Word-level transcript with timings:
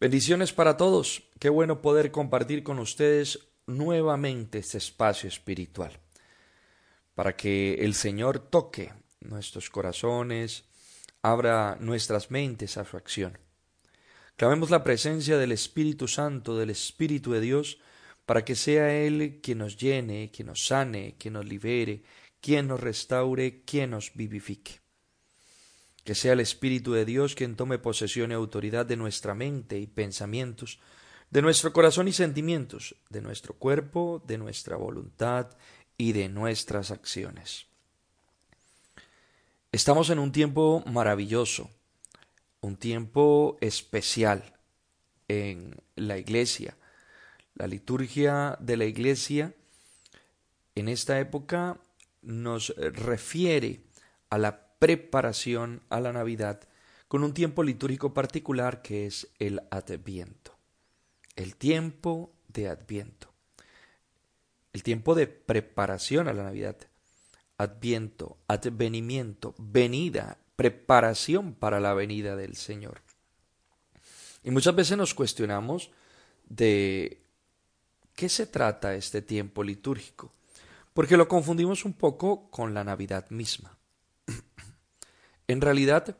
Bendiciones 0.00 0.52
para 0.52 0.76
todos. 0.76 1.24
Qué 1.40 1.48
bueno 1.48 1.82
poder 1.82 2.12
compartir 2.12 2.62
con 2.62 2.78
ustedes 2.78 3.48
nuevamente 3.66 4.58
este 4.60 4.78
espacio 4.78 5.28
espiritual. 5.28 5.98
Para 7.16 7.34
que 7.34 7.84
el 7.84 7.94
Señor 7.94 8.38
toque 8.38 8.92
nuestros 9.18 9.70
corazones, 9.70 10.66
abra 11.20 11.76
nuestras 11.80 12.30
mentes 12.30 12.76
a 12.76 12.84
su 12.84 12.96
acción. 12.96 13.38
Clamemos 14.36 14.70
la 14.70 14.84
presencia 14.84 15.36
del 15.36 15.50
Espíritu 15.50 16.06
Santo, 16.06 16.56
del 16.56 16.70
Espíritu 16.70 17.32
de 17.32 17.40
Dios, 17.40 17.78
para 18.24 18.44
que 18.44 18.54
sea 18.54 18.94
Él 18.94 19.40
quien 19.42 19.58
nos 19.58 19.76
llene, 19.76 20.30
quien 20.30 20.46
nos 20.46 20.64
sane, 20.64 21.16
quien 21.18 21.34
nos 21.34 21.44
libere, 21.44 22.04
quien 22.40 22.68
nos 22.68 22.78
restaure, 22.78 23.64
quien 23.64 23.90
nos 23.90 24.14
vivifique. 24.14 24.78
Que 26.08 26.14
sea 26.14 26.32
el 26.32 26.40
Espíritu 26.40 26.94
de 26.94 27.04
Dios 27.04 27.34
quien 27.34 27.54
tome 27.54 27.78
posesión 27.78 28.30
y 28.30 28.34
autoridad 28.34 28.86
de 28.86 28.96
nuestra 28.96 29.34
mente 29.34 29.78
y 29.78 29.86
pensamientos, 29.86 30.80
de 31.28 31.42
nuestro 31.42 31.74
corazón 31.74 32.08
y 32.08 32.14
sentimientos, 32.14 32.94
de 33.10 33.20
nuestro 33.20 33.52
cuerpo, 33.52 34.22
de 34.26 34.38
nuestra 34.38 34.78
voluntad 34.78 35.50
y 35.98 36.12
de 36.12 36.30
nuestras 36.30 36.92
acciones. 36.92 37.66
Estamos 39.70 40.08
en 40.08 40.18
un 40.18 40.32
tiempo 40.32 40.82
maravilloso, 40.86 41.70
un 42.62 42.78
tiempo 42.78 43.58
especial 43.60 44.56
en 45.28 45.76
la 45.94 46.16
iglesia, 46.16 46.78
la 47.54 47.66
liturgia 47.66 48.56
de 48.60 48.78
la 48.78 48.86
Iglesia 48.86 49.52
en 50.74 50.88
esta 50.88 51.20
época 51.20 51.78
nos 52.22 52.74
refiere 52.78 53.82
a 54.30 54.38
la 54.38 54.67
preparación 54.78 55.82
a 55.88 56.00
la 56.00 56.12
Navidad 56.12 56.60
con 57.08 57.24
un 57.24 57.34
tiempo 57.34 57.62
litúrgico 57.62 58.12
particular 58.14 58.82
que 58.82 59.06
es 59.06 59.28
el 59.38 59.62
Adviento. 59.70 60.56
El 61.36 61.56
tiempo 61.56 62.32
de 62.48 62.68
Adviento. 62.68 63.32
El 64.72 64.82
tiempo 64.82 65.14
de 65.14 65.26
preparación 65.26 66.28
a 66.28 66.32
la 66.32 66.44
Navidad. 66.44 66.76
Adviento, 67.56 68.36
advenimiento, 68.46 69.54
venida, 69.58 70.38
preparación 70.56 71.54
para 71.54 71.80
la 71.80 71.94
venida 71.94 72.36
del 72.36 72.54
Señor. 72.56 73.00
Y 74.44 74.50
muchas 74.50 74.74
veces 74.74 74.96
nos 74.96 75.14
cuestionamos 75.14 75.90
de 76.48 77.20
qué 78.14 78.28
se 78.28 78.46
trata 78.46 78.94
este 78.94 79.22
tiempo 79.22 79.62
litúrgico? 79.62 80.32
Porque 80.92 81.16
lo 81.16 81.28
confundimos 81.28 81.84
un 81.84 81.92
poco 81.92 82.50
con 82.50 82.74
la 82.74 82.82
Navidad 82.82 83.30
misma. 83.30 83.77
En 85.48 85.60
realidad, 85.60 86.16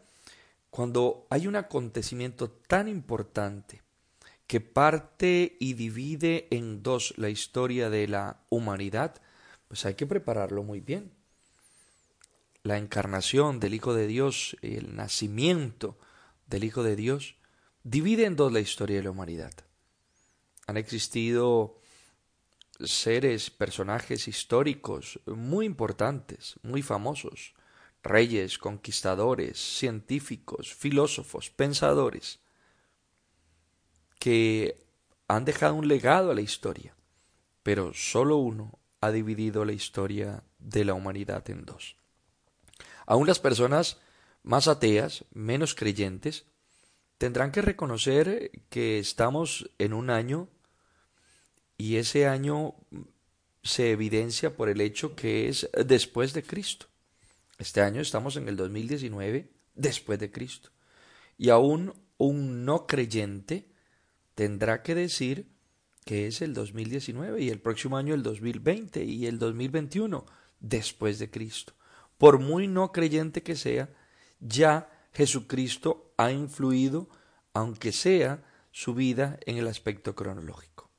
cuando 0.70 1.26
hay 1.30 1.46
un 1.46 1.56
acontecimiento 1.56 2.50
tan 2.50 2.88
importante 2.88 3.82
que 4.46 4.60
parte 4.60 5.56
y 5.60 5.74
divide 5.74 6.48
en 6.50 6.82
dos 6.82 7.14
la 7.18 7.28
historia 7.28 7.90
de 7.90 8.08
la 8.08 8.40
humanidad, 8.48 9.20
pues 9.68 9.84
hay 9.84 9.94
que 9.94 10.06
prepararlo 10.06 10.62
muy 10.62 10.80
bien. 10.80 11.12
La 12.62 12.78
encarnación 12.78 13.60
del 13.60 13.74
Hijo 13.74 13.94
de 13.94 14.06
Dios, 14.06 14.56
el 14.62 14.96
nacimiento 14.96 15.98
del 16.46 16.64
Hijo 16.64 16.82
de 16.82 16.96
Dios, 16.96 17.36
divide 17.84 18.24
en 18.24 18.36
dos 18.36 18.50
la 18.50 18.60
historia 18.60 18.96
de 18.96 19.04
la 19.04 19.10
humanidad. 19.10 19.52
Han 20.66 20.78
existido 20.78 21.78
seres, 22.80 23.50
personajes 23.50 24.28
históricos 24.28 25.20
muy 25.26 25.66
importantes, 25.66 26.54
muy 26.62 26.82
famosos, 26.82 27.54
reyes, 28.02 28.58
conquistadores, 28.58 29.58
científicos, 29.58 30.74
filósofos, 30.74 31.50
pensadores, 31.50 32.40
que 34.18 34.84
han 35.28 35.44
dejado 35.44 35.74
un 35.74 35.88
legado 35.88 36.30
a 36.30 36.34
la 36.34 36.40
historia, 36.40 36.94
pero 37.62 37.92
solo 37.94 38.36
uno 38.36 38.78
ha 39.00 39.10
dividido 39.10 39.64
la 39.64 39.72
historia 39.72 40.42
de 40.58 40.84
la 40.84 40.94
humanidad 40.94 41.48
en 41.50 41.64
dos. 41.64 41.96
Aún 43.06 43.26
las 43.26 43.38
personas 43.38 43.98
más 44.42 44.68
ateas, 44.68 45.24
menos 45.32 45.74
creyentes, 45.74 46.46
tendrán 47.18 47.52
que 47.52 47.62
reconocer 47.62 48.50
que 48.70 48.98
estamos 48.98 49.70
en 49.78 49.92
un 49.92 50.10
año 50.10 50.48
y 51.76 51.96
ese 51.96 52.26
año 52.26 52.74
se 53.62 53.90
evidencia 53.90 54.56
por 54.56 54.68
el 54.68 54.80
hecho 54.80 55.14
que 55.14 55.48
es 55.48 55.68
después 55.86 56.32
de 56.32 56.42
Cristo. 56.42 56.86
Este 57.58 57.80
año 57.80 58.00
estamos 58.00 58.36
en 58.36 58.48
el 58.48 58.56
2019 58.56 59.50
después 59.74 60.20
de 60.20 60.30
Cristo. 60.30 60.70
Y 61.36 61.50
aún 61.50 61.92
un 62.16 62.64
no 62.64 62.86
creyente 62.86 63.68
tendrá 64.36 64.82
que 64.82 64.94
decir 64.94 65.50
que 66.04 66.28
es 66.28 66.40
el 66.40 66.54
2019 66.54 67.42
y 67.42 67.50
el 67.50 67.60
próximo 67.60 67.96
año 67.96 68.14
el 68.14 68.22
2020 68.22 69.04
y 69.04 69.26
el 69.26 69.40
2021 69.40 70.24
después 70.60 71.18
de 71.18 71.30
Cristo. 71.30 71.74
Por 72.16 72.38
muy 72.38 72.68
no 72.68 72.92
creyente 72.92 73.42
que 73.42 73.56
sea, 73.56 73.90
ya 74.38 74.88
Jesucristo 75.12 76.14
ha 76.16 76.30
influido, 76.30 77.08
aunque 77.52 77.90
sea 77.90 78.44
su 78.70 78.94
vida, 78.94 79.38
en 79.46 79.56
el 79.56 79.66
aspecto 79.66 80.14
cronológico. 80.14 80.90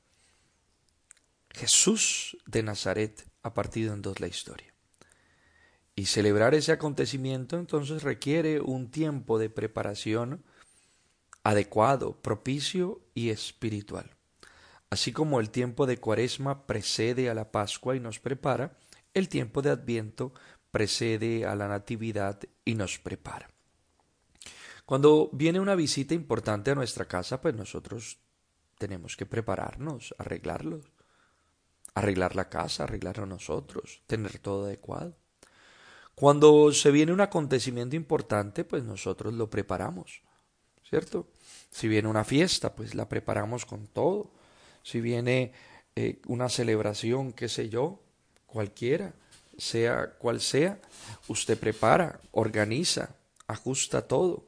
Jesús 1.51 2.37
de 2.45 2.63
Nazaret 2.63 3.25
ha 3.43 3.53
partido 3.53 3.93
en 3.93 4.01
dos 4.01 4.19
la 4.19 4.27
historia. 4.27 4.68
Y 5.99 6.05
celebrar 6.05 6.55
ese 6.55 6.71
acontecimiento 6.71 7.57
entonces 7.57 8.03
requiere 8.03 8.61
un 8.61 8.89
tiempo 8.89 9.37
de 9.37 9.49
preparación 9.49 10.45
adecuado, 11.43 12.21
propicio 12.21 13.01
y 13.13 13.31
espiritual. 13.31 14.15
Así 14.89 15.11
como 15.11 15.41
el 15.41 15.49
tiempo 15.49 15.85
de 15.85 15.97
Cuaresma 15.97 16.65
precede 16.65 17.29
a 17.29 17.33
la 17.33 17.51
Pascua 17.51 17.97
y 17.97 17.99
nos 17.99 18.17
prepara, 18.21 18.77
el 19.13 19.27
tiempo 19.27 19.61
de 19.61 19.71
Adviento 19.71 20.31
precede 20.71 21.45
a 21.45 21.53
la 21.53 21.67
Natividad 21.67 22.39
y 22.63 22.75
nos 22.75 22.97
prepara. 22.97 23.49
Cuando 24.85 25.29
viene 25.33 25.59
una 25.59 25.75
visita 25.75 26.13
importante 26.13 26.71
a 26.71 26.75
nuestra 26.75 27.09
casa, 27.09 27.41
pues 27.41 27.55
nosotros 27.55 28.19
tenemos 28.77 29.17
que 29.17 29.25
prepararnos, 29.25 30.15
arreglarlos 30.17 30.93
arreglar 31.93 32.37
la 32.37 32.47
casa, 32.47 32.83
arreglar 32.83 33.19
a 33.19 33.25
nosotros, 33.25 34.01
tener 34.07 34.39
todo 34.39 34.65
adecuado. 34.65 35.17
Cuando 36.19 36.73
se 36.73 36.91
viene 36.91 37.13
un 37.13 37.21
acontecimiento 37.21 37.95
importante, 37.95 38.65
pues 38.65 38.83
nosotros 38.83 39.33
lo 39.35 39.49
preparamos, 39.49 40.21
¿cierto? 40.83 41.29
Si 41.71 41.87
viene 41.87 42.09
una 42.09 42.25
fiesta, 42.25 42.75
pues 42.75 42.93
la 42.93 43.07
preparamos 43.07 43.65
con 43.65 43.87
todo. 43.87 44.29
Si 44.83 44.99
viene 44.99 45.53
eh, 45.95 46.19
una 46.27 46.49
celebración, 46.49 47.31
qué 47.31 47.47
sé 47.47 47.69
yo, 47.69 48.01
cualquiera, 48.47 49.13
sea 49.57 50.11
cual 50.17 50.41
sea, 50.41 50.81
usted 51.29 51.57
prepara, 51.57 52.19
organiza, 52.31 53.15
ajusta 53.47 54.05
todo, 54.05 54.43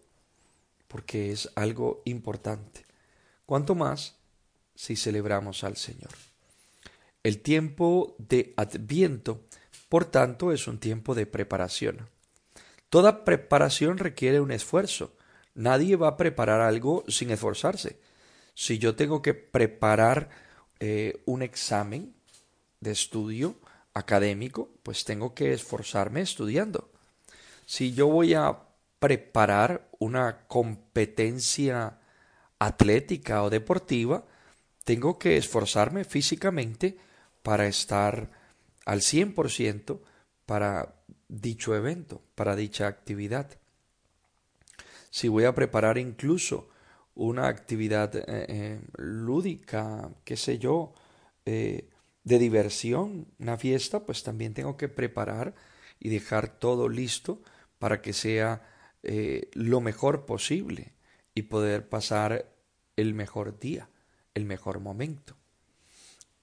porque 0.89 1.31
es 1.31 1.49
algo 1.55 2.01
importante. 2.03 2.85
Cuanto 3.45 3.75
más 3.75 4.17
si 4.75 4.97
celebramos 4.97 5.63
al 5.63 5.77
Señor. 5.77 6.11
El 7.23 7.39
tiempo 7.41 8.13
de 8.17 8.53
Adviento, 8.57 9.45
por 9.91 10.05
tanto, 10.05 10.53
es 10.53 10.69
un 10.69 10.79
tiempo 10.79 11.15
de 11.15 11.25
preparación. 11.25 12.07
Toda 12.89 13.25
preparación 13.25 13.97
requiere 13.97 14.39
un 14.39 14.51
esfuerzo. 14.51 15.11
Nadie 15.53 15.97
va 15.97 16.07
a 16.07 16.15
preparar 16.15 16.61
algo 16.61 17.03
sin 17.09 17.29
esforzarse. 17.29 17.99
Si 18.55 18.77
yo 18.77 18.95
tengo 18.95 19.21
que 19.21 19.33
preparar 19.33 20.29
eh, 20.79 21.21
un 21.25 21.41
examen 21.41 22.13
de 22.79 22.91
estudio 22.91 23.57
académico, 23.93 24.69
pues 24.81 25.03
tengo 25.03 25.33
que 25.33 25.51
esforzarme 25.51 26.21
estudiando. 26.21 26.89
Si 27.65 27.93
yo 27.93 28.07
voy 28.07 28.33
a 28.33 28.59
preparar 28.97 29.89
una 29.99 30.47
competencia 30.47 31.97
atlética 32.59 33.43
o 33.43 33.49
deportiva, 33.49 34.23
tengo 34.85 35.19
que 35.19 35.35
esforzarme 35.35 36.05
físicamente 36.05 36.97
para 37.43 37.67
estar 37.67 38.39
al 38.85 39.01
100% 39.01 39.99
para 40.45 41.03
dicho 41.27 41.75
evento, 41.75 42.21
para 42.35 42.55
dicha 42.55 42.87
actividad. 42.87 43.59
Si 45.09 45.27
voy 45.27 45.45
a 45.45 45.55
preparar 45.55 45.97
incluso 45.97 46.69
una 47.15 47.47
actividad 47.47 48.15
eh, 48.15 48.23
eh, 48.27 48.81
lúdica, 48.97 50.09
qué 50.23 50.37
sé 50.37 50.57
yo, 50.57 50.93
de 51.43 51.89
diversión, 52.23 53.27
una 53.39 53.57
fiesta, 53.57 54.05
pues 54.05 54.23
también 54.23 54.53
tengo 54.53 54.77
que 54.77 54.87
preparar 54.87 55.55
y 55.99 56.09
dejar 56.09 56.59
todo 56.59 56.87
listo 56.87 57.41
para 57.79 58.01
que 58.01 58.13
sea 58.13 58.61
lo 59.53 59.81
mejor 59.81 60.25
posible 60.27 60.93
y 61.33 61.43
poder 61.43 61.89
pasar 61.89 62.51
el 62.95 63.13
mejor 63.13 63.59
día, 63.59 63.89
el 64.33 64.45
mejor 64.45 64.79
momento. 64.79 65.35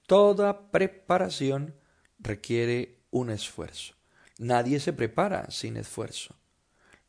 Toda 0.07 0.71
preparación 0.71 1.75
requiere 2.19 2.99
un 3.11 3.29
esfuerzo. 3.29 3.93
Nadie 4.37 4.79
se 4.79 4.93
prepara 4.93 5.49
sin 5.51 5.77
esfuerzo. 5.77 6.35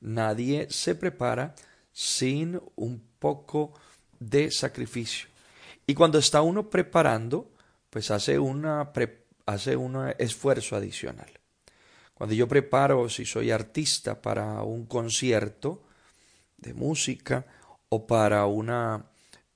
Nadie 0.01 0.69
se 0.71 0.95
prepara 0.95 1.55
sin 1.93 2.61
un 2.77 3.03
poco 3.19 3.75
de 4.19 4.51
sacrificio. 4.51 5.29
Y 5.87 5.95
cuando 5.95 6.19
está 6.19 6.43
uno 6.43 6.71
preparando, 6.71 7.53
pues 7.91 8.11
hace, 8.11 8.39
una 8.39 8.93
hace 9.47 9.77
un 9.77 10.13
esfuerzo 10.19 10.77
adicional. 10.77 11.31
Cuando 12.15 12.35
yo 12.35 12.47
preparo, 12.47 13.09
si 13.09 13.25
soy 13.25 13.51
artista, 13.51 14.21
para 14.21 14.63
un 14.63 14.87
concierto 14.87 15.83
de 16.59 16.75
música 16.75 17.47
o 17.89 18.07
para 18.07 18.47
una 18.47 19.07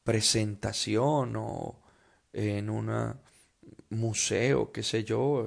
presentación 0.03 1.37
o 1.37 1.81
en 2.33 2.71
un 2.71 3.17
museo, 3.95 4.73
qué 4.73 4.83
sé 4.83 5.05
yo, 5.05 5.47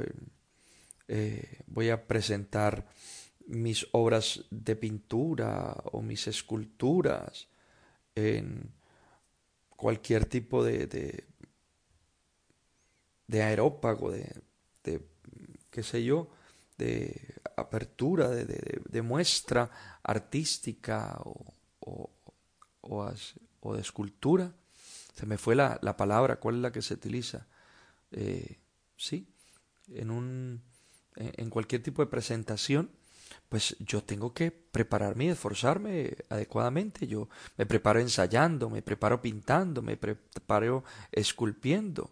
eh, 1.07 1.61
voy 1.67 1.89
a 1.89 2.07
presentar 2.07 2.87
mis 3.47 3.87
obras 3.91 4.43
de 4.51 4.75
pintura 4.75 5.75
o 5.91 6.01
mis 6.01 6.27
esculturas 6.27 7.47
en 8.15 8.73
cualquier 9.69 10.25
tipo 10.25 10.63
de, 10.63 10.87
de, 10.87 11.23
de 13.27 13.43
aerópago, 13.43 14.11
de, 14.11 14.41
de, 14.83 15.01
qué 15.69 15.83
sé 15.83 16.03
yo, 16.03 16.29
de 16.77 17.35
apertura, 17.55 18.29
de, 18.29 18.81
de 18.89 19.01
muestra 19.01 19.69
artística 20.03 21.19
o, 21.23 21.53
o, 21.79 22.11
o, 23.61 23.73
de 23.73 23.81
escultura. 23.81 24.51
Se 25.15 25.25
me 25.25 25.37
fue 25.37 25.55
la, 25.55 25.79
la, 25.81 25.97
palabra, 25.97 26.37
¿cuál 26.37 26.55
es 26.55 26.61
la 26.61 26.71
que 26.71 26.81
se 26.81 26.93
utiliza? 26.93 27.47
Eh, 28.11 28.59
sí, 28.95 29.27
en 29.87 30.11
un 30.11 30.61
en 31.17 31.49
cualquier 31.49 31.81
tipo 31.81 32.03
de 32.03 32.11
presentación, 32.11 32.91
pues 33.49 33.75
yo 33.79 34.03
tengo 34.03 34.33
que 34.33 34.51
prepararme 34.51 35.25
y 35.25 35.29
esforzarme 35.29 36.15
adecuadamente. 36.29 37.07
Yo 37.07 37.29
me 37.57 37.65
preparo 37.65 37.99
ensayando, 37.99 38.69
me 38.69 38.81
preparo 38.81 39.21
pintando, 39.21 39.81
me 39.81 39.97
preparo 39.97 40.83
esculpiendo 41.11 42.11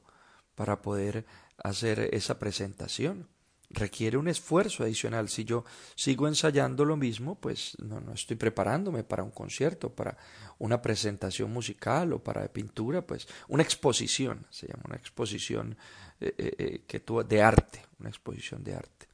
para 0.56 0.82
poder 0.82 1.26
hacer 1.58 2.10
esa 2.14 2.40
presentación. 2.40 3.28
Requiere 3.70 4.18
un 4.18 4.28
esfuerzo 4.28 4.84
adicional. 4.84 5.30
Si 5.30 5.44
yo 5.44 5.66
sigo 5.96 6.28
ensayando 6.28 6.86
lo 6.86 6.98
mismo, 6.98 7.36
pues 7.36 7.76
no, 7.80 8.00
no 8.00 8.14
estoy 8.14 8.38
preparándome 8.38 9.04
para 9.04 9.24
un 9.24 9.32
concierto, 9.32 9.90
para 9.90 10.18
una 10.60 10.82
presentación 10.82 11.52
musical 11.52 12.14
o 12.14 12.24
para 12.24 12.48
pintura, 12.52 13.06
pues 13.06 13.28
una 13.48 13.64
exposición, 13.64 14.46
se 14.50 14.68
llama 14.68 14.84
una 14.86 14.96
exposición 14.96 15.78
eh, 16.20 16.34
eh, 16.38 16.56
eh, 16.58 16.82
que 16.88 17.00
tú, 17.02 17.24
de 17.24 17.42
arte, 17.42 17.86
una 18.00 18.10
exposición 18.10 18.64
de 18.64 18.76
arte. 18.76 19.08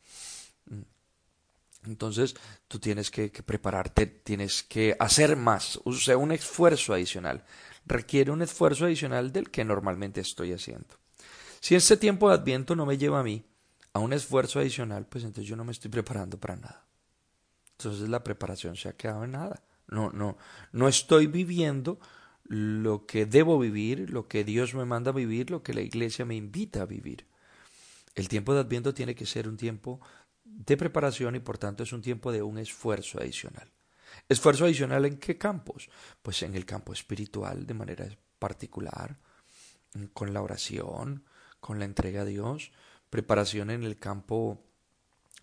Mm. 0.66 0.82
Entonces 1.88 2.36
tú 2.68 2.80
tienes 2.80 3.10
que, 3.10 3.30
prepararte, 3.30 4.06
tienes 4.06 4.62
que 4.64 4.96
hacer 5.00 5.36
más, 5.36 5.80
o 5.84 5.94
sea, 5.94 6.18
un 6.18 6.32
esfuerzo 6.32 6.94
adicional. 6.94 7.44
Requiere 7.86 8.30
un 8.30 8.44
esfuerzo 8.44 8.86
adicional 8.86 9.32
del 9.32 9.50
que 9.50 9.66
normalmente 9.66 10.22
estoy 10.22 10.54
haciendo. 10.54 11.00
Si 11.60 11.74
este 11.74 11.98
tiempo 11.98 12.30
de 12.30 12.36
Adviento 12.36 12.76
no 12.76 12.86
me 12.86 12.98
lleva 12.98 13.20
a 13.20 13.24
mí 13.24 13.44
a 13.94 14.00
un 14.00 14.14
esfuerzo 14.14 14.60
adicional, 14.60 15.06
pues 15.08 15.24
entonces 15.24 15.50
yo 15.50 15.56
no 15.56 15.66
me 15.66 15.72
estoy 15.72 15.92
preparando 15.92 16.40
para 16.40 16.56
nada. 16.56 16.86
Entonces 17.78 18.10
la 18.10 18.24
preparación 18.24 18.76
se 18.76 18.90
ha 18.90 18.94
quedado 18.94 19.24
en 19.24 19.32
nada. 19.32 19.64
No, 19.88 20.12
no, 20.12 20.38
no 20.72 20.88
estoy 20.88 21.28
viviendo 21.28 22.00
lo 22.46 23.06
que 23.06 23.26
debo 23.26 23.60
vivir, 23.60 24.10
lo 24.10 24.28
que 24.28 24.44
Dios 24.44 24.74
me 24.74 24.86
manda 24.86 25.12
a 25.12 25.14
vivir, 25.14 25.50
lo 25.50 25.64
que 25.64 25.74
la 25.74 25.82
iglesia 25.82 26.26
me 26.26 26.36
invita 26.36 26.82
a 26.82 26.86
vivir. 26.86 27.28
El 28.16 28.28
tiempo 28.28 28.54
de 28.54 28.62
Adviento 28.62 28.94
tiene 28.94 29.16
que 29.16 29.26
ser 29.26 29.48
un 29.48 29.58
tiempo 29.58 30.02
de 30.44 30.78
preparación 30.78 31.36
y 31.36 31.40
por 31.40 31.58
tanto 31.58 31.84
es 31.84 31.94
un 31.94 32.02
tiempo 32.02 32.32
de 32.32 32.42
un 32.42 32.58
esfuerzo 32.58 33.20
adicional. 33.20 33.72
¿Esfuerzo 34.28 34.66
adicional 34.66 35.06
en 35.06 35.18
qué 35.18 35.38
campos? 35.38 35.90
Pues 36.22 36.44
en 36.44 36.56
el 36.56 36.66
campo 36.66 36.94
espiritual 36.94 37.66
de 37.66 37.74
manera 37.74 38.08
particular, 38.38 39.18
con 40.14 40.34
la 40.34 40.42
oración, 40.42 41.24
con 41.60 41.80
la 41.80 41.86
entrega 41.86 42.22
a 42.22 42.26
Dios, 42.26 42.72
preparación 43.12 43.70
en 43.70 43.84
el 43.84 44.00
campo 44.00 44.64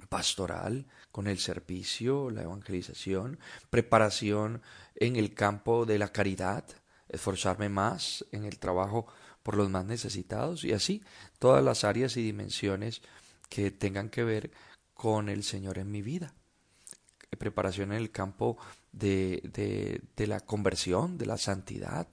pastoral, 0.08 0.86
con 1.12 1.28
el 1.28 1.38
servicio, 1.38 2.30
la 2.30 2.42
evangelización, 2.42 3.38
preparación 3.70 4.62
en 4.96 5.14
el 5.14 5.34
campo 5.34 5.86
de 5.86 5.98
la 5.98 6.08
caridad, 6.08 6.64
esforzarme 7.08 7.68
más 7.68 8.24
en 8.32 8.44
el 8.44 8.58
trabajo 8.58 9.06
por 9.42 9.56
los 9.56 9.70
más 9.70 9.84
necesitados 9.84 10.64
y 10.64 10.72
así 10.72 11.02
todas 11.38 11.64
las 11.64 11.84
áreas 11.84 12.16
y 12.16 12.22
dimensiones 12.22 13.02
que 13.48 13.70
tengan 13.70 14.10
que 14.10 14.24
ver 14.24 14.50
con 14.94 15.28
el 15.28 15.44
Señor 15.44 15.78
en 15.78 15.90
mi 15.90 16.02
vida. 16.02 16.34
Preparación 17.38 17.92
en 17.92 17.98
el 17.98 18.10
campo 18.10 18.58
de, 18.92 20.00
de, 20.16 20.26
la 20.26 20.40
conversión, 20.40 21.18
de 21.18 21.26
la 21.26 21.38
santidad, 21.38 22.08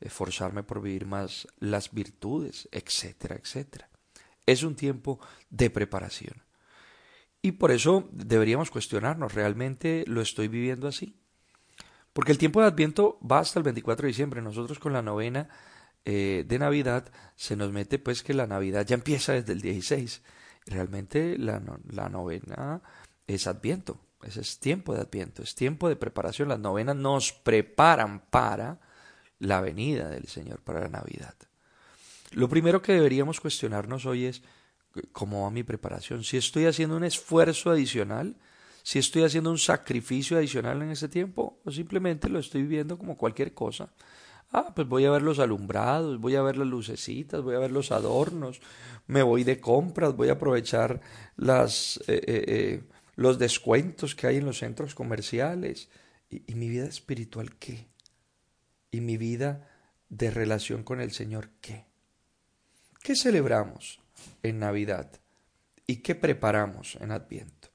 esforzarme 0.00 0.62
por 0.62 0.80
vivir 0.80 1.06
más 1.06 1.48
las 1.58 1.90
virtudes, 1.92 2.68
etcétera, 2.70 3.36
etcétera. 3.36 3.89
Es 4.46 4.62
un 4.62 4.76
tiempo 4.76 5.20
de 5.50 5.70
preparación. 5.70 6.42
Y 7.42 7.52
por 7.52 7.70
eso 7.70 8.08
deberíamos 8.12 8.70
cuestionarnos, 8.70 9.34
¿realmente 9.34 10.04
lo 10.06 10.20
estoy 10.20 10.48
viviendo 10.48 10.88
así? 10.88 11.16
Porque 12.12 12.32
el 12.32 12.38
tiempo 12.38 12.60
de 12.60 12.66
Adviento 12.66 13.18
va 13.20 13.38
hasta 13.38 13.58
el 13.58 13.64
24 13.64 14.02
de 14.02 14.08
diciembre. 14.08 14.42
Nosotros 14.42 14.78
con 14.78 14.92
la 14.92 15.02
novena 15.02 15.48
eh, 16.04 16.44
de 16.46 16.58
Navidad 16.58 17.10
se 17.36 17.56
nos 17.56 17.72
mete 17.72 17.98
pues 17.98 18.22
que 18.22 18.34
la 18.34 18.46
Navidad 18.46 18.84
ya 18.86 18.94
empieza 18.94 19.32
desde 19.32 19.52
el 19.52 19.60
16. 19.60 20.22
Realmente 20.66 21.38
la, 21.38 21.62
la 21.88 22.08
novena 22.08 22.82
es 23.26 23.46
Adviento. 23.46 24.00
Ese 24.22 24.40
es 24.40 24.58
tiempo 24.58 24.94
de 24.94 25.00
Adviento, 25.00 25.42
es 25.42 25.54
tiempo 25.54 25.88
de 25.88 25.96
preparación. 25.96 26.48
Las 26.48 26.60
novenas 26.60 26.96
nos 26.96 27.32
preparan 27.32 28.20
para 28.28 28.80
la 29.38 29.60
venida 29.60 30.08
del 30.10 30.26
Señor, 30.26 30.60
para 30.60 30.80
la 30.80 30.88
Navidad. 30.88 31.34
Lo 32.30 32.48
primero 32.48 32.80
que 32.80 32.92
deberíamos 32.92 33.40
cuestionarnos 33.40 34.06
hoy 34.06 34.26
es 34.26 34.42
cómo 35.12 35.42
va 35.42 35.50
mi 35.50 35.62
preparación. 35.62 36.24
Si 36.24 36.36
estoy 36.36 36.66
haciendo 36.66 36.96
un 36.96 37.04
esfuerzo 37.04 37.70
adicional, 37.70 38.36
si 38.82 38.98
estoy 38.98 39.22
haciendo 39.22 39.50
un 39.50 39.58
sacrificio 39.58 40.36
adicional 40.36 40.82
en 40.82 40.90
ese 40.90 41.08
tiempo 41.08 41.60
o 41.64 41.70
simplemente 41.70 42.28
lo 42.28 42.38
estoy 42.38 42.62
viviendo 42.62 42.98
como 42.98 43.16
cualquier 43.16 43.52
cosa. 43.52 43.92
Ah, 44.52 44.72
pues 44.74 44.88
voy 44.88 45.04
a 45.04 45.10
ver 45.10 45.22
los 45.22 45.38
alumbrados, 45.38 46.20
voy 46.20 46.34
a 46.34 46.42
ver 46.42 46.56
las 46.56 46.66
lucecitas, 46.66 47.42
voy 47.42 47.54
a 47.54 47.60
ver 47.60 47.70
los 47.70 47.92
adornos, 47.92 48.60
me 49.06 49.22
voy 49.22 49.44
de 49.44 49.60
compras, 49.60 50.16
voy 50.16 50.28
a 50.28 50.32
aprovechar 50.32 51.00
las, 51.36 51.98
eh, 52.08 52.20
eh, 52.26 52.44
eh, 52.48 52.82
los 53.14 53.38
descuentos 53.38 54.14
que 54.16 54.26
hay 54.26 54.38
en 54.38 54.46
los 54.46 54.58
centros 54.58 54.94
comerciales. 54.94 55.88
¿Y, 56.28 56.42
¿Y 56.50 56.54
mi 56.56 56.68
vida 56.68 56.86
espiritual 56.86 57.56
qué? 57.58 57.88
¿Y 58.90 59.00
mi 59.00 59.16
vida 59.16 59.68
de 60.08 60.30
relación 60.32 60.82
con 60.82 61.00
el 61.00 61.12
Señor 61.12 61.50
qué? 61.60 61.89
¿Qué 63.02 63.16
celebramos 63.16 64.00
en 64.42 64.58
Navidad? 64.58 65.10
¿Y 65.86 65.96
qué 65.96 66.14
preparamos 66.14 66.96
en 67.00 67.12
Adviento? 67.12 67.68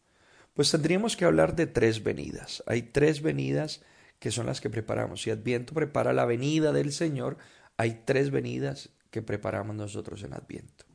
Pues 0.54 0.70
tendríamos 0.72 1.18
que 1.18 1.26
hablar 1.26 1.56
de 1.56 1.68
tres 1.68 2.04
venidas. 2.04 2.64
Hay 2.68 2.84
tres 2.84 3.22
venidas 3.22 3.82
que 4.20 4.32
son 4.32 4.46
las 4.46 4.62
que 4.62 4.70
preparamos. 4.70 5.24
Si 5.24 5.32
Adviento 5.32 5.74
prepara 5.74 6.14
la 6.14 6.26
venida 6.26 6.72
del 6.72 6.94
Señor, 6.94 7.38
hay 7.76 8.04
tres 8.06 8.30
venidas 8.30 8.92
que 9.10 9.22
preparamos 9.22 9.76
nosotros 9.76 10.24
en 10.24 10.34
Adviento. 10.34 10.86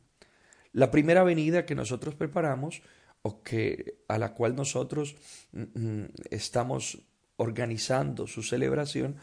La 0.73 0.91
primera 0.91 1.25
venida 1.25 1.67
que 1.67 1.75
nosotros 1.75 2.15
preparamos 2.15 2.83
o 3.23 3.43
que 3.43 3.99
a 4.09 4.17
la 4.19 4.33
cual 4.33 4.55
nosotros 4.55 5.17
mm, 5.53 5.63
mm, 5.75 6.09
estamos 6.31 7.03
organizando 7.37 8.27
su 8.27 8.43
celebración 8.43 9.17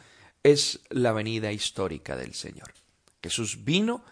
es 0.43 0.81
la 0.89 1.13
venida 1.13 1.51
histórica 1.51 2.15
del 2.17 2.33
Señor. 2.33 2.73
Jesús 3.23 3.63
vino, 3.63 4.03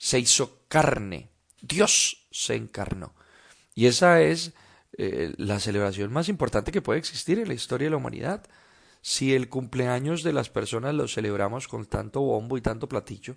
se 0.00 0.18
hizo 0.18 0.62
carne, 0.66 1.28
Dios 1.60 2.26
se 2.30 2.54
encarnó. 2.54 3.14
Y 3.74 3.84
esa 3.84 4.22
es 4.22 4.52
eh, 4.96 5.34
la 5.36 5.60
celebración 5.60 6.10
más 6.10 6.30
importante 6.30 6.72
que 6.72 6.80
puede 6.80 6.98
existir 6.98 7.38
en 7.38 7.48
la 7.48 7.54
historia 7.54 7.84
de 7.84 7.90
la 7.90 7.98
humanidad. 7.98 8.46
Si 9.02 9.34
el 9.34 9.50
cumpleaños 9.50 10.22
de 10.22 10.32
las 10.32 10.48
personas 10.48 10.94
lo 10.94 11.06
celebramos 11.06 11.68
con 11.68 11.84
tanto 11.84 12.22
bombo 12.22 12.56
y 12.56 12.62
tanto 12.62 12.88
platillo, 12.88 13.36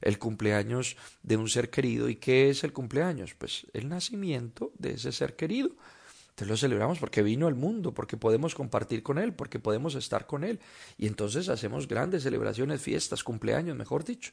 el 0.00 0.18
cumpleaños 0.18 0.96
de 1.22 1.36
un 1.36 1.48
ser 1.48 1.70
querido. 1.70 2.08
¿Y 2.08 2.16
qué 2.16 2.50
es 2.50 2.64
el 2.64 2.72
cumpleaños? 2.72 3.34
Pues 3.34 3.68
el 3.72 3.88
nacimiento 3.88 4.72
de 4.78 4.94
ese 4.94 5.12
ser 5.12 5.36
querido. 5.36 5.70
Entonces 6.30 6.48
lo 6.48 6.56
celebramos 6.56 6.98
porque 6.98 7.22
vino 7.22 7.46
al 7.46 7.54
mundo, 7.54 7.94
porque 7.94 8.16
podemos 8.16 8.56
compartir 8.56 9.04
con 9.04 9.18
Él, 9.18 9.32
porque 9.32 9.60
podemos 9.60 9.94
estar 9.94 10.26
con 10.26 10.42
Él. 10.42 10.58
Y 10.98 11.06
entonces 11.06 11.48
hacemos 11.48 11.86
grandes 11.86 12.24
celebraciones, 12.24 12.82
fiestas, 12.82 13.22
cumpleaños, 13.22 13.76
mejor 13.76 14.04
dicho. 14.04 14.32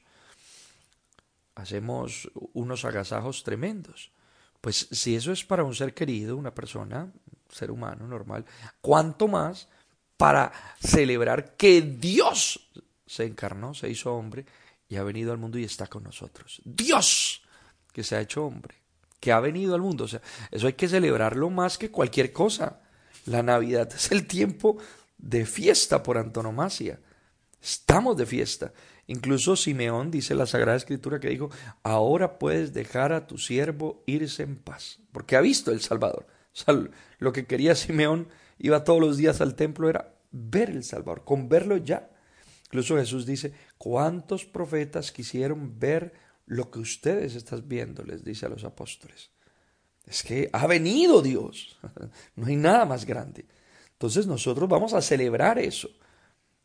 Hacemos 1.57 2.29
unos 2.53 2.85
agasajos 2.85 3.43
tremendos. 3.43 4.11
Pues 4.61 4.87
si 4.91 5.15
eso 5.15 5.31
es 5.31 5.43
para 5.43 5.63
un 5.63 5.73
ser 5.73 5.95
querido, 5.95 6.37
una 6.37 6.53
persona, 6.53 7.11
ser 7.49 7.71
humano 7.71 8.07
normal, 8.07 8.45
¿cuánto 8.79 9.27
más 9.27 9.67
para 10.17 10.51
celebrar 10.79 11.55
que 11.55 11.81
Dios 11.81 12.69
se 13.07 13.25
encarnó, 13.25 13.73
se 13.73 13.89
hizo 13.89 14.13
hombre 14.13 14.45
y 14.87 14.97
ha 14.97 15.03
venido 15.03 15.31
al 15.31 15.39
mundo 15.39 15.57
y 15.57 15.63
está 15.63 15.87
con 15.87 16.03
nosotros? 16.03 16.61
Dios 16.63 17.41
que 17.91 18.03
se 18.03 18.15
ha 18.15 18.21
hecho 18.21 18.45
hombre, 18.45 18.75
que 19.19 19.31
ha 19.31 19.39
venido 19.39 19.73
al 19.73 19.81
mundo. 19.81 20.03
O 20.03 20.07
sea, 20.07 20.21
eso 20.51 20.67
hay 20.67 20.73
que 20.73 20.87
celebrarlo 20.87 21.49
más 21.49 21.79
que 21.79 21.89
cualquier 21.89 22.31
cosa. 22.31 22.81
La 23.25 23.41
Navidad 23.41 23.91
es 23.91 24.11
el 24.11 24.27
tiempo 24.27 24.77
de 25.17 25.43
fiesta 25.47 26.03
por 26.03 26.19
antonomasia. 26.19 26.99
Estamos 27.59 28.15
de 28.15 28.27
fiesta. 28.27 28.71
Incluso 29.07 29.55
Simeón 29.55 30.11
dice 30.11 30.35
la 30.35 30.45
Sagrada 30.45 30.77
Escritura 30.77 31.19
que 31.19 31.29
dijo, 31.29 31.49
ahora 31.81 32.37
puedes 32.37 32.73
dejar 32.73 33.13
a 33.13 33.25
tu 33.25 33.37
siervo 33.37 34.03
irse 34.05 34.43
en 34.43 34.57
paz, 34.57 34.99
porque 35.13 35.37
ha 35.37 35.41
visto 35.41 35.71
el 35.71 35.79
Salvador. 35.79 36.27
Lo 37.19 37.31
que 37.31 37.45
quería 37.45 37.75
Simeón, 37.75 38.27
iba 38.59 38.83
todos 38.83 38.99
los 38.99 39.17
días 39.17 39.39
al 39.39 39.55
templo, 39.55 39.89
era 39.89 40.13
ver 40.31 40.69
el 40.69 40.83
Salvador, 40.83 41.23
con 41.23 41.47
verlo 41.47 41.77
ya. 41.77 42.09
Incluso 42.65 42.97
Jesús 42.97 43.25
dice, 43.25 43.53
¿cuántos 43.77 44.43
profetas 44.43 45.13
quisieron 45.13 45.79
ver 45.79 46.13
lo 46.45 46.69
que 46.69 46.79
ustedes 46.79 47.35
están 47.35 47.63
viendo? 47.67 48.03
les 48.03 48.25
dice 48.25 48.45
a 48.45 48.49
los 48.49 48.65
apóstoles. 48.65 49.31
Es 50.05 50.23
que 50.23 50.49
ha 50.51 50.67
venido 50.67 51.21
Dios. 51.21 51.77
No 52.35 52.47
hay 52.47 52.55
nada 52.55 52.85
más 52.85 53.05
grande. 53.05 53.45
Entonces 53.93 54.27
nosotros 54.27 54.69
vamos 54.69 54.93
a 54.93 55.01
celebrar 55.01 55.57
eso. 55.57 55.89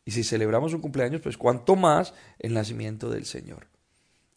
Y 0.04 0.10
si 0.10 0.24
celebramos 0.24 0.74
un 0.74 0.80
cumpleaños, 0.80 1.20
pues 1.20 1.36
cuánto 1.36 1.76
más 1.76 2.14
el 2.38 2.54
nacimiento 2.54 3.08
del 3.08 3.24
Señor. 3.24 3.68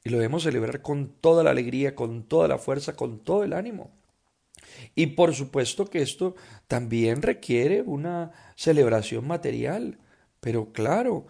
Y 0.04 0.10
lo 0.10 0.18
debemos 0.18 0.44
celebrar 0.44 0.82
con 0.82 1.10
toda 1.10 1.44
la 1.44 1.50
alegría, 1.50 1.96
con 1.96 2.24
toda 2.24 2.48
la 2.48 2.60
fuerza, 2.60 2.96
con 2.96 3.20
todo 3.20 3.44
el 3.44 3.54
ánimo. 3.54 3.92
Y 4.94 5.08
por 5.08 5.34
supuesto 5.34 5.86
que 5.86 6.02
esto 6.02 6.36
también 6.68 7.22
requiere 7.22 7.82
una 7.82 8.32
celebración 8.56 9.26
material. 9.28 9.98
Pero 10.40 10.72
claro, 10.72 11.26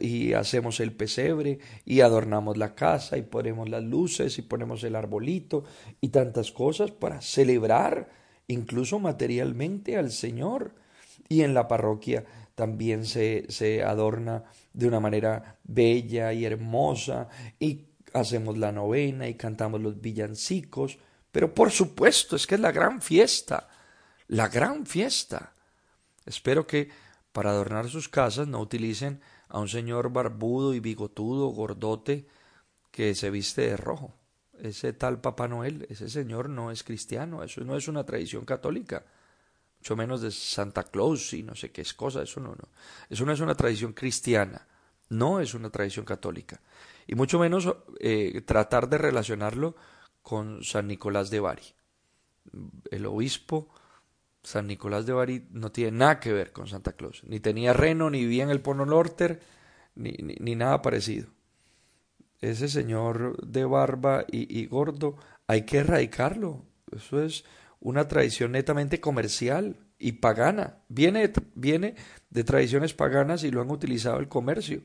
y 0.00 0.32
hacemos 0.32 0.80
el 0.80 0.92
pesebre 0.92 1.60
y 1.84 2.00
adornamos 2.00 2.56
la 2.56 2.74
casa 2.74 3.16
y 3.18 3.22
ponemos 3.22 3.68
las 3.68 3.84
luces 3.84 4.38
y 4.38 4.42
ponemos 4.42 4.82
el 4.84 4.96
arbolito 4.96 5.64
y 6.00 6.08
tantas 6.08 6.50
cosas 6.50 6.90
para 6.90 7.20
celebrar 7.20 8.08
incluso 8.48 8.98
materialmente 8.98 9.96
al 9.96 10.10
Señor. 10.10 10.74
Y 11.28 11.42
en 11.42 11.54
la 11.54 11.68
parroquia 11.68 12.24
también 12.58 13.06
se, 13.06 13.46
se 13.50 13.84
adorna 13.84 14.42
de 14.72 14.88
una 14.88 14.98
manera 14.98 15.60
bella 15.62 16.32
y 16.32 16.44
hermosa 16.44 17.28
y 17.60 17.86
hacemos 18.12 18.58
la 18.58 18.72
novena 18.72 19.28
y 19.28 19.34
cantamos 19.34 19.80
los 19.80 20.00
villancicos, 20.00 20.98
pero 21.30 21.54
por 21.54 21.70
supuesto 21.70 22.34
es 22.34 22.48
que 22.48 22.56
es 22.56 22.60
la 22.60 22.72
gran 22.72 23.00
fiesta, 23.00 23.68
la 24.26 24.48
gran 24.48 24.86
fiesta. 24.86 25.54
Espero 26.26 26.66
que 26.66 26.88
para 27.30 27.50
adornar 27.50 27.88
sus 27.88 28.08
casas 28.08 28.48
no 28.48 28.58
utilicen 28.58 29.20
a 29.48 29.60
un 29.60 29.68
señor 29.68 30.10
barbudo 30.10 30.74
y 30.74 30.80
bigotudo, 30.80 31.50
gordote, 31.50 32.26
que 32.90 33.14
se 33.14 33.30
viste 33.30 33.68
de 33.68 33.76
rojo. 33.76 34.16
Ese 34.60 34.92
tal 34.92 35.20
Papá 35.20 35.46
Noel, 35.46 35.86
ese 35.90 36.08
señor 36.08 36.48
no 36.48 36.72
es 36.72 36.82
cristiano, 36.82 37.44
eso 37.44 37.60
no 37.60 37.76
es 37.76 37.86
una 37.86 38.04
tradición 38.04 38.44
católica 38.44 39.04
mucho 39.80 39.96
menos 39.96 40.20
de 40.20 40.30
Santa 40.30 40.84
Claus 40.84 41.32
y 41.34 41.42
no 41.42 41.54
sé 41.54 41.70
qué 41.70 41.82
es 41.82 41.94
cosa, 41.94 42.22
eso 42.22 42.40
no, 42.40 42.48
no. 42.48 42.68
Eso 43.08 43.24
no 43.24 43.32
es 43.32 43.40
una 43.40 43.54
tradición 43.54 43.92
cristiana, 43.92 44.66
no 45.08 45.40
es 45.40 45.54
una 45.54 45.70
tradición 45.70 46.04
católica. 46.04 46.60
Y 47.06 47.14
mucho 47.14 47.38
menos 47.38 47.68
eh, 48.00 48.42
tratar 48.42 48.88
de 48.88 48.98
relacionarlo 48.98 49.76
con 50.22 50.62
San 50.62 50.88
Nicolás 50.88 51.30
de 51.30 51.40
Bari. 51.40 51.62
El 52.90 53.06
obispo 53.06 53.68
San 54.42 54.66
Nicolás 54.66 55.06
de 55.06 55.12
Bari 55.12 55.46
no 55.50 55.70
tiene 55.70 55.98
nada 55.98 56.20
que 56.20 56.32
ver 56.32 56.52
con 56.52 56.66
Santa 56.68 56.92
Claus. 56.92 57.22
Ni 57.24 57.40
tenía 57.40 57.72
reno, 57.72 58.10
ni 58.10 58.20
vivía 58.20 58.44
en 58.44 58.50
el 58.50 58.60
Polo 58.60 58.86
Norte, 58.86 59.40
ni, 59.94 60.12
ni, 60.12 60.54
nada 60.54 60.82
parecido. 60.82 61.28
Ese 62.40 62.68
señor 62.68 63.36
de 63.46 63.64
barba 63.64 64.24
y, 64.30 64.58
y 64.58 64.66
gordo 64.66 65.16
hay 65.46 65.62
que 65.62 65.78
erradicarlo. 65.78 66.64
Eso 66.94 67.22
es 67.22 67.44
una 67.80 68.08
tradición 68.08 68.52
netamente 68.52 69.00
comercial 69.00 69.76
y 69.98 70.12
pagana. 70.12 70.78
Viene, 70.88 71.32
viene 71.54 71.94
de 72.30 72.44
tradiciones 72.44 72.94
paganas 72.94 73.44
y 73.44 73.50
lo 73.50 73.60
han 73.60 73.70
utilizado 73.70 74.18
el 74.18 74.28
comercio. 74.28 74.82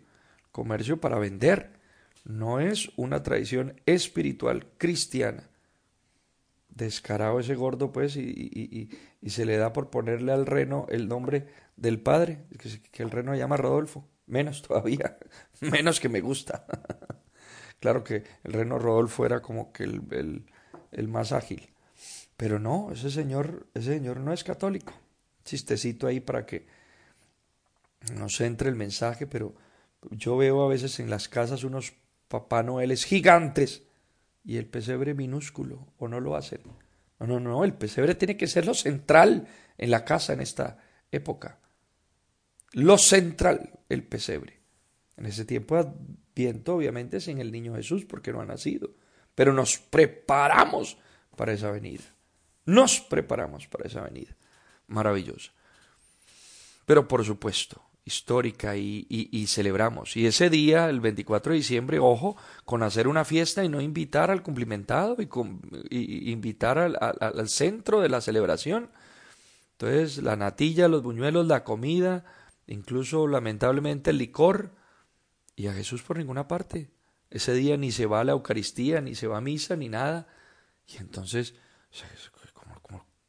Comercio 0.52 1.00
para 1.00 1.20
vender. 1.20 1.80
No 2.26 2.60
es 2.60 2.92
una 2.96 3.24
tradición 3.24 3.82
espiritual 3.86 4.68
cristiana. 4.78 5.50
Descarado 6.70 7.40
ese 7.40 7.56
gordo, 7.56 7.92
pues, 7.92 8.16
y, 8.16 8.22
y, 8.22 8.90
y, 9.22 9.30
se 9.30 9.46
le 9.46 9.58
da 9.58 9.74
por 9.74 9.92
ponerle 9.92 10.32
al 10.32 10.48
reno 10.48 10.88
el 10.90 11.08
nombre 11.08 11.48
del 11.76 12.00
padre, 12.00 12.46
que, 12.92 13.04
el 13.04 13.12
reno 13.12 13.36
llama 13.36 13.58
Rodolfo. 13.58 14.08
Menos 14.26 14.64
todavía, 14.64 15.18
menos 15.62 16.00
que 16.00 16.10
me 16.10 16.22
gusta. 16.22 16.66
claro 17.80 18.04
que 18.04 18.24
el 18.44 18.54
reno 18.54 18.80
Rodolfo 18.80 19.24
era 19.26 19.42
como 19.42 19.72
que 19.72 19.84
el, 19.84 20.46
el 20.92 21.08
más 21.10 21.32
ágil. 21.32 21.73
Pero 22.38 22.60
no, 22.60 22.92
ese 22.92 23.12
señor, 23.12 23.68
ese 23.74 23.94
señor 23.94 24.20
no 24.20 24.34
es 24.34 24.44
católico. 24.44 24.94
Chistecito 25.46 26.08
ahí 26.08 26.20
para 26.20 26.46
que 26.46 26.66
nos 28.14 28.40
entre 28.42 28.70
el 28.70 28.76
mensaje, 28.76 29.28
pero 29.28 29.54
yo 30.12 30.38
veo 30.38 30.64
a 30.64 30.68
veces 30.68 31.00
en 31.00 31.10
las 31.10 31.30
casas 31.30 31.64
unos 31.64 31.94
Papá 32.28 32.64
Noeles 32.64 33.06
gigantes 33.06 33.84
y 34.44 34.58
el 34.58 34.66
pesebre 34.66 35.14
minúsculo, 35.14 35.88
o 35.98 36.08
no 36.08 36.20
lo 36.20 36.36
hacen. 36.36 36.62
No, 37.20 37.28
no, 37.28 37.40
no, 37.40 37.64
el 37.64 37.74
pesebre 37.74 38.16
tiene 38.16 38.36
que 38.36 38.48
ser 38.48 38.66
lo 38.66 38.74
central 38.74 39.48
en 39.78 39.92
la 39.92 40.04
casa 40.04 40.34
en 40.34 40.42
esta 40.42 40.80
época. 41.12 41.60
Lo 42.74 42.98
central, 42.98 43.80
el 43.88 44.04
pesebre. 44.04 44.60
En 45.16 45.28
ese 45.28 45.46
tiempo 45.46 45.76
adviento, 45.76 46.76
obviamente, 46.76 47.22
sin 47.22 47.40
el 47.40 47.52
niño 47.52 47.76
Jesús, 47.76 48.04
porque 48.04 48.34
no 48.34 48.42
ha 48.42 48.46
nacido. 48.46 48.90
Pero 49.36 49.54
nos 49.54 49.78
preparamos 49.78 50.98
para 51.36 51.54
esa 51.54 51.72
venida. 51.72 52.04
Nos 52.66 53.02
preparamos 53.02 53.68
para 53.68 53.88
esa 53.88 54.02
venida 54.02 54.36
maravillosa. 54.88 55.52
Pero 56.86 57.08
por 57.08 57.24
supuesto, 57.26 57.82
histórica 58.06 58.76
y, 58.76 59.46
celebramos. 59.48 60.18
Y 60.18 60.26
ese 60.26 60.50
día, 60.50 60.90
el 60.90 61.00
24 61.00 61.54
de 61.54 61.58
diciembre, 61.58 62.00
ojo, 62.00 62.36
con 62.66 62.84
hacer 62.84 63.08
una 63.08 63.26
fiesta 63.26 63.64
y 63.64 63.70
no 63.70 63.82
invitar 63.82 64.32
al 64.32 64.44
cumplimentado 64.44 65.18
y, 65.90 66.32
invitar 66.32 66.78
al, 66.78 66.98
al, 67.00 67.50
centro 67.50 68.02
de 68.02 68.10
la 68.10 68.22
celebración. 68.22 68.90
Entonces, 69.74 70.22
la 70.22 70.36
natilla, 70.36 70.88
los 70.88 71.04
buñuelos, 71.04 71.48
la 71.48 71.64
comida, 71.64 72.26
incluso 72.68 73.28
lamentablemente 73.28 74.12
el 74.12 74.18
licor, 74.18 74.72
y 75.56 75.68
a 75.68 75.74
Jesús 75.74 76.02
por 76.02 76.18
ninguna 76.18 76.48
parte. 76.48 76.90
Ese 77.30 77.54
día 77.54 77.78
ni 77.78 77.92
se 77.92 78.06
va 78.06 78.22
a 78.22 78.24
la 78.24 78.34
Eucaristía, 78.34 79.02
ni 79.02 79.16
se 79.16 79.28
va 79.28 79.38
a 79.38 79.42
misa, 79.42 79.76
ni 79.76 79.90
nada. 79.90 80.28
Y 80.88 80.98
entonces, 80.98 81.56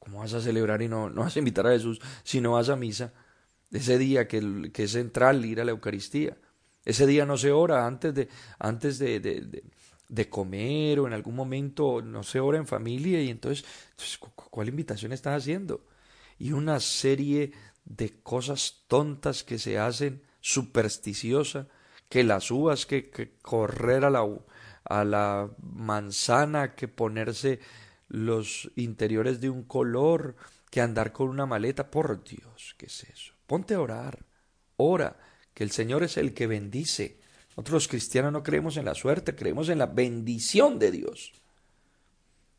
¿Cómo 0.04 0.18
vas 0.18 0.34
a 0.34 0.40
celebrar 0.40 0.82
y 0.82 0.88
no, 0.88 1.08
no 1.08 1.22
vas 1.22 1.34
a 1.36 1.38
invitar 1.38 1.66
a 1.66 1.70
Jesús 1.70 2.00
si 2.22 2.40
no 2.40 2.52
vas 2.52 2.68
a 2.68 2.76
misa? 2.76 3.12
Ese 3.72 3.98
día 3.98 4.28
que, 4.28 4.70
que 4.72 4.84
es 4.84 4.92
central 4.92 5.44
ir 5.44 5.60
a 5.60 5.64
la 5.64 5.70
Eucaristía. 5.70 6.36
Ese 6.84 7.06
día 7.06 7.24
no 7.24 7.38
se 7.38 7.50
ora 7.50 7.86
antes 7.86 8.14
de, 8.14 8.28
antes 8.58 8.98
de, 8.98 9.18
de, 9.18 9.64
de, 10.08 10.28
comer 10.28 11.00
o 11.00 11.06
en 11.06 11.14
algún 11.14 11.34
momento 11.34 12.02
no 12.02 12.22
se 12.22 12.40
ora 12.40 12.58
en 12.58 12.66
familia 12.66 13.22
y 13.22 13.30
entonces, 13.30 13.64
¿cuál 14.18 14.68
invitación 14.68 15.12
estás 15.12 15.42
haciendo? 15.42 15.86
Y 16.38 16.52
una 16.52 16.80
serie 16.80 17.52
de 17.86 18.20
cosas 18.22 18.84
tontas 18.86 19.44
que 19.44 19.58
se 19.58 19.78
hacen, 19.78 20.22
supersticiosa, 20.40 21.68
que 22.10 22.22
las 22.22 22.50
uvas, 22.50 22.84
que, 22.84 23.08
que 23.08 23.36
correr 23.40 24.04
a 24.04 24.10
la, 24.10 24.28
a 24.84 25.04
la 25.04 25.50
manzana, 25.58 26.74
que 26.74 26.86
ponerse 26.86 27.60
los 28.08 28.70
interiores 28.76 29.40
de 29.40 29.50
un 29.50 29.64
color 29.64 30.36
que 30.70 30.80
andar 30.80 31.12
con 31.12 31.28
una 31.28 31.46
maleta. 31.46 31.90
Por 31.90 32.24
Dios, 32.24 32.74
¿qué 32.76 32.86
es 32.86 33.04
eso? 33.04 33.32
Ponte 33.46 33.74
a 33.74 33.80
orar. 33.80 34.24
Ora, 34.76 35.16
que 35.54 35.64
el 35.64 35.70
Señor 35.70 36.02
es 36.02 36.16
el 36.16 36.34
que 36.34 36.46
bendice. 36.46 37.18
Nosotros 37.50 37.74
los 37.74 37.88
cristianos 37.88 38.32
no 38.32 38.42
creemos 38.42 38.76
en 38.76 38.84
la 38.84 38.94
suerte, 38.94 39.36
creemos 39.36 39.68
en 39.68 39.78
la 39.78 39.86
bendición 39.86 40.78
de 40.78 40.90
Dios. 40.90 41.32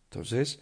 Entonces, 0.10 0.62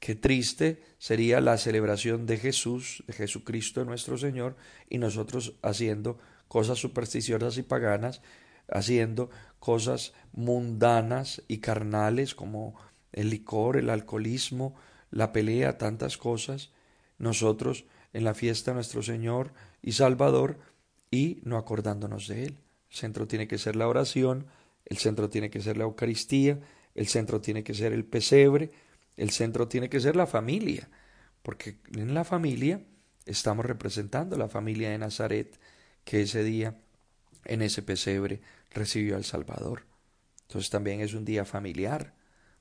qué 0.00 0.16
triste 0.16 0.82
sería 0.98 1.40
la 1.40 1.56
celebración 1.56 2.26
de 2.26 2.38
Jesús, 2.38 3.04
de 3.06 3.12
Jesucristo 3.12 3.84
nuestro 3.84 4.18
Señor, 4.18 4.56
y 4.90 4.98
nosotros 4.98 5.54
haciendo 5.62 6.18
cosas 6.48 6.78
supersticiosas 6.78 7.58
y 7.58 7.62
paganas, 7.62 8.22
haciendo 8.68 9.30
cosas 9.60 10.12
mundanas 10.32 11.42
y 11.46 11.58
carnales 11.58 12.34
como 12.34 12.74
el 13.12 13.30
licor, 13.30 13.76
el 13.76 13.90
alcoholismo, 13.90 14.74
la 15.10 15.32
pelea, 15.32 15.78
tantas 15.78 16.16
cosas, 16.16 16.70
nosotros 17.18 17.84
en 18.12 18.24
la 18.24 18.34
fiesta 18.34 18.70
de 18.70 18.76
nuestro 18.76 19.02
Señor 19.02 19.52
y 19.82 19.92
Salvador 19.92 20.58
y 21.10 21.40
no 21.44 21.56
acordándonos 21.56 22.28
de 22.28 22.44
Él. 22.44 22.58
El 22.90 22.96
centro 22.96 23.26
tiene 23.26 23.48
que 23.48 23.58
ser 23.58 23.76
la 23.76 23.88
oración, 23.88 24.46
el 24.84 24.98
centro 24.98 25.28
tiene 25.28 25.50
que 25.50 25.60
ser 25.60 25.76
la 25.76 25.84
Eucaristía, 25.84 26.58
el 26.94 27.06
centro 27.06 27.40
tiene 27.40 27.62
que 27.62 27.74
ser 27.74 27.92
el 27.92 28.04
pesebre, 28.04 28.70
el 29.16 29.30
centro 29.30 29.68
tiene 29.68 29.88
que 29.88 30.00
ser 30.00 30.16
la 30.16 30.26
familia, 30.26 30.88
porque 31.42 31.78
en 31.94 32.14
la 32.14 32.24
familia 32.24 32.82
estamos 33.26 33.66
representando 33.66 34.36
la 34.36 34.48
familia 34.48 34.90
de 34.90 34.98
Nazaret 34.98 35.58
que 36.04 36.22
ese 36.22 36.42
día 36.42 36.76
en 37.44 37.62
ese 37.62 37.82
pesebre 37.82 38.40
recibió 38.70 39.16
al 39.16 39.24
Salvador. 39.24 39.84
Entonces 40.42 40.70
también 40.70 41.00
es 41.00 41.14
un 41.14 41.24
día 41.24 41.44
familiar, 41.44 42.14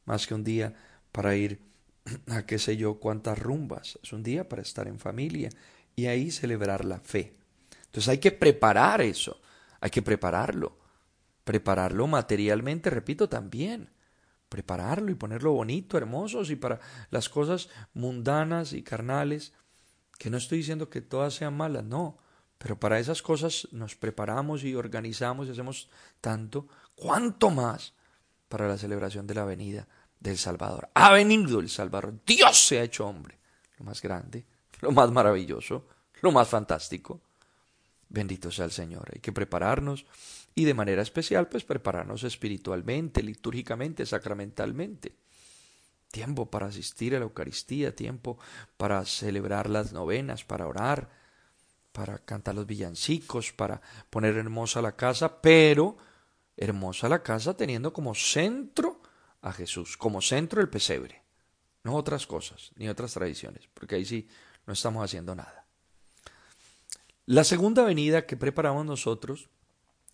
más 0.08 0.26
que 0.26 0.34
un 0.34 0.44
día 0.44 0.74
para 1.12 1.36
ir 1.36 1.62
a 2.32 2.46
qué 2.46 2.58
sé 2.58 2.78
yo 2.78 2.96
cuántas 3.00 3.38
rumbas, 3.38 4.00
es 4.02 4.12
un 4.14 4.24
día 4.24 4.50
para 4.50 4.64
estar 4.64 4.88
en 4.88 4.98
familia 4.98 5.50
y 5.96 6.08
ahí 6.08 6.32
celebrar 6.32 6.86
la 6.86 7.00
fe. 7.00 7.36
Entonces 7.86 8.10
hay 8.10 8.18
que 8.18 8.32
preparar 8.32 9.02
eso, 9.02 9.40
hay 9.80 9.92
que 9.92 10.02
prepararlo, 10.02 10.78
prepararlo 11.44 12.08
materialmente, 12.08 12.90
repito, 12.90 13.30
también, 13.30 13.90
prepararlo 14.50 15.12
y 15.12 15.16
ponerlo 15.16 15.52
bonito, 15.52 15.98
hermoso, 15.98 16.42
y 16.44 16.56
para 16.56 16.80
las 17.12 17.30
cosas 17.30 17.70
mundanas 17.94 18.74
y 18.74 18.84
carnales, 18.84 19.54
que 20.18 20.30
no 20.30 20.38
estoy 20.38 20.60
diciendo 20.60 20.90
que 20.90 21.02
todas 21.02 21.34
sean 21.34 21.56
malas, 21.56 21.84
no, 21.84 22.18
pero 22.58 22.80
para 22.80 23.00
esas 23.00 23.22
cosas 23.22 23.68
nos 23.72 23.96
preparamos 23.96 24.64
y 24.64 24.74
organizamos 24.74 25.48
y 25.48 25.52
hacemos 25.52 25.90
tanto, 26.22 26.68
cuanto 26.96 27.50
más 27.50 27.94
para 28.48 28.68
la 28.68 28.78
celebración 28.78 29.28
de 29.28 29.36
la 29.36 29.46
venida 29.46 29.88
del 30.20 30.38
Salvador. 30.38 30.90
Ha 30.94 31.12
venido 31.12 31.60
el 31.60 31.70
Salvador. 31.70 32.14
Dios 32.26 32.68
se 32.68 32.80
ha 32.80 32.84
hecho 32.84 33.06
hombre. 33.06 33.38
Lo 33.78 33.86
más 33.86 34.02
grande, 34.02 34.46
lo 34.82 34.92
más 34.92 35.12
maravilloso, 35.12 35.86
lo 36.22 36.32
más 36.32 36.48
fantástico. 36.48 37.22
Bendito 38.10 38.52
sea 38.52 38.66
el 38.66 38.72
Señor. 38.72 39.10
Hay 39.14 39.20
que 39.20 39.32
prepararnos 39.32 40.06
y 40.56 40.66
de 40.66 40.74
manera 40.74 41.04
especial, 41.04 41.48
pues 41.48 41.64
prepararnos 41.64 42.24
espiritualmente, 42.24 43.22
litúrgicamente, 43.22 44.06
sacramentalmente. 44.06 45.14
Tiempo 46.10 46.50
para 46.50 46.68
asistir 46.68 47.16
a 47.16 47.20
la 47.20 47.26
Eucaristía, 47.26 47.96
tiempo 47.96 48.40
para 48.78 49.06
celebrar 49.06 49.70
las 49.70 49.94
novenas, 49.94 50.46
para 50.46 50.66
orar, 50.66 51.10
para 51.92 52.20
cantar 52.20 52.56
los 52.56 52.66
villancicos, 52.66 53.52
para 53.52 53.82
poner 54.10 54.36
hermosa 54.36 54.82
la 54.82 54.96
casa, 54.96 55.42
pero 55.42 55.98
hermosa 56.58 57.08
la 57.08 57.24
casa 57.24 57.56
teniendo 57.56 57.94
como 57.94 58.14
centro 58.16 59.02
a 59.42 59.54
Jesús, 59.54 59.96
como 59.96 60.22
centro 60.22 60.60
el 60.60 60.70
pesebre, 60.70 61.22
no 61.84 61.96
otras 61.96 62.28
cosas, 62.28 62.72
ni 62.76 62.90
otras 62.90 63.14
tradiciones, 63.14 63.70
porque 63.74 63.96
ahí 63.96 64.06
sí 64.06 64.28
no 64.66 64.74
estamos 64.74 65.04
haciendo 65.04 65.36
nada. 65.36 65.66
La 67.26 67.44
segunda 67.44 67.84
venida 67.84 68.26
que 68.26 68.36
preparamos 68.36 68.86
nosotros 68.86 69.50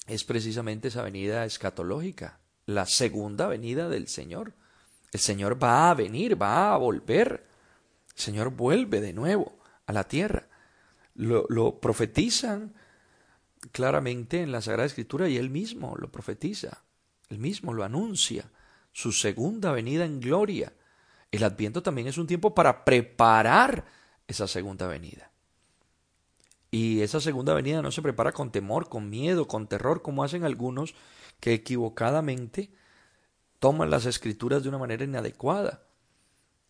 es 0.07 0.23
precisamente 0.23 0.89
esa 0.89 1.01
venida 1.01 1.45
escatológica, 1.45 2.39
la 2.65 2.85
segunda 2.85 3.47
venida 3.47 3.89
del 3.89 4.07
Señor. 4.07 4.53
El 5.11 5.19
Señor 5.19 5.61
va 5.61 5.89
a 5.89 5.93
venir, 5.93 6.41
va 6.41 6.73
a 6.73 6.77
volver. 6.77 7.47
El 8.15 8.21
Señor 8.21 8.49
vuelve 8.49 8.99
de 8.99 9.13
nuevo 9.13 9.57
a 9.85 9.93
la 9.93 10.05
tierra 10.05 10.47
lo, 11.15 11.79
profetizan 11.79 12.73
claramente 13.71 14.41
en 14.41 14.51
la 14.51 14.61
Sagrada 14.61 14.85
Escritura 14.85 15.29
y 15.29 15.37
él 15.37 15.49
mismo 15.49 15.95
lo 15.97 16.11
profetiza, 16.11 16.83
él 17.29 17.39
mismo 17.39 17.73
lo 17.73 17.83
anuncia, 17.83 18.51
su 18.91 19.11
segunda 19.11 19.71
venida 19.71 20.05
en 20.05 20.19
gloria. 20.19 20.73
El 21.31 21.43
adviento 21.43 21.81
también 21.81 22.07
es 22.07 22.17
un 22.17 22.27
tiempo 22.27 22.53
para 22.53 22.85
preparar 22.85 23.85
esa 24.27 24.47
segunda 24.47 24.87
venida. 24.87 25.31
Y 26.69 27.01
esa 27.01 27.19
segunda 27.19 27.53
venida 27.53 27.81
no 27.81 27.91
se 27.91 28.01
prepara 28.01 28.31
con 28.31 28.51
temor, 28.51 28.89
con 28.89 29.09
miedo, 29.09 29.47
con 29.47 29.67
terror, 29.67 30.01
como 30.01 30.23
hacen 30.23 30.43
algunos 30.43 30.95
que 31.39 31.53
equivocadamente 31.53 32.71
toman 33.59 33.89
las 33.89 34.05
escrituras 34.05 34.63
de 34.63 34.69
una 34.69 34.77
manera 34.77 35.03
inadecuada 35.03 35.83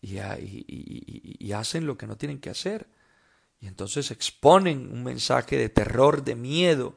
y, 0.00 0.18
y 0.66 1.52
hacen 1.52 1.86
lo 1.86 1.96
que 1.96 2.06
no 2.06 2.16
tienen 2.16 2.38
que 2.38 2.50
hacer. 2.50 2.86
Y 3.60 3.66
entonces 3.66 4.10
exponen 4.10 4.92
un 4.92 5.04
mensaje 5.04 5.56
de 5.56 5.68
terror, 5.68 6.22
de 6.22 6.34
miedo, 6.34 6.96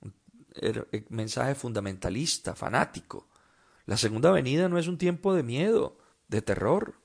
un 0.00 0.14
er, 0.54 0.88
eh, 0.92 1.04
mensaje 1.08 1.54
fundamentalista, 1.54 2.54
fanático. 2.54 3.28
La 3.86 3.96
segunda 3.96 4.30
venida 4.30 4.68
no 4.68 4.78
es 4.78 4.86
un 4.86 4.98
tiempo 4.98 5.34
de 5.34 5.42
miedo, 5.42 5.98
de 6.28 6.42
terror, 6.42 7.00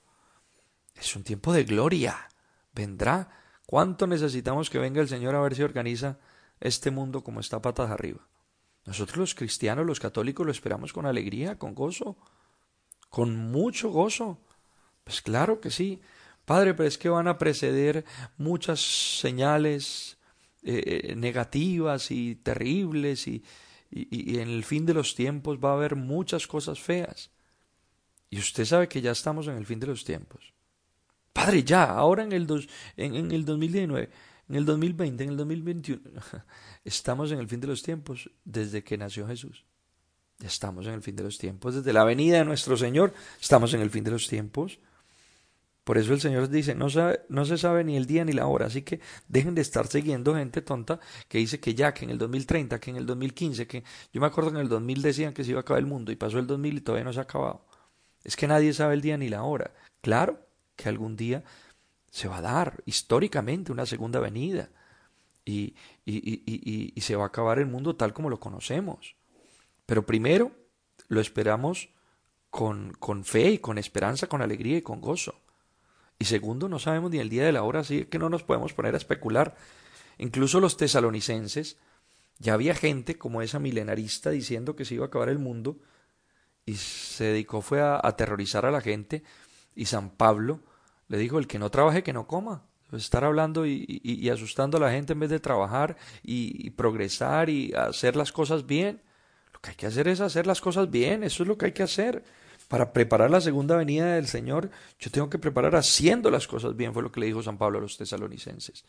es 0.95 1.15
un 1.15 1.23
tiempo 1.23 1.53
de 1.53 1.63
gloria. 1.63 2.29
Vendrá. 2.73 3.29
¿Cuánto 3.65 4.05
necesitamos 4.07 4.69
que 4.69 4.77
venga 4.77 5.01
el 5.01 5.09
Señor 5.09 5.35
a 5.35 5.41
ver 5.41 5.55
si 5.55 5.63
organiza 5.63 6.19
este 6.59 6.91
mundo 6.91 7.23
como 7.23 7.39
está 7.39 7.61
patas 7.61 7.89
arriba? 7.89 8.27
Nosotros 8.85 9.17
los 9.17 9.35
cristianos, 9.35 9.85
los 9.85 9.99
católicos, 9.99 10.45
lo 10.45 10.51
esperamos 10.51 10.93
con 10.93 11.05
alegría, 11.05 11.57
con 11.57 11.73
gozo, 11.73 12.17
con 13.09 13.35
mucho 13.35 13.89
gozo. 13.89 14.39
Pues 15.03 15.21
claro 15.21 15.59
que 15.59 15.71
sí. 15.71 16.01
Padre, 16.45 16.73
pero 16.73 16.87
es 16.87 16.97
que 16.97 17.09
van 17.09 17.27
a 17.27 17.37
preceder 17.37 18.05
muchas 18.37 18.79
señales 19.19 20.17
eh, 20.63 21.09
eh, 21.09 21.15
negativas 21.15 22.11
y 22.11 22.35
terribles 22.35 23.27
y, 23.27 23.43
en 23.91 24.49
el 24.49 24.63
fin 24.63 24.85
de 24.85 24.93
los 24.93 25.15
tiempos 25.15 25.59
va 25.63 25.69
a 25.69 25.73
haber 25.73 25.95
muchas 25.95 26.47
cosas 26.47 26.79
feas. 26.79 27.31
Y 28.29 28.39
usted 28.39 28.65
sabe 28.65 28.89
que 28.89 29.01
ya 29.01 29.11
estamos 29.11 29.47
en 29.47 29.55
el 29.55 29.65
fin 29.65 29.79
de 29.79 29.87
los 29.87 30.03
tiempos. 30.03 30.53
Padre, 31.31 31.63
ya, 31.63 31.85
ahora 31.85 32.23
en 32.23 32.31
el, 32.31 32.45
dos, 32.45 32.67
en 32.97 33.31
el 33.31 33.45
2019, 33.45 34.09
en 34.49 34.55
el 34.55 34.65
2020, 34.65 35.23
en 35.23 35.29
el 35.29 35.37
2021, 35.37 36.01
estamos 36.83 37.31
en 37.31 37.39
el 37.39 37.47
fin 37.47 37.59
de 37.61 37.67
los 37.67 37.83
tiempos 37.83 38.29
desde 38.43 38.83
que 38.83 38.97
nació 38.97 39.27
Jesús. 39.27 39.65
Ya 40.39 40.47
estamos 40.47 40.85
en 40.87 40.93
el 40.93 41.01
fin 41.01 41.15
de 41.15 41.23
los 41.23 41.37
tiempos. 41.37 41.75
Desde 41.75 41.93
la 41.93 42.03
venida 42.03 42.39
de 42.39 42.45
nuestro 42.45 42.75
Señor, 42.75 43.13
estamos 43.39 43.73
en 43.73 43.81
el 43.81 43.89
fin 43.89 44.03
de 44.03 44.11
los 44.11 44.27
tiempos. 44.27 44.79
Por 45.85 45.99
eso 45.99 46.13
el 46.13 46.19
Señor 46.19 46.49
dice, 46.49 46.73
no, 46.73 46.87
no 47.29 47.45
se 47.45 47.57
sabe 47.59 47.83
ni 47.83 47.95
el 47.95 48.07
día 48.07 48.25
ni 48.25 48.33
la 48.33 48.47
hora, 48.47 48.65
así 48.65 48.81
que 48.81 48.99
dejen 49.27 49.53
de 49.53 49.61
estar 49.61 49.85
siguiendo 49.85 50.33
gente 50.35 50.63
tonta 50.63 50.99
que 51.27 51.37
dice 51.37 51.59
que 51.59 51.75
ya, 51.75 51.93
que 51.93 52.05
en 52.05 52.09
el 52.09 52.17
2030, 52.17 52.79
que 52.79 52.89
en 52.89 52.97
el 52.97 53.05
2015, 53.05 53.67
que 53.67 53.83
yo 54.11 54.19
me 54.19 54.25
acuerdo 54.25 54.49
que 54.49 54.57
en 54.57 54.63
el 54.63 54.69
2000 54.69 55.01
decían 55.03 55.33
que 55.33 55.43
se 55.43 55.51
iba 55.51 55.59
a 55.59 55.61
acabar 55.61 55.79
el 55.79 55.85
mundo 55.85 56.11
y 56.11 56.15
pasó 56.15 56.39
el 56.39 56.47
2000 56.47 56.77
y 56.77 56.81
todavía 56.81 57.05
no 57.05 57.13
se 57.13 57.19
ha 57.19 57.23
acabado. 57.23 57.67
Es 58.23 58.35
que 58.35 58.47
nadie 58.47 58.73
sabe 58.73 58.95
el 58.95 59.01
día 59.01 59.15
ni 59.15 59.29
la 59.29 59.43
hora. 59.43 59.75
Claro 60.01 60.39
que 60.75 60.89
algún 60.89 61.15
día 61.15 61.43
se 62.09 62.27
va 62.27 62.39
a 62.39 62.41
dar 62.41 62.81
históricamente 62.87 63.71
una 63.71 63.85
segunda 63.85 64.19
venida 64.19 64.71
y, 65.45 65.75
y, 66.03 66.15
y, 66.15 66.93
y 66.95 67.01
se 67.01 67.15
va 67.15 67.25
a 67.25 67.27
acabar 67.27 67.59
el 67.59 67.67
mundo 67.67 67.95
tal 67.95 68.11
como 68.11 68.31
lo 68.31 68.39
conocemos. 68.39 69.15
Pero 69.85 70.03
primero 70.03 70.51
lo 71.09 71.21
esperamos 71.21 71.89
con, 72.49 72.93
con 72.93 73.23
fe 73.23 73.51
y 73.51 73.57
con 73.59 73.77
esperanza, 73.77 74.25
con 74.25 74.41
alegría 74.41 74.77
y 74.77 74.81
con 74.81 74.99
gozo. 74.99 75.44
Y 76.17 76.25
segundo, 76.25 76.69
no 76.69 76.79
sabemos 76.79 77.11
ni 77.11 77.19
el 77.19 77.29
día 77.29 77.45
de 77.45 77.51
la 77.51 77.63
hora, 77.63 77.81
así 77.81 78.05
que 78.05 78.19
no 78.19 78.29
nos 78.29 78.43
podemos 78.43 78.73
poner 78.73 78.93
a 78.93 78.97
especular. 78.97 79.55
Incluso 80.17 80.59
los 80.59 80.77
tesalonicenses, 80.77 81.77
ya 82.39 82.53
había 82.53 82.73
gente 82.73 83.17
como 83.17 83.41
esa 83.41 83.59
milenarista 83.59 84.29
diciendo 84.29 84.75
que 84.75 84.85
se 84.85 84.95
iba 84.95 85.05
a 85.05 85.07
acabar 85.07 85.29
el 85.29 85.39
mundo 85.39 85.79
y 86.65 86.75
se 86.75 87.25
dedicó 87.25 87.61
fue 87.61 87.81
a 87.81 87.99
aterrorizar 88.01 88.65
a 88.65 88.71
la 88.71 88.81
gente 88.81 89.23
y 89.75 89.85
San 89.85 90.09
Pablo 90.09 90.61
le 91.07 91.17
dijo, 91.17 91.37
el 91.37 91.47
que 91.47 91.59
no 91.59 91.69
trabaje, 91.69 92.03
que 92.03 92.13
no 92.13 92.27
coma. 92.27 92.63
Estar 92.91 93.25
hablando 93.25 93.65
y, 93.65 94.29
asustando 94.31 94.77
a 94.77 94.79
la 94.79 94.91
gente 94.91 95.13
en 95.13 95.19
vez 95.19 95.29
de 95.29 95.39
trabajar 95.39 95.97
y 96.23 96.69
progresar 96.71 97.49
y 97.49 97.73
hacer 97.73 98.15
las 98.15 98.31
cosas 98.31 98.65
bien. 98.65 99.01
Lo 99.53 99.59
que 99.59 99.71
hay 99.71 99.75
que 99.75 99.87
hacer 99.87 100.07
es 100.07 100.21
hacer 100.21 100.47
las 100.47 100.61
cosas 100.61 100.89
bien, 100.89 101.23
eso 101.23 101.43
es 101.43 101.49
lo 101.49 101.57
que 101.57 101.65
hay 101.65 101.71
que 101.73 101.83
hacer 101.83 102.23
para 102.67 102.93
preparar 102.93 103.29
la 103.29 103.41
segunda 103.41 103.77
venida 103.77 104.15
del 104.15 104.27
Señor, 104.27 104.69
yo 104.99 105.11
tengo 105.11 105.29
que 105.29 105.39
preparar 105.39 105.75
haciendo 105.75 106.31
las 106.31 106.47
cosas 106.47 106.75
bien, 106.75 106.93
fue 106.93 107.03
lo 107.03 107.11
que 107.11 107.19
le 107.19 107.27
dijo 107.27 107.43
San 107.43 107.57
Pablo 107.57 107.77
a 107.77 107.81
los 107.81 107.97
tesalonicenses. 107.97 108.83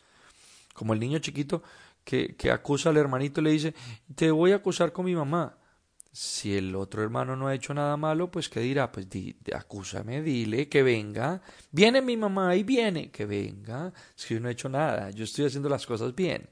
Como 0.73 0.93
el 0.93 0.99
niño 0.99 1.19
chiquito 1.19 1.63
que, 2.03 2.35
que 2.35 2.51
acusa 2.51 2.89
al 2.89 2.97
hermanito 2.97 3.41
y 3.41 3.43
le 3.43 3.51
dice, 3.51 3.73
te 4.15 4.31
voy 4.31 4.51
a 4.51 4.57
acusar 4.57 4.91
con 4.91 5.05
mi 5.05 5.15
mamá. 5.15 5.57
Si 6.11 6.57
el 6.57 6.75
otro 6.75 7.03
hermano 7.03 7.35
no 7.35 7.47
ha 7.47 7.53
hecho 7.53 7.75
nada 7.75 7.95
malo, 7.95 8.31
pues 8.31 8.49
¿qué 8.49 8.59
dirá? 8.59 8.91
Pues 8.91 9.07
di, 9.07 9.35
acúsame, 9.53 10.23
dile 10.23 10.67
que 10.67 10.81
venga. 10.81 11.41
Viene 11.71 12.01
mi 12.01 12.17
mamá 12.17 12.55
y 12.55 12.63
viene, 12.63 13.11
que 13.11 13.27
venga. 13.27 13.93
Es 14.17 14.25
que 14.25 14.33
yo 14.33 14.39
no 14.39 14.49
he 14.49 14.53
hecho 14.53 14.67
nada, 14.67 15.11
yo 15.11 15.23
estoy 15.25 15.45
haciendo 15.45 15.69
las 15.69 15.85
cosas 15.85 16.15
bien. 16.15 16.49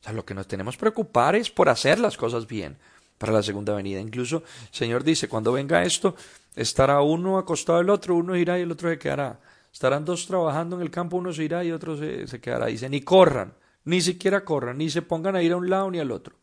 O 0.00 0.04
sea, 0.04 0.14
lo 0.14 0.24
que 0.24 0.32
nos 0.32 0.46
tenemos 0.46 0.76
que 0.76 0.80
preocupar 0.80 1.36
es 1.36 1.50
por 1.50 1.68
hacer 1.68 1.98
las 1.98 2.16
cosas 2.16 2.46
bien 2.46 2.78
para 3.18 3.32
la 3.32 3.42
segunda 3.42 3.74
venida. 3.74 4.00
Incluso 4.00 4.38
el 4.38 4.74
Señor 4.74 5.04
dice, 5.04 5.28
cuando 5.28 5.52
venga 5.52 5.82
esto, 5.82 6.16
estará 6.54 7.00
uno 7.02 7.38
acostado 7.38 7.78
del 7.78 7.90
otro, 7.90 8.16
uno 8.16 8.36
irá 8.36 8.58
y 8.58 8.62
el 8.62 8.72
otro 8.72 8.90
se 8.90 8.98
quedará. 8.98 9.40
Estarán 9.72 10.04
dos 10.04 10.26
trabajando 10.26 10.76
en 10.76 10.82
el 10.82 10.90
campo, 10.90 11.16
uno 11.16 11.32
se 11.32 11.44
irá 11.44 11.64
y 11.64 11.72
otro 11.72 11.96
se, 11.96 12.40
quedará. 12.40 12.66
Dice, 12.66 12.88
ni 12.88 13.00
corran, 13.00 13.54
ni 13.84 14.00
siquiera 14.00 14.44
corran, 14.44 14.78
ni 14.78 14.88
se 14.88 15.02
pongan 15.02 15.36
a 15.36 15.42
ir 15.42 15.52
a 15.52 15.56
un 15.56 15.68
lado 15.68 15.90
ni 15.90 15.98
al 15.98 16.10
otro. 16.10 16.36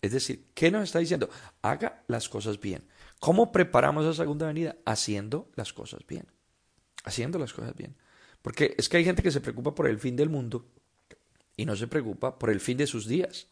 Es 0.00 0.12
decir, 0.12 0.48
¿qué 0.54 0.70
nos 0.70 0.84
está 0.84 0.98
diciendo? 0.98 1.28
Haga 1.60 2.02
las 2.08 2.28
cosas 2.28 2.60
bien. 2.60 2.84
¿Cómo 3.20 3.52
preparamos 3.52 4.04
la 4.04 4.14
segunda 4.14 4.46
venida? 4.46 4.76
Haciendo 4.84 5.50
las 5.54 5.72
cosas 5.72 6.00
bien. 6.08 6.26
Haciendo 7.04 7.38
las 7.38 7.52
cosas 7.52 7.76
bien. 7.76 7.94
Porque 8.40 8.74
es 8.76 8.88
que 8.88 8.96
hay 8.96 9.04
gente 9.04 9.22
que 9.22 9.30
se 9.30 9.40
preocupa 9.40 9.74
por 9.74 9.86
el 9.86 9.98
fin 9.98 10.16
del 10.16 10.28
mundo 10.28 10.66
y 11.56 11.64
no 11.64 11.76
se 11.76 11.86
preocupa 11.86 12.38
por 12.38 12.50
el 12.50 12.60
fin 12.60 12.76
de 12.76 12.86
sus 12.86 13.06
días. 13.06 13.48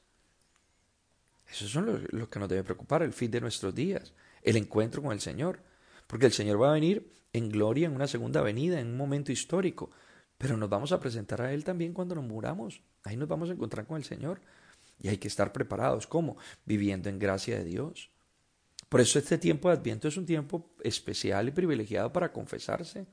Eso 1.50 1.64
es 1.64 1.74
lo, 2.12 2.30
que 2.30 2.38
nos 2.38 2.48
debe 2.48 2.64
preocupar, 2.64 3.02
el 3.02 3.12
fin 3.12 3.30
de 3.30 3.40
nuestros 3.40 3.74
días, 3.74 4.12
el 4.42 4.56
encuentro 4.56 5.02
con 5.02 5.12
el 5.12 5.20
Señor. 5.20 5.60
Porque 6.11 6.27
el 6.27 6.33
Señor 6.33 6.61
va 6.61 6.70
a 6.70 6.75
venir 6.75 7.09
en 7.33 7.49
gloria 7.49 7.87
en 7.87 7.94
una 7.94 8.09
segunda 8.09 8.42
venida, 8.42 8.81
en 8.81 8.88
un 8.88 8.96
momento 8.96 9.31
histórico. 9.31 9.92
Pero 10.37 10.57
nos 10.57 10.68
vamos 10.68 10.90
a 10.90 10.99
presentar 10.99 11.40
a 11.40 11.53
Él 11.53 11.62
también 11.62 11.94
cuando 11.94 12.16
nos 12.16 12.25
muramos. 12.25 12.83
Ahí 13.05 13.16
nos 13.16 13.29
vamos 13.29 13.49
a 13.49 13.53
encontrar 13.53 13.87
con 13.87 13.96
el 13.96 14.03
Señor. 14.03 14.40
Y 14.99 15.07
hay 15.07 15.18
que 15.18 15.29
estar 15.29 15.53
preparados. 15.53 16.09
¿Cómo? 16.09 16.37
Viviendo 16.64 17.09
en 17.09 17.20
gracia 17.20 17.57
de 17.57 17.64
Dios. 17.64 18.11
Por 18.88 19.01
eso 19.01 19.20
este 19.20 19.38
tiempo 19.38 19.68
de 19.68 19.77
Adviento 19.77 20.09
es 20.09 20.16
un 20.16 20.27
tiempo 20.27 20.75
especial 20.83 21.46
y 21.46 21.53
privilegiado 21.53 22.12
para 22.12 22.33
confesarse, 22.33 23.07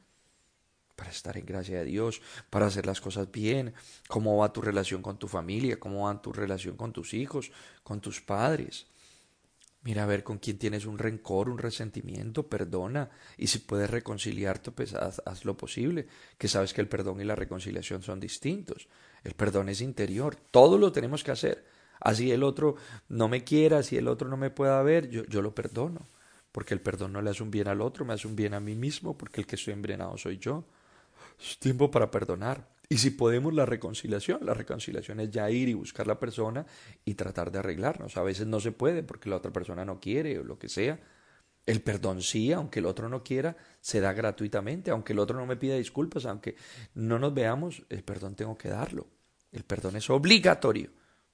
para 0.95 1.11
estar 1.11 1.37
en 1.37 1.45
gracia 1.45 1.77
de 1.77 1.85
Dios, 1.85 2.19
para 2.49 2.65
hacer 2.65 2.87
las 2.87 2.99
cosas 2.99 3.31
bien. 3.31 3.75
¿Cómo 4.07 4.37
va 4.37 4.51
tu 4.51 4.59
relación 4.59 5.03
con 5.03 5.19
tu 5.19 5.27
familia? 5.27 5.79
¿Cómo 5.79 6.07
va 6.07 6.19
tu 6.19 6.33
relación 6.33 6.75
con 6.75 6.93
tus 6.93 7.13
hijos, 7.13 7.51
con 7.83 8.01
tus 8.01 8.21
padres? 8.21 8.87
Mira 9.83 10.03
a 10.03 10.05
ver 10.05 10.23
con 10.23 10.37
quién 10.39 10.57
tienes 10.57 10.85
un 10.85 10.97
rencor, 10.97 11.49
un 11.49 11.57
resentimiento, 11.57 12.47
perdona. 12.47 13.09
Y 13.37 13.47
si 13.47 13.59
puedes 13.59 13.89
reconciliarte, 13.89 14.71
pues 14.71 14.93
haz, 14.93 15.45
lo 15.45 15.55
posible. 15.55 16.07
Que 16.37 16.47
sabes 16.47 16.73
que 16.73 16.81
el 16.81 16.89
perdón 16.89 17.21
y 17.21 17.23
la 17.23 17.35
reconciliación 17.35 18.03
son 18.03 18.19
distintos. 18.19 18.87
El 19.23 19.33
perdón 19.33 19.69
es 19.69 19.81
interior. 19.81 20.35
Todo 20.35 20.77
lo 20.77 20.91
tenemos 20.91 21.23
que 21.23 21.31
hacer. 21.31 21.65
Así 21.99 22.31
el 22.31 22.43
otro 22.43 22.75
no 23.07 23.27
me 23.27 23.43
quiera, 23.43 23.81
si 23.81 23.97
el 23.97 24.07
otro 24.07 24.27
no 24.27 24.37
me 24.37 24.49
pueda 24.49 24.81
ver, 24.83 25.09
yo, 25.09 25.23
yo 25.25 25.41
lo 25.41 25.55
perdono. 25.55 26.07
Porque 26.51 26.73
el 26.73 26.81
perdón 26.81 27.13
no 27.13 27.21
le 27.21 27.29
hace 27.29 27.43
un 27.43 27.51
bien 27.51 27.67
al 27.67 27.81
otro, 27.81 28.03
me 28.03 28.13
hace 28.13 28.27
un 28.27 28.35
bien 28.35 28.53
a 28.53 28.59
mí 28.59 28.75
mismo, 28.75 29.17
porque 29.17 29.41
el 29.41 29.47
que 29.47 29.55
estoy 29.55 29.73
envenenado 29.73 30.17
soy 30.17 30.37
yo. 30.37 30.65
Es 31.39 31.57
tiempo 31.59 31.89
para 31.91 32.11
perdonar. 32.11 32.67
Y 32.89 32.97
si 32.99 33.09
podemos 33.11 33.53
la 33.53 33.65
reconciliación, 33.65 34.45
la 34.45 34.53
reconciliación 34.53 35.19
es 35.19 35.29
ya 35.29 35.49
ir 35.49 35.67
y 35.67 35.73
buscar 35.73 36.07
la 36.07 36.19
persona 36.19 36.65
y 37.03 37.15
tratar 37.15 37.51
de 37.51 37.59
arreglarnos. 37.59 38.15
A 38.15 38.23
veces 38.23 38.47
no 38.47 38.61
se 38.61 38.71
puede 38.71 39.03
porque 39.03 39.29
la 39.29 39.35
otra 39.35 39.51
persona 39.51 39.83
no 39.83 39.99
quiere 39.99 40.39
o 40.39 40.43
lo 40.43 40.57
que 40.57 40.69
sea. 40.69 40.99
El 41.65 41.81
perdón 41.81 42.21
sí, 42.21 42.53
aunque 42.53 42.79
el 42.79 42.85
otro 42.85 43.09
no 43.09 43.23
quiera, 43.23 43.57
se 43.81 43.99
da 43.99 44.13
gratuitamente, 44.13 44.89
aunque 44.89 45.11
el 45.11 45.19
otro 45.19 45.37
no 45.37 45.45
me 45.45 45.57
pida 45.57 45.75
disculpas, 45.75 46.25
aunque 46.25 46.55
no 46.95 47.19
nos 47.19 47.33
veamos, 47.33 47.83
el 47.89 48.03
perdón 48.03 48.35
tengo 48.35 48.57
que 48.57 48.69
darlo. 48.69 49.07
El 49.51 49.65
perdón 49.65 49.97
es 49.97 50.09
obligatorio 50.09 50.91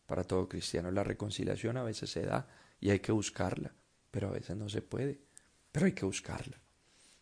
para 0.07 0.23
todo 0.23 0.49
cristiano. 0.49 0.89
La 0.89 1.03
reconciliación 1.03 1.77
a 1.77 1.83
veces 1.83 2.09
se 2.09 2.25
da 2.25 2.47
y 2.79 2.89
hay 2.89 2.99
que 2.99 3.11
buscarla, 3.11 3.75
pero 4.09 4.29
a 4.29 4.31
veces 4.31 4.57
no 4.57 4.69
se 4.69 4.81
puede, 4.81 5.19
pero 5.71 5.85
hay 5.85 5.91
que 5.91 6.05
buscarla. 6.05 6.62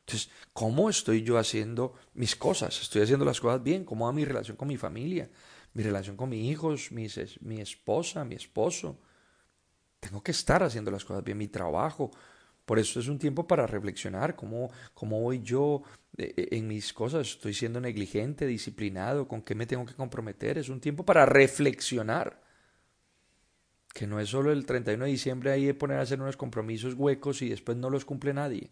Entonces, 0.06 0.30
¿cómo 0.54 0.90
estoy 0.90 1.24
yo 1.24 1.38
haciendo 1.38 1.94
mis 2.14 2.36
cosas? 2.36 2.82
¿Estoy 2.82 3.04
haciendo 3.04 3.26
las 3.26 3.40
cosas 3.40 3.64
bien? 3.64 3.86
¿Cómo 3.86 4.06
va 4.06 4.14
mi 4.14 4.26
relación 4.26 4.58
con 4.58 4.68
mi 4.68 4.78
familia? 4.78 5.30
¿Mi 5.74 5.84
relación 5.84 6.18
con 6.18 6.30
mis 6.30 6.52
hijos? 6.52 6.92
Mi, 6.92 7.06
esposa? 7.62 8.26
¿Mi 8.26 8.36
esposo? 8.36 9.00
Tengo 10.00 10.22
que 10.22 10.32
estar 10.32 10.64
haciendo 10.64 10.92
las 10.92 11.06
cosas 11.06 11.24
bien, 11.24 11.38
mi 11.38 11.48
trabajo. 11.48 12.12
Por 12.66 12.80
eso 12.80 13.00
es 13.00 13.08
un 13.08 13.20
tiempo 13.20 13.48
para 13.48 13.68
reflexionar 13.68 14.36
cómo, 14.36 14.70
cómo 14.94 15.22
voy 15.22 15.42
yo 15.42 15.84
en 16.18 16.68
mis 16.68 16.94
cosas. 16.94 17.28
¿Estoy 17.28 17.54
siendo 17.54 17.80
negligente, 17.80 18.46
disciplinado? 18.48 19.28
¿Con 19.28 19.44
qué 19.44 19.56
me 19.56 19.68
tengo 19.68 19.86
que 19.86 19.94
comprometer? 19.94 20.58
Es 20.58 20.70
un 20.70 20.82
tiempo 20.82 21.06
para 21.06 21.26
reflexionar. 21.26 22.42
Que 23.94 24.08
no 24.08 24.20
es 24.20 24.30
solo 24.30 24.52
el 24.52 24.66
31 24.66 25.06
de 25.06 25.12
diciembre 25.12 25.52
ahí 25.52 25.66
de 25.66 25.74
poner 25.74 26.00
a 26.00 26.02
hacer 26.02 26.22
unos 26.22 26.38
compromisos 26.38 26.96
huecos 26.96 27.42
y 27.42 27.50
después 27.50 27.78
no 27.78 27.90
los 27.90 28.06
cumple 28.06 28.34
nadie 28.34 28.72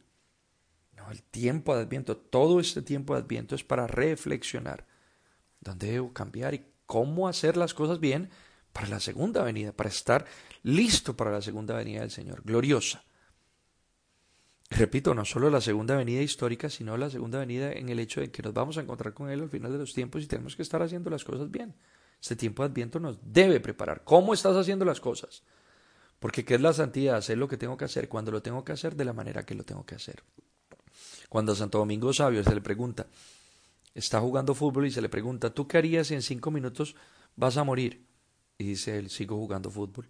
el 1.12 1.24
tiempo 1.24 1.76
de 1.76 1.84
Adviento, 1.84 2.18
todo 2.18 2.60
este 2.60 2.82
tiempo 2.82 3.14
de 3.14 3.22
Adviento 3.22 3.56
es 3.56 3.64
para 3.64 3.88
reflexionar 3.88 4.86
dónde 5.62 5.92
debo 5.92 6.14
cambiar 6.14 6.54
y 6.54 6.66
cómo 6.86 7.28
hacer 7.28 7.58
las 7.58 7.74
cosas 7.74 8.00
bien 8.00 8.30
para 8.74 8.88
la 8.88 9.00
segunda 9.00 9.44
venida, 9.44 9.72
para 9.72 9.90
estar 9.90 10.26
listo 10.64 11.16
para 11.16 11.32
la 11.32 11.42
segunda 11.42 11.76
venida 11.76 12.02
del 12.02 12.12
Señor, 12.12 12.42
gloriosa. 12.44 13.04
Repito, 14.70 15.16
no 15.16 15.26
solo 15.26 15.50
la 15.50 15.62
segunda 15.62 15.98
venida 15.98 16.22
histórica, 16.22 16.70
sino 16.70 16.96
la 16.96 17.10
segunda 17.10 17.40
venida 17.40 17.72
en 17.72 17.90
el 17.90 18.00
hecho 18.00 18.22
de 18.22 18.30
que 18.30 18.44
nos 18.44 18.54
vamos 18.54 18.78
a 18.78 18.82
encontrar 18.82 19.14
con 19.14 19.30
Él 19.30 19.42
al 19.42 19.50
final 19.50 19.72
de 19.72 19.80
los 19.80 19.94
tiempos 19.94 20.24
y 20.24 20.28
tenemos 20.28 20.56
que 20.56 20.62
estar 20.62 20.82
haciendo 20.84 21.10
las 21.10 21.24
cosas 21.24 21.50
bien. 21.50 21.76
Este 22.22 22.36
tiempo 22.36 22.62
de 22.64 22.70
Adviento 22.70 23.00
nos 23.00 23.18
debe 23.24 23.60
preparar. 23.60 24.04
¿Cómo 24.04 24.34
estás 24.34 24.56
haciendo 24.56 24.86
las 24.86 25.00
cosas? 25.00 25.44
Porque 26.20 26.46
¿qué 26.46 26.56
es 26.56 26.62
la 26.62 26.74
santidad? 26.74 27.16
Hacer 27.16 27.38
lo 27.38 27.48
que 27.48 27.58
tengo 27.58 27.78
que 27.78 27.86
hacer 27.86 28.10
cuando 28.10 28.32
lo 28.32 28.42
tengo 28.42 28.64
que 28.64 28.74
hacer 28.74 28.96
de 28.96 29.06
la 29.06 29.14
manera 29.14 29.46
que 29.46 29.56
lo 29.56 29.64
tengo 29.64 29.86
que 29.86 29.96
hacer. 29.96 30.22
Cuando 31.30 31.52
a 31.52 31.56
Santo 31.56 31.78
Domingo 31.78 32.12
Sabio 32.12 32.44
se 32.44 32.56
le 32.56 32.62
pregunta, 32.62 33.08
está 33.94 34.20
jugando 34.20 34.56
fútbol 34.56 34.88
y 34.88 34.92
se 34.92 35.02
le 35.02 35.10
pregunta, 35.10 35.54
¿tú 35.54 35.68
qué 35.68 35.78
harías 35.78 36.08
si 36.08 36.16
en 36.16 36.24
cinco 36.24 36.52
minutos 36.52 36.96
vas 37.36 37.58
a 37.58 37.64
morir? 37.64 38.06
Y 38.58 38.66
dice 38.66 38.98
él, 38.98 39.10
sigo 39.10 39.38
jugando 39.38 39.70
fútbol. 39.70 40.10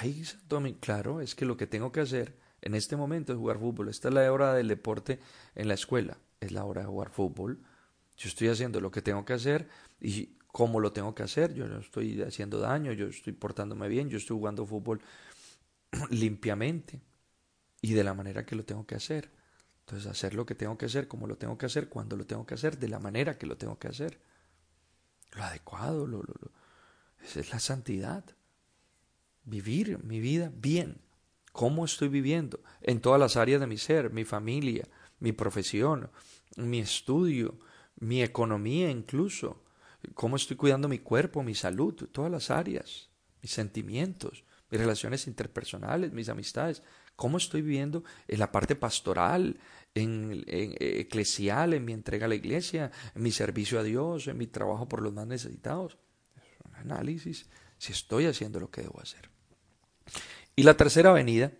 Ay, 0.00 0.24
Santo 0.24 0.56
Domingo, 0.56 0.78
claro, 0.80 1.20
es 1.20 1.34
que 1.34 1.44
lo 1.44 1.56
que 1.56 1.66
tengo 1.66 1.92
que 1.92 2.00
hacer 2.00 2.36
en 2.60 2.74
este 2.74 2.96
momento 2.96 3.32
es 3.32 3.38
jugar 3.38 3.58
fútbol. 3.58 3.88
Esta 3.88 4.08
es 4.08 4.14
la 4.14 4.32
hora 4.32 4.54
del 4.54 4.68
deporte 4.68 5.20
en 5.54 5.68
la 5.68 5.74
escuela, 5.74 6.18
es 6.40 6.50
la 6.50 6.64
hora 6.64 6.82
de 6.82 6.88
jugar 6.88 7.10
fútbol. 7.10 7.62
Yo 8.16 8.28
estoy 8.28 8.48
haciendo 8.48 8.80
lo 8.80 8.90
que 8.90 9.02
tengo 9.02 9.24
que 9.24 9.34
hacer 9.34 9.68
y 10.00 10.36
cómo 10.48 10.80
lo 10.80 10.92
tengo 10.92 11.14
que 11.14 11.22
hacer. 11.22 11.54
Yo 11.54 11.68
no 11.68 11.78
estoy 11.78 12.22
haciendo 12.22 12.58
daño, 12.58 12.92
yo 12.92 13.06
estoy 13.06 13.34
portándome 13.34 13.88
bien, 13.88 14.08
yo 14.08 14.18
estoy 14.18 14.36
jugando 14.36 14.66
fútbol 14.66 15.00
limpiamente 16.10 17.00
y 17.80 17.92
de 17.92 18.02
la 18.02 18.14
manera 18.14 18.44
que 18.44 18.56
lo 18.56 18.64
tengo 18.64 18.84
que 18.84 18.96
hacer. 18.96 19.35
Entonces, 19.86 20.10
hacer 20.10 20.34
lo 20.34 20.44
que 20.44 20.56
tengo 20.56 20.76
que 20.76 20.86
hacer, 20.86 21.06
como 21.06 21.28
lo 21.28 21.36
tengo 21.36 21.56
que 21.56 21.66
hacer, 21.66 21.88
cuando 21.88 22.16
lo 22.16 22.26
tengo 22.26 22.44
que 22.44 22.54
hacer, 22.54 22.76
de 22.76 22.88
la 22.88 22.98
manera 22.98 23.38
que 23.38 23.46
lo 23.46 23.56
tengo 23.56 23.78
que 23.78 23.86
hacer. 23.86 24.18
Lo 25.32 25.44
adecuado, 25.44 26.08
lo, 26.08 26.24
lo. 26.24 26.34
Esa 27.24 27.38
es 27.38 27.52
la 27.52 27.60
santidad. 27.60 28.24
Vivir 29.44 30.02
mi 30.02 30.18
vida 30.18 30.50
bien. 30.52 31.00
¿Cómo 31.52 31.84
estoy 31.84 32.08
viviendo? 32.08 32.58
En 32.80 33.00
todas 33.00 33.20
las 33.20 33.36
áreas 33.36 33.60
de 33.60 33.68
mi 33.68 33.78
ser, 33.78 34.10
mi 34.10 34.24
familia, 34.24 34.88
mi 35.20 35.30
profesión, 35.30 36.10
mi 36.56 36.80
estudio, 36.80 37.56
mi 38.00 38.24
economía 38.24 38.90
incluso. 38.90 39.62
¿Cómo 40.14 40.34
estoy 40.34 40.56
cuidando 40.56 40.88
mi 40.88 40.98
cuerpo, 40.98 41.44
mi 41.44 41.54
salud, 41.54 41.94
todas 42.10 42.30
las 42.30 42.50
áreas, 42.50 43.08
mis 43.40 43.52
sentimientos, 43.52 44.42
mis 44.68 44.80
relaciones 44.80 45.28
interpersonales, 45.28 46.12
mis 46.12 46.28
amistades? 46.28 46.82
Cómo 47.16 47.38
estoy 47.38 47.62
viviendo 47.62 48.04
en 48.28 48.38
la 48.38 48.52
parte 48.52 48.76
pastoral, 48.76 49.58
en, 49.94 50.44
eclesial, 50.46 51.74
en 51.74 51.84
mi 51.84 51.92
entrega 51.92 52.26
a 52.26 52.28
la 52.28 52.34
iglesia, 52.34 52.92
en 53.14 53.22
mi 53.22 53.32
servicio 53.32 53.80
a 53.80 53.82
Dios, 53.82 54.28
en 54.28 54.36
mi 54.36 54.46
trabajo 54.46 54.88
por 54.88 55.02
los 55.02 55.12
más 55.12 55.26
necesitados. 55.26 55.96
Es 56.36 56.66
un 56.66 56.74
análisis 56.76 57.46
si 57.78 57.92
estoy 57.92 58.26
haciendo 58.26 58.60
lo 58.60 58.70
que 58.70 58.82
debo 58.82 59.00
hacer. 59.00 59.30
Y 60.54 60.62
la 60.62 60.76
tercera 60.76 61.12
venida, 61.12 61.52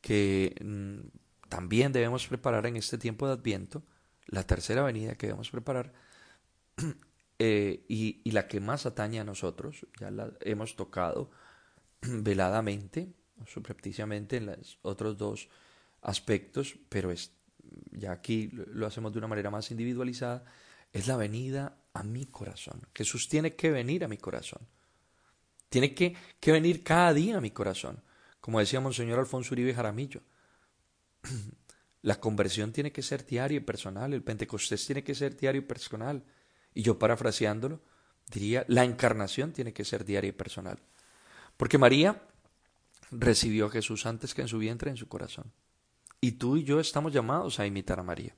que 0.00 0.54
mm, 0.64 1.48
también 1.48 1.92
debemos 1.92 2.26
preparar 2.26 2.66
en 2.66 2.76
este 2.76 2.98
tiempo 2.98 3.26
de 3.26 3.34
Adviento, 3.34 3.82
la 4.26 4.44
tercera 4.44 4.82
venida 4.82 5.14
que 5.14 5.26
debemos 5.26 5.50
preparar, 5.50 5.92
eh, 7.38 7.84
y, 7.88 8.30
la 8.30 8.48
que 8.48 8.60
más 8.60 8.86
atañe 8.86 9.20
a 9.20 9.24
nosotros, 9.24 9.86
ya 10.00 10.10
la 10.10 10.32
hemos 10.40 10.76
tocado 10.76 11.30
veladamente, 12.02 13.12
subrepticiamente 13.46 14.38
en 14.38 14.46
los 14.46 14.78
otros 14.82 15.18
dos 15.18 15.48
aspectos, 16.02 16.76
pero 16.88 17.10
es, 17.10 17.32
ya 17.90 18.12
aquí 18.12 18.48
lo 18.52 18.86
hacemos 18.86 19.12
de 19.12 19.18
una 19.18 19.28
manera 19.28 19.50
más 19.50 19.70
individualizada, 19.70 20.44
es 20.92 21.06
la 21.06 21.16
venida 21.16 21.78
a 21.92 22.02
mi 22.02 22.26
corazón. 22.26 22.86
Jesús 22.94 23.28
tiene 23.28 23.54
que 23.54 23.70
venir 23.70 24.04
a 24.04 24.08
mi 24.08 24.16
corazón. 24.16 24.60
Tiene 25.68 25.94
que, 25.94 26.16
que 26.40 26.52
venir 26.52 26.82
cada 26.82 27.12
día 27.12 27.38
a 27.38 27.40
mi 27.40 27.50
corazón. 27.50 28.02
Como 28.40 28.60
decía 28.60 28.80
Monseñor 28.80 29.18
Alfonso 29.18 29.54
Uribe 29.54 29.74
Jaramillo, 29.74 30.22
la 32.02 32.20
conversión 32.20 32.72
tiene 32.72 32.92
que 32.92 33.02
ser 33.02 33.26
diaria 33.26 33.56
y 33.56 33.60
personal, 33.60 34.12
el 34.12 34.22
Pentecostés 34.22 34.86
tiene 34.86 35.02
que 35.02 35.14
ser 35.14 35.36
diario 35.36 35.62
y 35.62 35.64
personal. 35.64 36.24
Y 36.72 36.82
yo 36.82 36.98
parafraseándolo, 36.98 37.80
diría, 38.30 38.64
la 38.68 38.84
encarnación 38.84 39.52
tiene 39.52 39.72
que 39.72 39.84
ser 39.84 40.04
diaria 40.04 40.28
y 40.28 40.32
personal. 40.32 40.78
Porque 41.56 41.78
María 41.78 42.22
recibió 43.10 43.66
a 43.66 43.70
Jesús 43.70 44.06
antes 44.06 44.34
que 44.34 44.42
en 44.42 44.48
su 44.48 44.58
vientre, 44.58 44.90
en 44.90 44.96
su 44.96 45.08
corazón. 45.08 45.52
Y 46.20 46.32
tú 46.32 46.56
y 46.56 46.64
yo 46.64 46.80
estamos 46.80 47.12
llamados 47.12 47.60
a 47.60 47.66
imitar 47.66 48.00
a 48.00 48.02
María. 48.02 48.34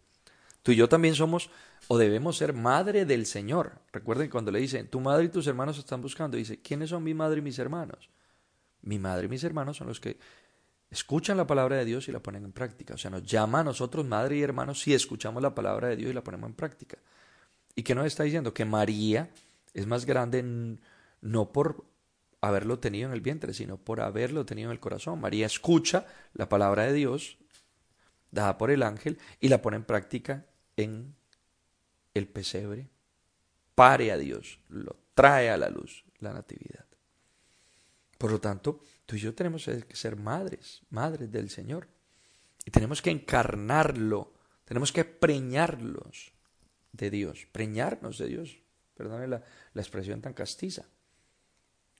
Tú 0.62 0.72
y 0.72 0.76
yo 0.76 0.88
también 0.88 1.14
somos 1.14 1.50
o 1.86 1.96
debemos 1.96 2.36
ser 2.36 2.52
madre 2.52 3.04
del 3.04 3.26
Señor. 3.26 3.80
Recuerden 3.92 4.28
cuando 4.28 4.50
le 4.50 4.60
dicen, 4.60 4.88
tu 4.88 5.00
madre 5.00 5.24
y 5.24 5.28
tus 5.28 5.46
hermanos 5.46 5.78
están 5.78 6.02
buscando, 6.02 6.36
dice, 6.36 6.60
¿quiénes 6.60 6.90
son 6.90 7.02
mi 7.02 7.14
madre 7.14 7.38
y 7.38 7.42
mis 7.42 7.58
hermanos? 7.58 8.10
Mi 8.82 8.98
madre 8.98 9.26
y 9.26 9.28
mis 9.28 9.44
hermanos 9.44 9.76
son 9.76 9.86
los 9.86 10.00
que 10.00 10.18
escuchan 10.90 11.36
la 11.36 11.46
palabra 11.46 11.76
de 11.76 11.84
Dios 11.84 12.08
y 12.08 12.12
la 12.12 12.20
ponen 12.20 12.44
en 12.44 12.52
práctica. 12.52 12.94
O 12.94 12.98
sea, 12.98 13.10
nos 13.10 13.22
llama 13.22 13.60
a 13.60 13.64
nosotros 13.64 14.04
madre 14.04 14.36
y 14.36 14.42
hermanos 14.42 14.80
si 14.80 14.92
escuchamos 14.92 15.42
la 15.42 15.54
palabra 15.54 15.88
de 15.88 15.96
Dios 15.96 16.10
y 16.10 16.14
la 16.14 16.24
ponemos 16.24 16.48
en 16.48 16.54
práctica. 16.54 16.98
¿Y 17.74 17.82
qué 17.82 17.94
nos 17.94 18.06
está 18.06 18.24
diciendo? 18.24 18.52
Que 18.52 18.64
María 18.64 19.30
es 19.72 19.86
más 19.86 20.04
grande 20.04 20.78
no 21.20 21.52
por 21.52 21.84
haberlo 22.40 22.78
tenido 22.78 23.08
en 23.08 23.14
el 23.14 23.20
vientre, 23.20 23.52
sino 23.54 23.78
por 23.78 24.00
haberlo 24.00 24.46
tenido 24.46 24.68
en 24.68 24.72
el 24.72 24.80
corazón. 24.80 25.20
María 25.20 25.46
escucha 25.46 26.06
la 26.34 26.48
palabra 26.48 26.84
de 26.84 26.92
Dios 26.92 27.38
dada 28.30 28.58
por 28.58 28.70
el 28.70 28.82
ángel 28.82 29.18
y 29.40 29.48
la 29.48 29.62
pone 29.62 29.76
en 29.76 29.84
práctica 29.84 30.46
en 30.76 31.14
el 32.14 32.28
pesebre, 32.28 32.88
pare 33.74 34.12
a 34.12 34.18
Dios, 34.18 34.60
lo 34.68 34.96
trae 35.14 35.50
a 35.50 35.56
la 35.56 35.68
luz, 35.68 36.04
la 36.18 36.32
natividad. 36.32 36.84
Por 38.18 38.32
lo 38.32 38.40
tanto, 38.40 38.80
tú 39.06 39.16
y 39.16 39.20
yo 39.20 39.34
tenemos 39.34 39.64
que 39.64 39.96
ser 39.96 40.16
madres, 40.16 40.82
madres 40.90 41.30
del 41.30 41.50
Señor. 41.50 41.88
Y 42.64 42.70
tenemos 42.70 43.00
que 43.00 43.10
encarnarlo, 43.10 44.34
tenemos 44.64 44.92
que 44.92 45.04
preñarlos 45.04 46.32
de 46.92 47.10
Dios, 47.10 47.46
preñarnos 47.52 48.18
de 48.18 48.26
Dios. 48.26 48.58
Perdone 48.94 49.28
la, 49.28 49.44
la 49.72 49.82
expresión 49.82 50.20
tan 50.20 50.34
castiza. 50.34 50.84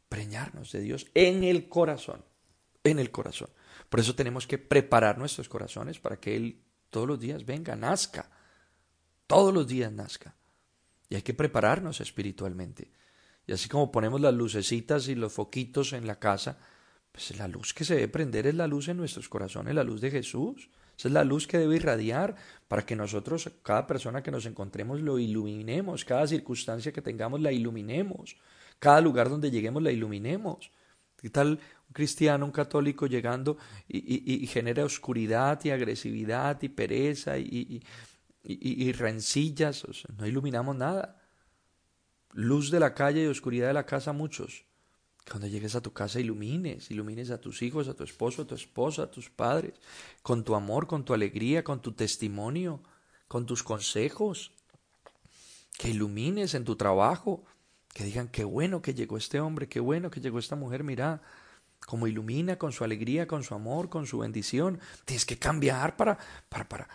Preñarnos 0.08 0.72
de 0.72 0.80
Dios 0.80 1.06
en 1.14 1.44
el 1.44 1.68
corazón, 1.68 2.24
en 2.84 2.98
el 2.98 3.10
corazón. 3.10 3.50
Por 3.88 4.00
eso 4.00 4.14
tenemos 4.14 4.46
que 4.46 4.58
preparar 4.58 5.18
nuestros 5.18 5.48
corazones 5.48 5.98
para 5.98 6.18
que 6.18 6.36
Él 6.36 6.62
todos 6.90 7.06
los 7.06 7.20
días 7.20 7.44
venga, 7.44 7.76
nazca, 7.76 8.30
todos 9.26 9.52
los 9.52 9.66
días 9.66 9.92
nazca. 9.92 10.34
Y 11.08 11.14
hay 11.14 11.22
que 11.22 11.34
prepararnos 11.34 12.00
espiritualmente. 12.00 12.90
Y 13.46 13.52
así 13.52 13.68
como 13.68 13.90
ponemos 13.90 14.20
las 14.20 14.34
lucecitas 14.34 15.08
y 15.08 15.14
los 15.14 15.32
foquitos 15.32 15.94
en 15.94 16.06
la 16.06 16.18
casa, 16.18 16.58
pues 17.12 17.36
la 17.38 17.48
luz 17.48 17.72
que 17.72 17.84
se 17.84 17.94
debe 17.94 18.08
prender 18.08 18.46
es 18.46 18.54
la 18.54 18.66
luz 18.66 18.88
en 18.88 18.98
nuestros 18.98 19.28
corazones, 19.28 19.74
la 19.74 19.84
luz 19.84 20.00
de 20.00 20.10
Jesús. 20.10 20.70
Esa 20.96 21.08
es 21.08 21.14
la 21.14 21.24
luz 21.24 21.46
que 21.46 21.58
debe 21.58 21.76
irradiar 21.76 22.36
para 22.66 22.84
que 22.84 22.96
nosotros, 22.96 23.50
cada 23.62 23.86
persona 23.86 24.22
que 24.22 24.30
nos 24.30 24.46
encontremos, 24.46 25.00
lo 25.00 25.18
iluminemos, 25.18 26.04
cada 26.04 26.26
circunstancia 26.26 26.92
que 26.92 27.00
tengamos, 27.00 27.40
la 27.40 27.52
iluminemos, 27.52 28.36
cada 28.78 29.00
lugar 29.00 29.28
donde 29.28 29.50
lleguemos, 29.50 29.82
la 29.82 29.92
iluminemos. 29.92 30.70
¿Qué 31.16 31.30
tal 31.30 31.60
un 31.88 31.92
cristiano, 31.92 32.44
un 32.44 32.52
católico 32.52 33.06
llegando 33.06 33.56
y, 33.88 34.46
genera 34.46 34.84
oscuridad 34.84 35.60
y 35.64 35.70
agresividad 35.70 36.62
y 36.62 36.68
pereza 36.68 37.38
y, 37.38 37.82
y, 38.44 38.92
rencillas? 38.92 39.84
no 40.16 40.26
iluminamos 40.26 40.76
nada 40.76 41.18
luz 42.32 42.70
de 42.70 42.80
la 42.80 42.94
calle 42.94 43.24
y 43.24 43.26
oscuridad 43.26 43.68
de 43.68 43.72
la 43.74 43.86
casa 43.86 44.12
muchos. 44.12 44.64
Cuando 45.28 45.46
llegues 45.46 45.74
a 45.74 45.82
tu 45.82 45.92
casa 45.92 46.20
ilumines, 46.20 46.90
ilumines 46.90 47.30
a 47.30 47.40
tus 47.40 47.62
hijos, 47.62 47.88
a 47.88 47.94
tu 47.94 48.04
esposo, 48.04 48.42
a 48.42 48.46
tu 48.46 48.54
esposa, 48.54 49.02
a 49.02 49.10
tus 49.10 49.28
padres, 49.28 49.74
con 50.22 50.42
tu 50.42 50.54
amor, 50.54 50.86
con 50.86 51.04
tu 51.04 51.12
alegría, 51.12 51.64
con 51.64 51.82
tu 51.82 51.92
testimonio, 51.92 52.82
con 53.26 53.44
tus 53.44 53.62
consejos. 53.62 54.52
Que 55.78 55.90
ilumines 55.90 56.54
en 56.54 56.64
tu 56.64 56.76
trabajo, 56.76 57.44
que 57.98 58.04
digan 58.04 58.28
qué 58.28 58.44
bueno 58.44 58.80
que 58.80 58.94
llegó 58.94 59.16
este 59.16 59.40
hombre, 59.40 59.68
qué 59.68 59.80
bueno 59.80 60.08
que 60.08 60.20
llegó 60.20 60.38
esta 60.38 60.54
mujer, 60.54 60.84
mira, 60.84 61.20
como 61.84 62.06
ilumina 62.06 62.56
con 62.56 62.70
su 62.70 62.84
alegría, 62.84 63.26
con 63.26 63.42
su 63.42 63.56
amor, 63.56 63.88
con 63.88 64.06
su 64.06 64.18
bendición. 64.18 64.78
Tienes 65.04 65.26
que 65.26 65.36
cambiar 65.36 65.96
para, 65.96 66.16
para, 66.48 66.68
para, 66.68 66.88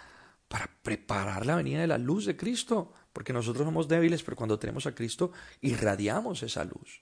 para 0.47 0.69
preparar 0.81 1.45
la 1.45 1.57
venida 1.57 1.81
de 1.81 1.87
la 1.87 1.97
luz 1.97 2.25
de 2.25 2.37
Cristo 2.37 2.93
porque 3.11 3.33
nosotros 3.33 3.65
somos 3.65 3.89
débiles, 3.89 4.23
pero 4.23 4.37
cuando 4.37 4.57
tenemos 4.57 4.85
a 4.85 4.95
Cristo 4.95 5.33
irradiamos 5.59 6.41
esa 6.41 6.63
luz. 6.63 7.01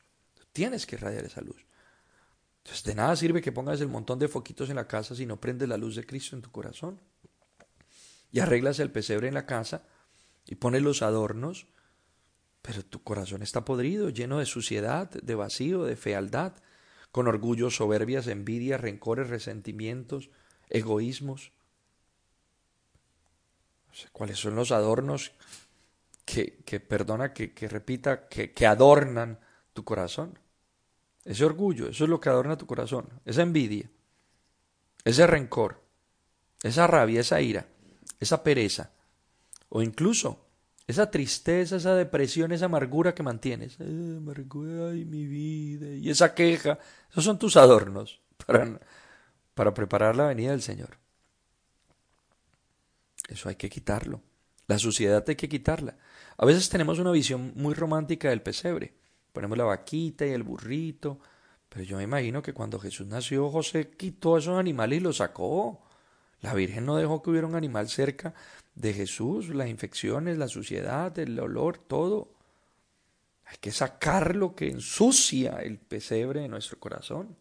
Tienes 0.52 0.88
que 0.88 0.96
irradiar 0.96 1.26
esa 1.26 1.42
luz. 1.42 1.64
Entonces, 2.64 2.84
de 2.84 2.96
nada 2.96 3.16
sirve 3.16 3.40
que 3.40 3.52
pongas 3.52 3.82
el 3.82 3.88
montón 3.88 4.18
de 4.18 4.28
foquitos 4.28 4.72
en 4.72 4.78
la 4.78 4.88
casa 4.88 5.14
si 5.14 5.28
no 5.28 5.40
prendes 5.40 5.70
la 5.70 5.78
luz 5.78 5.96
de 5.96 6.08
Cristo 6.08 6.36
en 6.36 6.42
tu 6.42 6.50
corazón. 6.50 7.00
Y 8.32 8.40
arreglas 8.40 8.80
el 8.80 8.90
pesebre 8.90 9.28
en 9.28 9.36
la 9.36 9.46
casa 9.46 9.84
y 10.48 10.56
pones 10.56 10.82
los 10.82 11.04
adornos, 11.04 11.68
pero 12.62 12.84
tu 12.86 13.04
corazón 13.04 13.42
está 13.42 13.66
podrido, 13.66 14.10
lleno 14.10 14.40
de 14.40 14.46
suciedad, 14.46 15.10
de 15.10 15.36
vacío, 15.36 15.84
de 15.84 15.96
fealdad, 15.96 16.54
con 17.12 17.28
orgullo, 17.28 17.70
soberbias, 17.70 18.28
envidias, 18.28 18.80
rencores, 18.80 19.30
resentimientos, 19.30 20.30
egoísmos. 20.70 21.52
¿Cuáles 24.14 24.40
son 24.40 24.56
los 24.56 24.72
adornos 24.72 25.34
que, 26.26 26.80
perdona, 26.80 27.34
que, 27.34 27.68
repita, 27.68 28.28
que 28.28 28.66
adornan 28.66 29.40
tu 29.74 29.84
corazón. 29.84 30.40
Ese 31.24 31.46
orgullo, 31.46 31.88
eso 31.88 32.04
es 32.06 32.10
lo 32.10 32.20
que 32.20 32.30
adorna 32.30 32.58
tu 32.58 32.66
corazón, 32.66 33.22
esa 33.26 33.44
envidia, 33.44 33.90
ese 35.04 35.28
rencor, 35.28 35.84
esa 36.64 36.88
rabia, 36.88 37.22
esa 37.22 37.42
ira, 37.42 37.68
esa 38.20 38.44
pereza, 38.44 38.92
o 39.70 39.84
incluso 39.84 40.48
esa 40.92 41.10
tristeza, 41.10 41.78
esa 41.78 41.96
depresión, 41.96 42.52
esa 42.52 42.66
amargura 42.66 43.16
que 43.16 43.24
mantienes. 43.24 43.80
amargura, 43.80 44.90
ay, 44.92 45.06
mi 45.06 45.26
vida, 45.26 45.88
y 45.96 46.10
esa 46.10 46.34
queja, 46.34 46.78
esos 47.10 47.24
son 47.24 47.40
tus 47.40 47.58
adornos 47.58 48.22
para, 48.46 48.80
para 49.54 49.74
preparar 49.74 50.16
la 50.16 50.28
venida 50.28 50.52
del 50.52 50.62
Señor. 50.62 50.98
Eso 53.28 53.50
hay 53.50 53.56
que 53.56 53.70
quitarlo. 53.70 54.22
La 54.68 54.78
suciedad 54.78 55.24
hay 55.28 55.36
que 55.36 55.50
quitarla. 55.50 55.98
A 56.38 56.46
veces 56.46 56.70
tenemos 56.70 57.00
una 57.00 57.12
visión 57.12 57.54
muy 57.56 57.74
romántica 57.74 58.30
del 58.30 58.42
pesebre. 58.42 58.94
Ponemos 59.32 59.58
la 59.58 59.64
vaquita 59.64 60.26
y 60.26 60.32
el 60.32 60.44
burrito. 60.44 61.20
Pero 61.70 61.86
yo 61.86 61.98
me 61.98 62.04
imagino 62.04 62.42
que 62.42 62.54
cuando 62.54 62.80
Jesús 62.80 63.08
nació, 63.08 63.50
José 63.50 63.92
quitó 63.92 64.36
a 64.36 64.40
esos 64.40 64.58
animales 64.58 65.00
y 65.00 65.02
los 65.02 65.18
sacó. 65.18 65.82
La 66.42 66.54
Virgen 66.54 66.86
no 66.86 66.98
dejó 66.98 67.22
que 67.22 67.30
hubiera 67.30 67.48
un 67.48 67.56
animal 67.56 67.88
cerca 67.88 68.34
de 68.76 68.94
Jesús, 68.94 69.50
las 69.50 69.70
infecciones, 69.70 70.38
la 70.38 70.48
suciedad, 70.48 71.18
el 71.20 71.40
olor, 71.40 71.78
todo. 71.78 72.34
Hay 73.46 73.58
que 73.60 73.72
sacar 73.72 74.36
lo 74.36 74.56
que 74.56 74.70
ensucia 74.70 75.62
el 75.62 75.78
pesebre 75.78 76.42
de 76.42 76.48
nuestro 76.48 76.80
corazón. 76.80 77.38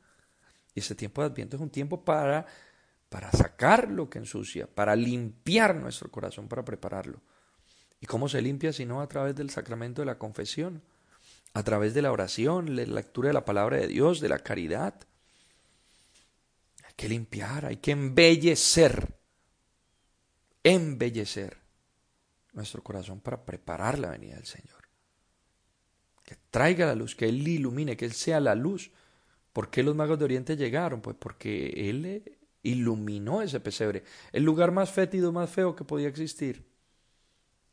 Y 0.74 0.80
ese 0.80 0.94
tiempo 0.94 1.22
de 1.22 1.28
Adviento 1.28 1.56
es 1.56 1.62
un 1.62 1.70
tiempo 1.70 2.04
para 2.04 2.46
para 3.10 3.32
sacar 3.32 3.90
lo 3.90 4.08
que 4.08 4.20
ensucia, 4.20 4.68
para 4.68 4.96
limpiar 4.96 5.74
nuestro 5.74 6.10
corazón, 6.10 6.48
para 6.48 6.64
prepararlo. 6.64 7.20
¿Y 8.00 8.06
cómo 8.06 8.28
se 8.28 8.40
limpia 8.40 8.72
si 8.72 8.86
no 8.86 9.02
a 9.02 9.08
través 9.08 9.34
del 9.34 9.50
sacramento 9.50 10.00
de 10.00 10.06
la 10.06 10.16
confesión? 10.16 10.82
A 11.52 11.64
través 11.64 11.92
de 11.92 12.02
la 12.02 12.12
oración, 12.12 12.76
la 12.76 12.84
lectura 12.84 13.28
de 13.28 13.34
la 13.34 13.44
palabra 13.44 13.76
de 13.78 13.88
Dios, 13.88 14.20
de 14.20 14.28
la 14.28 14.38
caridad. 14.38 14.94
Que 17.00 17.08
limpiar, 17.08 17.64
hay 17.64 17.78
que 17.78 17.92
embellecer, 17.92 19.16
embellecer 20.62 21.56
nuestro 22.52 22.82
corazón 22.82 23.20
para 23.20 23.42
preparar 23.42 23.98
la 23.98 24.10
venida 24.10 24.34
del 24.34 24.44
Señor. 24.44 24.82
Que 26.22 26.36
traiga 26.50 26.84
la 26.84 26.94
luz, 26.94 27.16
que 27.16 27.24
Él 27.24 27.48
ilumine, 27.48 27.96
que 27.96 28.04
Él 28.04 28.12
sea 28.12 28.38
la 28.38 28.54
luz. 28.54 28.90
¿Por 29.54 29.70
qué 29.70 29.82
los 29.82 29.96
magos 29.96 30.18
de 30.18 30.26
Oriente 30.26 30.58
llegaron? 30.58 31.00
Pues 31.00 31.16
porque 31.18 31.68
Él 31.88 32.36
iluminó 32.64 33.40
ese 33.40 33.60
pesebre, 33.60 34.04
el 34.30 34.42
lugar 34.42 34.70
más 34.70 34.90
fétido, 34.90 35.32
más 35.32 35.48
feo 35.48 35.74
que 35.74 35.84
podía 35.84 36.08
existir. 36.08 36.66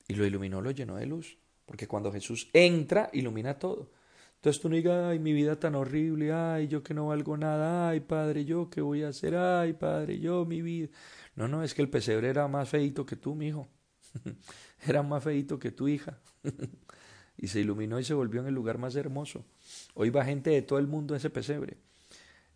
Y 0.08 0.13
lo 0.13 0.26
iluminó, 0.26 0.62
lo 0.62 0.72
llenó 0.72 0.96
de 0.96 1.06
luz, 1.06 1.38
porque 1.66 1.86
cuando 1.86 2.13
Jesús 2.13 2.50
entra, 2.54 3.10
ilumina 3.12 3.60
todo. 3.60 3.92
Entonces 4.38 4.62
tú 4.62 4.69
no 4.69 4.76
digas, 4.76 5.06
ay, 5.06 5.19
mi 5.19 5.34
vida 5.34 5.60
tan 5.60 5.76
horrible, 5.76 6.32
ay, 6.32 6.67
yo 6.67 6.84
que 6.84 6.93
no 6.93 7.08
valgo 7.08 7.38
nada, 7.38 7.89
ay, 7.89 8.00
padre, 8.00 8.45
yo 8.45 8.69
qué 8.69 8.82
voy 8.82 9.04
a 9.04 9.10
hacer, 9.10 9.36
ay, 9.36 9.73
padre, 9.73 10.19
yo, 10.19 10.45
mi 10.45 10.62
vida. 10.62 10.89
No, 11.36 11.47
no, 11.47 11.63
es 11.63 11.73
que 11.73 11.82
el 11.82 11.89
pesebre 11.89 12.30
era 12.30 12.47
más 12.47 12.69
feito 12.69 13.06
que 13.06 13.15
tú, 13.15 13.36
mi 13.36 13.47
hijo. 13.47 13.67
era 14.88 15.04
más 15.04 15.23
feito 15.23 15.60
que 15.60 15.71
tu 15.71 15.88
hija. 15.88 16.19
y 17.38 17.47
se 17.47 17.60
iluminó 17.60 18.00
y 18.00 18.04
se 18.04 18.13
volvió 18.13 18.41
en 18.41 18.47
el 18.47 18.54
lugar 18.54 18.78
más 18.78 18.95
hermoso. 18.95 19.45
Hoy 19.93 20.10
va 20.10 20.26
gente 20.26 20.52
de 20.52 20.62
todo 20.62 20.80
el 20.80 20.88
mundo 20.88 21.13
a 21.13 21.17
ese 21.17 21.30
pesebre. 21.30 21.78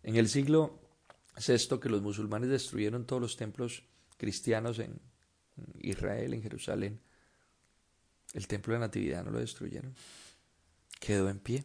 En 0.02 0.16
el 0.16 0.28
siglo 0.28 0.80
esto 1.36 1.80
que 1.80 1.88
los 1.88 2.02
musulmanes 2.02 2.50
destruyeron 2.50 3.06
todos 3.06 3.20
los 3.20 3.36
templos 3.36 3.84
cristianos 4.16 4.78
en 4.78 5.00
Israel, 5.80 6.34
en 6.34 6.42
Jerusalén. 6.42 7.00
El 8.34 8.46
templo 8.46 8.74
de 8.74 8.80
Natividad 8.80 9.24
no 9.24 9.30
lo 9.30 9.38
destruyeron. 9.38 9.94
Quedó 11.00 11.28
en 11.28 11.38
pie. 11.38 11.64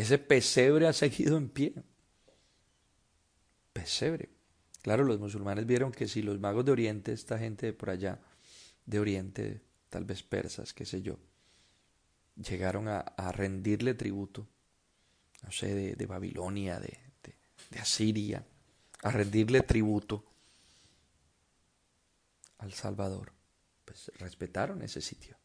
Ese 0.00 0.16
pesebre 0.16 0.88
ha 0.88 0.94
seguido 0.94 1.36
en 1.36 1.50
pie. 1.50 1.74
Pesebre. 3.70 4.30
Claro, 4.80 5.04
los 5.04 5.20
musulmanes 5.20 5.66
vieron 5.66 5.92
que 5.92 6.08
si 6.08 6.22
los 6.22 6.40
magos 6.40 6.64
de 6.64 6.72
Oriente, 6.72 7.12
esta 7.12 7.38
gente 7.38 7.66
de 7.66 7.72
por 7.74 7.90
allá, 7.90 8.18
de 8.86 8.98
Oriente, 8.98 9.60
tal 9.90 10.06
vez 10.06 10.22
persas, 10.22 10.72
qué 10.72 10.86
sé 10.86 11.02
yo, 11.02 11.18
llegaron 12.34 12.88
a, 12.88 13.04
rendirle 13.32 13.92
tributo, 13.92 14.48
no 15.42 15.52
sé, 15.52 15.94
de, 15.94 16.06
Babilonia, 16.06 16.80
de, 16.80 16.98
de 17.68 17.78
Asiria, 17.78 18.42
a 19.02 19.10
rendirle 19.10 19.60
tributo 19.60 20.24
al 22.56 22.72
Salvador. 22.72 23.34
Pues 23.84 24.10
respetaron 24.16 24.80
ese 24.80 25.02
sitio. 25.02 25.36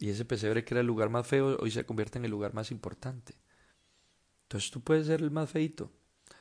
Y 0.00 0.08
ese 0.08 0.24
pesebre 0.24 0.64
que 0.64 0.74
era 0.74 0.80
el 0.80 0.88
lugar 0.88 1.10
más 1.10 1.24
feo, 1.24 1.56
hoy 1.60 1.70
se 1.70 1.86
convierte 1.86 2.18
en 2.18 2.24
el 2.24 2.32
lugar 2.32 2.52
más 2.52 2.72
importante. 2.72 3.34
Entonces 4.42 4.72
tú 4.72 4.80
puedes 4.80 5.06
ser 5.06 5.20
el 5.20 5.30
más 5.30 5.48
feito. 5.50 5.92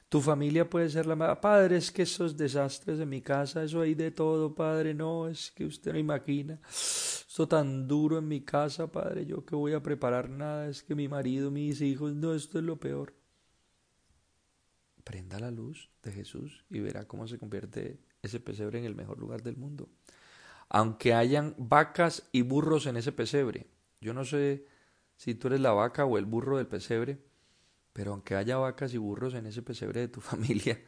Tu 0.08 0.20
familia 0.20 0.68
puede 0.68 0.90
ser 0.90 1.06
la 1.06 1.16
más... 1.16 1.38
Padre, 1.38 1.78
es 1.78 1.92
que 1.92 2.02
esos 2.02 2.36
desastres 2.36 3.00
en 3.00 3.10
mi 3.10 3.22
casa, 3.22 3.64
eso 3.64 3.82
hay 3.82 3.94
de 3.94 4.10
todo, 4.10 4.56
padre. 4.56 4.96
No, 4.96 5.28
es 5.28 5.52
que 5.52 5.66
usted 5.66 5.94
no 5.94 6.00
imagina. 6.00 6.60
Esto 6.68 7.48
tan 7.48 7.88
duro 7.88 8.18
en 8.18 8.28
mi 8.28 8.42
casa, 8.42 8.92
padre. 8.92 9.28
Yo 9.28 9.46
que 9.46 9.56
voy 9.56 9.74
a 9.74 9.84
preparar 9.84 10.30
nada. 10.30 10.68
Es 10.68 10.82
que 10.82 10.96
mi 10.96 11.08
marido, 11.08 11.52
mis 11.52 11.82
hijos, 11.82 12.16
no, 12.16 12.34
esto 12.34 12.58
es 12.58 12.66
lo 12.66 12.80
peor 12.80 13.14
prenda 15.10 15.40
la 15.40 15.50
luz 15.50 15.90
de 16.04 16.12
Jesús 16.12 16.64
y 16.70 16.82
verá 16.82 17.08
cómo 17.08 17.28
se 17.28 17.40
convierte 17.40 18.00
ese 18.22 18.40
pesebre 18.40 18.78
en 18.78 18.86
el 18.86 18.94
mejor 18.94 19.18
lugar 19.18 19.42
del 19.42 19.58
mundo. 19.58 19.90
Aunque 20.70 21.14
hayan 21.14 21.56
vacas 21.58 22.30
y 22.32 22.44
burros 22.44 22.86
en 22.86 22.98
ese 22.98 23.12
pesebre. 23.12 23.68
Yo 24.00 24.14
no 24.14 24.24
sé 24.24 24.66
si 25.18 25.36
tú 25.36 25.48
eres 25.48 25.60
la 25.60 25.72
vaca 25.72 26.06
o 26.06 26.18
el 26.18 26.26
burro 26.26 26.58
del 26.58 26.68
pesebre, 26.68 27.20
pero 27.92 28.12
aunque 28.14 28.36
haya 28.36 28.58
vacas 28.58 28.94
y 28.94 28.98
burros 28.98 29.34
en 29.34 29.48
ese 29.48 29.64
pesebre 29.64 30.00
de 30.00 30.08
tu 30.08 30.22
familia, 30.22 30.80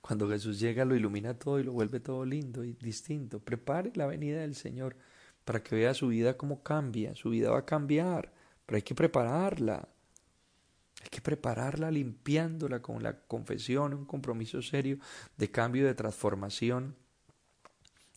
cuando 0.00 0.28
Jesús 0.28 0.58
llega 0.58 0.84
lo 0.84 0.94
ilumina 0.94 1.38
todo 1.38 1.58
y 1.60 1.64
lo 1.64 1.72
vuelve 1.72 2.00
todo 2.00 2.24
lindo 2.24 2.64
y 2.64 2.72
distinto. 2.74 3.40
Prepare 3.40 3.92
la 3.94 4.06
venida 4.06 4.40
del 4.40 4.54
Señor 4.54 4.96
para 5.44 5.62
que 5.62 5.76
vea 5.76 5.92
su 5.92 6.08
vida 6.08 6.36
cómo 6.36 6.62
cambia. 6.62 7.14
Su 7.14 7.30
vida 7.30 7.50
va 7.50 7.58
a 7.58 7.66
cambiar, 7.66 8.32
pero 8.64 8.76
hay 8.76 8.82
que 8.82 8.94
prepararla. 8.94 9.88
Hay 11.02 11.08
que 11.10 11.20
prepararla 11.20 11.90
limpiándola 11.90 12.80
con 12.80 13.02
la 13.02 13.20
confesión, 13.20 13.92
un 13.92 14.06
compromiso 14.06 14.62
serio 14.62 14.98
de 15.36 15.50
cambio, 15.50 15.86
de 15.86 15.94
transformación 15.94 16.96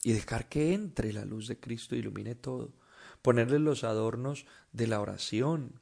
y 0.04 0.14
dejar 0.14 0.48
que 0.48 0.74
entre 0.74 1.14
la 1.14 1.26
luz 1.26 1.48
de 1.48 1.60
Cristo 1.60 1.96
y 1.96 2.00
ilumine 2.00 2.36
todo. 2.36 2.74
Ponerle 3.22 3.60
los 3.60 3.84
adornos 3.84 4.46
de 4.72 4.88
la 4.88 5.02
oración, 5.02 5.82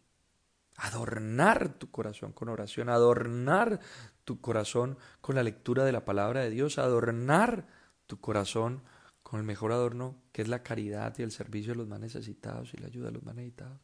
adornar 0.75 1.73
tu 1.77 1.91
corazón 1.91 2.32
con 2.32 2.49
oración, 2.49 2.89
adornar 2.89 3.80
tu 4.23 4.41
corazón 4.41 4.97
con 5.21 5.36
la 5.36 5.43
lectura 5.43 5.86
de 5.86 5.91
la 5.91 6.06
palabra 6.06 6.41
de 6.41 6.49
Dios, 6.49 6.77
adornar 6.77 7.67
tu 8.08 8.19
corazón 8.19 8.84
con 9.21 9.39
el 9.39 9.45
mejor 9.45 9.71
adorno 9.71 10.21
que 10.32 10.41
es 10.41 10.47
la 10.47 10.63
caridad 10.63 11.13
y 11.17 11.23
el 11.23 11.32
servicio 11.32 11.73
de 11.73 11.77
los 11.77 11.88
más 11.88 11.99
necesitados 11.99 12.73
y 12.73 12.77
la 12.77 12.88
ayuda 12.88 13.10
a 13.10 13.12
los 13.12 13.23
más 13.23 13.36
necesitados. 13.36 13.80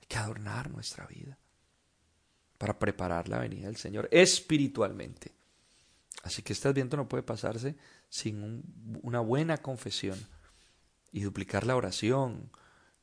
Hay 0.00 0.06
que 0.08 0.18
adornar 0.18 0.70
nuestra 0.70 1.06
vida 1.06 1.38
para 2.58 2.78
preparar 2.78 3.28
la 3.28 3.38
venida 3.38 3.66
del 3.66 3.76
Señor 3.76 4.08
espiritualmente. 4.10 5.39
Así 6.22 6.42
que 6.42 6.52
este 6.52 6.68
adviento 6.68 6.96
no 6.96 7.08
puede 7.08 7.22
pasarse 7.22 7.76
sin 8.08 8.62
una 9.02 9.20
buena 9.20 9.58
confesión 9.58 10.18
y 11.12 11.22
duplicar 11.22 11.66
la 11.66 11.76
oración, 11.76 12.50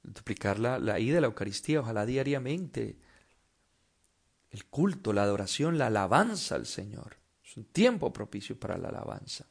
duplicar 0.03 0.59
la, 0.59 0.79
la 0.79 0.99
ida 0.99 1.17
a 1.17 1.21
la 1.21 1.27
Eucaristía, 1.27 1.79
ojalá 1.79 2.05
diariamente. 2.05 2.99
El 4.49 4.65
culto, 4.65 5.13
la 5.13 5.23
adoración, 5.23 5.77
la 5.77 5.87
alabanza 5.87 6.55
al 6.55 6.65
Señor. 6.65 7.17
Es 7.43 7.57
un 7.57 7.65
tiempo 7.65 8.13
propicio 8.13 8.59
para 8.59 8.77
la 8.77 8.89
alabanza. 8.89 9.45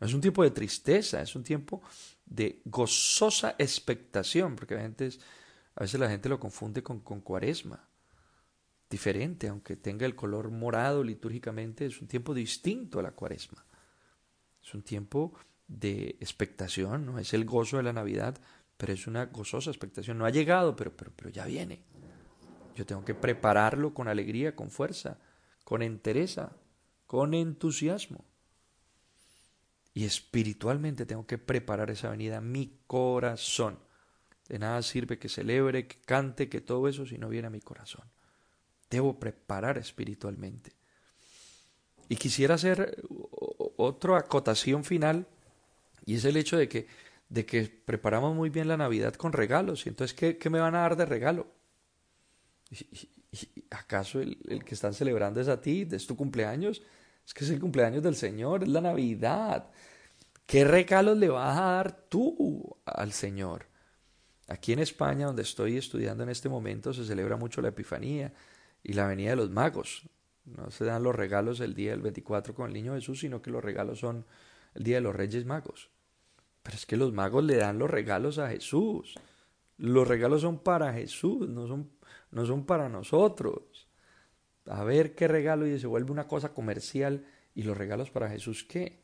No 0.00 0.06
es 0.06 0.14
un 0.14 0.20
tiempo 0.20 0.42
de 0.42 0.50
tristeza, 0.50 1.20
es 1.20 1.34
un 1.34 1.42
tiempo 1.42 1.82
de 2.24 2.62
gozosa 2.64 3.56
expectación, 3.58 4.54
porque 4.54 4.74
a 4.74 4.78
veces, 4.78 5.18
a 5.74 5.80
veces 5.80 5.98
la 5.98 6.08
gente 6.08 6.28
lo 6.28 6.38
confunde 6.38 6.82
con, 6.82 7.00
con 7.00 7.20
cuaresma. 7.20 7.87
Diferente, 8.90 9.48
aunque 9.48 9.76
tenga 9.76 10.06
el 10.06 10.14
color 10.14 10.50
morado 10.50 11.04
litúrgicamente, 11.04 11.86
es 11.86 12.00
un 12.00 12.08
tiempo 12.08 12.32
distinto 12.32 12.98
a 12.98 13.02
la 13.02 13.10
cuaresma. 13.10 13.64
Es 14.62 14.74
un 14.74 14.82
tiempo 14.82 15.34
de 15.66 16.16
expectación, 16.20 17.04
no 17.04 17.18
es 17.18 17.34
el 17.34 17.44
gozo 17.44 17.76
de 17.76 17.82
la 17.82 17.92
Navidad, 17.92 18.40
pero 18.78 18.92
es 18.92 19.06
una 19.06 19.26
gozosa 19.26 19.70
expectación. 19.70 20.16
No 20.16 20.24
ha 20.24 20.30
llegado, 20.30 20.74
pero, 20.74 20.96
pero, 20.96 21.12
pero 21.14 21.28
ya 21.28 21.44
viene. 21.44 21.82
Yo 22.74 22.86
tengo 22.86 23.04
que 23.04 23.14
prepararlo 23.14 23.92
con 23.92 24.08
alegría, 24.08 24.56
con 24.56 24.70
fuerza, 24.70 25.18
con 25.64 25.82
entereza, 25.82 26.52
con 27.06 27.34
entusiasmo. 27.34 28.24
Y 29.92 30.04
espiritualmente 30.04 31.04
tengo 31.04 31.26
que 31.26 31.38
preparar 31.38 31.90
esa 31.90 32.08
venida, 32.08 32.40
mi 32.40 32.78
corazón. 32.86 33.78
De 34.48 34.58
nada 34.58 34.80
sirve 34.82 35.18
que 35.18 35.28
celebre, 35.28 35.88
que 35.88 36.00
cante, 36.00 36.48
que 36.48 36.60
todo 36.60 36.88
eso 36.88 37.04
si 37.04 37.18
no 37.18 37.28
viene 37.28 37.48
a 37.48 37.50
mi 37.50 37.60
corazón. 37.60 38.04
Debo 38.90 39.18
preparar 39.18 39.78
espiritualmente. 39.78 40.72
Y 42.08 42.16
quisiera 42.16 42.54
hacer 42.54 43.02
otra 43.76 44.18
acotación 44.18 44.84
final, 44.84 45.26
y 46.06 46.14
es 46.14 46.24
el 46.24 46.36
hecho 46.36 46.56
de 46.56 46.68
que 46.68 46.86
de 47.28 47.44
que 47.44 47.64
preparamos 47.84 48.34
muy 48.34 48.50
bien 48.50 48.68
la 48.68 48.76
Navidad 48.76 49.14
con 49.14 49.32
regalos. 49.32 49.86
Y 49.86 49.90
entonces, 49.90 50.14
¿qué, 50.14 50.38
qué 50.38 50.50
me 50.50 50.60
van 50.60 50.74
a 50.74 50.80
dar 50.80 50.96
de 50.96 51.06
regalo? 51.06 51.46
¿Y, 52.70 53.08
acaso 53.70 54.20
el, 54.20 54.38
el, 54.48 54.64
que 54.64 54.74
están 54.74 54.94
celebrando 54.94 55.40
es 55.40 55.48
a 55.48 55.60
ti? 55.60 55.86
¿Es 55.90 56.06
tu 56.06 56.16
cumpleaños? 56.16 56.82
Es 57.26 57.34
que 57.34 57.44
es 57.44 57.50
el 57.50 57.60
cumpleaños 57.60 58.02
del 58.02 58.16
Señor, 58.16 58.62
es 58.62 58.68
la 58.70 58.80
Navidad. 58.80 59.70
¿Qué 60.46 60.64
regalos 60.64 61.18
le 61.18 61.28
vas 61.28 61.58
a 61.58 61.62
dar 61.62 61.92
tú 62.08 62.76
al 62.86 63.12
Señor? 63.12 63.66
Aquí 64.46 64.72
en 64.72 64.78
España, 64.78 65.26
donde 65.26 65.42
estoy 65.42 65.76
estudiando 65.76 66.22
en 66.22 66.30
este 66.30 66.48
momento, 66.48 66.94
se 66.94 67.04
celebra 67.04 67.36
mucho 67.36 67.60
la 67.60 67.68
Epifanía 67.68 68.32
y 68.88 68.94
la 68.94 69.06
venida 69.06 69.30
de 69.30 69.36
los 69.36 69.50
magos. 69.50 70.08
No 70.46 70.70
se 70.70 70.86
dan 70.86 71.02
los 71.02 71.14
regalos 71.14 71.60
el 71.60 71.74
día 71.74 71.90
del 71.90 72.00
24 72.00 72.54
con 72.54 72.68
el 72.68 72.72
niño 72.72 72.94
Jesús, 72.94 73.20
sino 73.20 73.42
que 73.42 73.50
los 73.50 73.62
regalos 73.62 73.98
son 73.98 74.24
el 74.74 74.82
día 74.82 74.96
de 74.96 75.02
los 75.02 75.14
Reyes 75.14 75.44
Magos. 75.44 75.90
Pero 76.62 76.74
es 76.74 76.86
que 76.86 76.96
los 76.96 77.12
magos 77.12 77.44
le 77.44 77.56
dan 77.56 77.78
los 77.78 77.90
regalos 77.90 78.38
a 78.38 78.48
Jesús. 78.48 79.14
Los 79.76 80.08
regalos 80.08 80.40
son 80.40 80.60
para 80.60 80.94
Jesús, 80.94 81.50
no 81.50 81.68
son, 81.68 81.90
no 82.30 82.46
son 82.46 82.64
para 82.64 82.88
nosotros. 82.88 83.88
A 84.64 84.82
ver 84.84 85.14
qué 85.14 85.28
regalo 85.28 85.66
y 85.66 85.78
se 85.78 85.86
vuelve 85.86 86.10
una 86.10 86.26
cosa 86.26 86.54
comercial. 86.54 87.26
¿Y 87.54 87.64
los 87.64 87.76
regalos 87.76 88.10
para 88.10 88.30
Jesús 88.30 88.64
qué? 88.64 89.02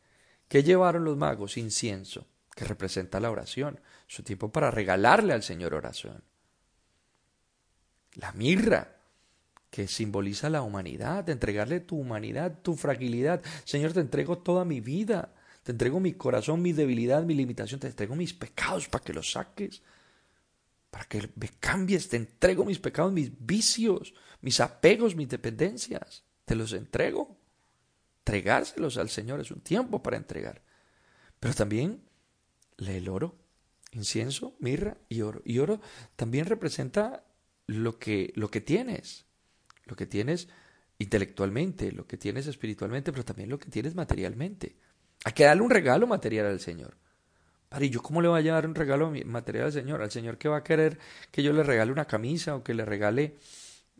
¿Qué 0.48 0.62
llevaron 0.62 1.04
los 1.04 1.18
magos? 1.18 1.58
Incienso, 1.58 2.26
que 2.56 2.64
representa 2.64 3.20
la 3.20 3.30
oración. 3.30 3.80
Su 4.06 4.22
tiempo 4.22 4.50
para 4.50 4.70
regalarle 4.70 5.34
al 5.34 5.42
Señor 5.42 5.74
oración. 5.74 6.24
La 8.14 8.32
mirra, 8.32 8.94
que 9.74 9.88
simboliza 9.88 10.48
la 10.50 10.62
humanidad, 10.62 11.28
entregarle 11.28 11.80
tu 11.80 11.98
humanidad, 11.98 12.60
tu 12.62 12.76
fragilidad. 12.76 13.42
Señor, 13.64 13.92
te 13.92 13.98
entrego 13.98 14.38
toda 14.38 14.64
mi 14.64 14.80
vida. 14.80 15.34
Te 15.64 15.72
entrego 15.72 15.98
mi 15.98 16.12
corazón, 16.12 16.62
mi 16.62 16.72
debilidad, 16.72 17.24
mi 17.24 17.34
limitación. 17.34 17.80
Te 17.80 17.88
entrego 17.88 18.14
mis 18.14 18.32
pecados 18.32 18.88
para 18.88 19.02
que 19.02 19.12
los 19.12 19.32
saques. 19.32 19.82
Para 20.92 21.06
que 21.06 21.28
me 21.34 21.48
cambies. 21.58 22.08
Te 22.08 22.16
entrego 22.16 22.64
mis 22.64 22.78
pecados, 22.78 23.12
mis 23.12 23.32
vicios, 23.36 24.14
mis 24.42 24.60
apegos, 24.60 25.16
mis 25.16 25.28
dependencias. 25.28 26.22
Te 26.44 26.54
los 26.54 26.72
entrego. 26.72 27.36
Entregárselos 28.20 28.96
al 28.96 29.08
Señor 29.08 29.40
es 29.40 29.50
un 29.50 29.60
tiempo 29.60 30.00
para 30.04 30.16
entregar. 30.16 30.62
Pero 31.40 31.52
también 31.52 32.00
lee 32.76 32.98
el 32.98 33.08
oro, 33.08 33.34
incienso, 33.90 34.54
mirra 34.60 34.98
y 35.08 35.22
oro. 35.22 35.42
Y 35.44 35.58
oro 35.58 35.80
también 36.14 36.46
representa 36.46 37.24
lo 37.66 37.98
que, 37.98 38.32
lo 38.36 38.52
que 38.52 38.60
tienes. 38.60 39.26
Lo 39.86 39.96
que 39.96 40.06
tienes 40.06 40.48
intelectualmente, 40.98 41.92
lo 41.92 42.06
que 42.06 42.16
tienes 42.16 42.46
espiritualmente, 42.46 43.12
pero 43.12 43.24
también 43.24 43.50
lo 43.50 43.58
que 43.58 43.70
tienes 43.70 43.94
materialmente. 43.94 44.76
Hay 45.24 45.32
que 45.32 45.44
darle 45.44 45.62
un 45.62 45.70
regalo 45.70 46.06
material 46.06 46.46
al 46.46 46.60
Señor. 46.60 46.96
¿y 47.80 47.90
yo 47.90 48.02
cómo 48.02 48.22
le 48.22 48.28
voy 48.28 48.48
a 48.48 48.52
dar 48.52 48.66
un 48.66 48.74
regalo 48.74 49.12
material 49.24 49.66
al 49.66 49.72
Señor? 49.72 50.00
Al 50.00 50.10
Señor 50.10 50.38
que 50.38 50.48
va 50.48 50.58
a 50.58 50.64
querer 50.64 50.98
que 51.30 51.42
yo 51.42 51.52
le 51.52 51.62
regale 51.62 51.90
una 51.90 52.04
camisa 52.04 52.54
o 52.54 52.62
que 52.62 52.74
le 52.74 52.84
regale 52.84 53.36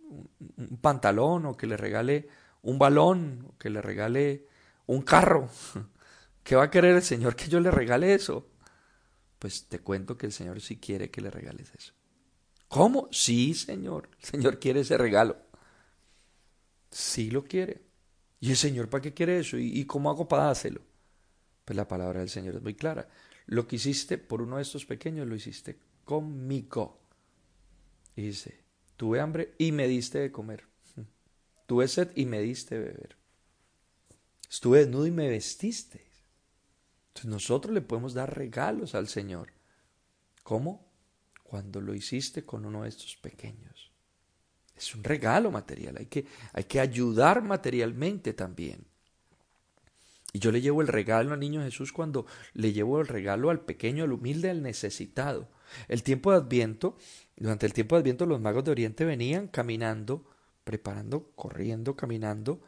un 0.08 0.78
pantalón 0.80 1.46
o 1.46 1.56
que 1.56 1.66
le 1.66 1.76
regale 1.76 2.28
un 2.62 2.78
balón 2.78 3.46
o 3.48 3.58
que 3.58 3.70
le 3.70 3.82
regale 3.82 4.46
un 4.86 5.02
carro. 5.02 5.48
¿Qué 6.44 6.56
va 6.56 6.64
a 6.64 6.70
querer 6.70 6.96
el 6.96 7.02
Señor 7.02 7.34
que 7.34 7.48
yo 7.48 7.58
le 7.58 7.70
regale 7.70 8.14
eso? 8.14 8.48
Pues 9.38 9.66
te 9.66 9.80
cuento 9.80 10.16
que 10.16 10.26
el 10.26 10.32
Señor 10.32 10.60
sí 10.60 10.76
quiere 10.76 11.10
que 11.10 11.20
le 11.20 11.30
regales 11.30 11.72
eso. 11.76 11.94
¿Cómo? 12.68 13.08
Sí, 13.10 13.54
Señor. 13.54 14.10
El 14.20 14.24
Señor 14.24 14.58
quiere 14.58 14.80
ese 14.80 14.96
regalo. 14.98 15.36
Sí 16.94 17.28
lo 17.28 17.42
quiere. 17.42 17.82
¿Y 18.38 18.50
el 18.50 18.56
Señor 18.56 18.88
para 18.88 19.02
qué 19.02 19.12
quiere 19.12 19.40
eso? 19.40 19.58
¿Y, 19.58 19.84
cómo 19.84 20.10
hago 20.10 20.28
para 20.28 20.44
dárselo? 20.44 20.80
Pues 21.64 21.76
la 21.76 21.88
palabra 21.88 22.20
del 22.20 22.28
Señor 22.28 22.54
es 22.54 22.62
muy 22.62 22.74
clara. 22.74 23.08
Lo 23.46 23.66
que 23.66 23.76
hiciste 23.76 24.16
por 24.16 24.40
uno 24.40 24.56
de 24.56 24.62
estos 24.62 24.86
pequeños 24.86 25.26
lo 25.26 25.34
hiciste 25.34 25.76
conmigo. 26.04 27.00
Y 28.14 28.22
dice, 28.22 28.60
tuve 28.96 29.18
hambre 29.18 29.56
y 29.58 29.72
me 29.72 29.88
diste 29.88 30.20
de 30.20 30.30
comer. 30.30 30.68
Tuve 31.66 31.88
sed 31.88 32.12
y 32.14 32.26
me 32.26 32.40
diste 32.40 32.78
de 32.78 32.84
beber. 32.84 33.16
Estuve 34.48 34.78
desnudo 34.78 35.08
y 35.08 35.10
me 35.10 35.28
vestiste. 35.28 36.06
Entonces 37.08 37.28
nosotros 37.28 37.74
le 37.74 37.80
podemos 37.80 38.14
dar 38.14 38.36
regalos 38.36 38.94
al 38.94 39.08
Señor. 39.08 39.52
¿Cómo? 40.44 40.86
Cuando 41.42 41.80
lo 41.80 41.92
hiciste 41.92 42.44
con 42.44 42.64
uno 42.64 42.84
de 42.84 42.90
estos 42.90 43.16
pequeños. 43.16 43.93
Es 44.76 44.94
un 44.94 45.04
regalo 45.04 45.50
material. 45.50 45.96
Hay 45.98 46.06
que, 46.06 46.26
hay 46.52 46.64
que 46.64 46.80
ayudar 46.80 47.42
materialmente 47.42 48.32
también. 48.32 48.84
Y 50.32 50.40
yo 50.40 50.50
le 50.50 50.60
llevo 50.60 50.82
el 50.82 50.88
regalo 50.88 51.32
al 51.32 51.38
niño 51.38 51.62
Jesús 51.62 51.92
cuando 51.92 52.26
le 52.54 52.72
llevo 52.72 53.00
el 53.00 53.06
regalo 53.06 53.50
al 53.50 53.60
pequeño, 53.60 54.02
al 54.02 54.12
humilde, 54.12 54.50
al 54.50 54.62
necesitado. 54.62 55.48
El 55.86 56.02
tiempo 56.02 56.32
de 56.32 56.38
Adviento, 56.38 56.96
durante 57.36 57.66
el 57.66 57.72
tiempo 57.72 57.94
de 57.94 58.00
Adviento 58.00 58.26
los 58.26 58.40
magos 58.40 58.64
de 58.64 58.72
Oriente 58.72 59.04
venían 59.04 59.46
caminando, 59.46 60.24
preparando, 60.64 61.30
corriendo, 61.36 61.94
caminando, 61.94 62.60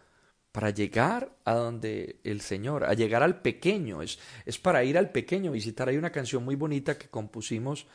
para 0.52 0.70
llegar 0.70 1.36
a 1.44 1.54
donde 1.54 2.20
el 2.22 2.40
Señor, 2.40 2.84
a 2.84 2.94
llegar 2.94 3.24
al 3.24 3.42
pequeño, 3.42 4.00
es, 4.00 4.20
es 4.46 4.58
para 4.58 4.84
ir 4.84 4.96
al 4.96 5.10
pequeño, 5.10 5.50
visitar. 5.50 5.88
Hay 5.88 5.96
una 5.96 6.12
canción 6.12 6.44
muy 6.44 6.54
bonita 6.54 6.96
que 6.96 7.08
compusimos 7.08 7.88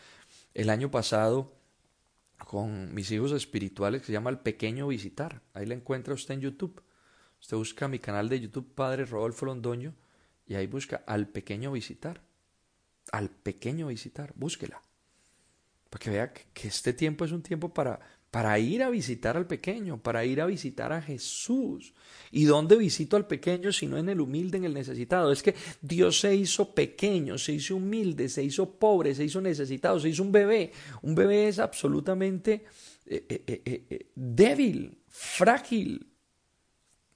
el 0.53 0.69
año 0.69 0.91
pasado 0.91 1.53
con 2.45 2.93
mis 2.93 3.11
hijos 3.11 3.31
espirituales 3.31 4.01
que 4.01 4.07
se 4.07 4.13
llama 4.13 4.29
El 4.29 4.39
Pequeño 4.39 4.87
Visitar. 4.87 5.41
Ahí 5.53 5.65
la 5.65 5.75
encuentra 5.75 6.13
usted 6.13 6.35
en 6.35 6.41
YouTube. 6.41 6.81
Usted 7.39 7.57
busca 7.57 7.87
mi 7.87 7.99
canal 7.99 8.29
de 8.29 8.39
YouTube 8.39 8.73
Padre 8.73 9.05
Rodolfo 9.05 9.45
Londoño 9.45 9.95
y 10.45 10.55
ahí 10.55 10.67
busca 10.67 11.03
al 11.07 11.27
pequeño 11.27 11.71
visitar. 11.71 12.21
al 13.11 13.29
pequeño 13.29 13.87
visitar, 13.87 14.33
búsquela. 14.35 14.81
Para 15.89 16.03
que 16.03 16.09
vea 16.09 16.33
que 16.33 16.67
este 16.67 16.93
tiempo 16.93 17.25
es 17.25 17.31
un 17.31 17.41
tiempo 17.41 17.73
para, 17.73 17.99
para 18.31 18.57
ir 18.59 18.81
a 18.81 18.89
visitar 18.89 19.35
al 19.35 19.45
pequeño, 19.45 20.01
para 20.01 20.23
ir 20.23 20.39
a 20.39 20.45
visitar 20.45 20.93
a 20.93 21.01
Jesús. 21.01 21.93
¿Y 22.31 22.45
dónde 22.45 22.77
visito 22.77 23.17
al 23.17 23.27
pequeño 23.27 23.73
si 23.73 23.87
no 23.87 23.97
en 23.97 24.07
el 24.07 24.21
humilde, 24.21 24.57
en 24.57 24.63
el 24.63 24.73
necesitado? 24.73 25.33
Es 25.33 25.43
que 25.43 25.53
Dios 25.81 26.21
se 26.21 26.33
hizo 26.33 26.73
pequeño, 26.73 27.37
se 27.37 27.51
hizo 27.51 27.75
humilde, 27.75 28.29
se 28.29 28.41
hizo 28.41 28.79
pobre, 28.79 29.13
se 29.13 29.25
hizo 29.25 29.41
necesitado, 29.41 29.99
se 29.99 30.07
hizo 30.07 30.23
un 30.23 30.31
bebé. 30.31 30.71
Un 31.01 31.13
bebé 31.13 31.49
es 31.49 31.59
absolutamente 31.59 32.63
eh, 33.05 33.25
eh, 33.27 33.61
eh, 33.65 34.11
débil, 34.15 34.97
frágil, 35.09 36.07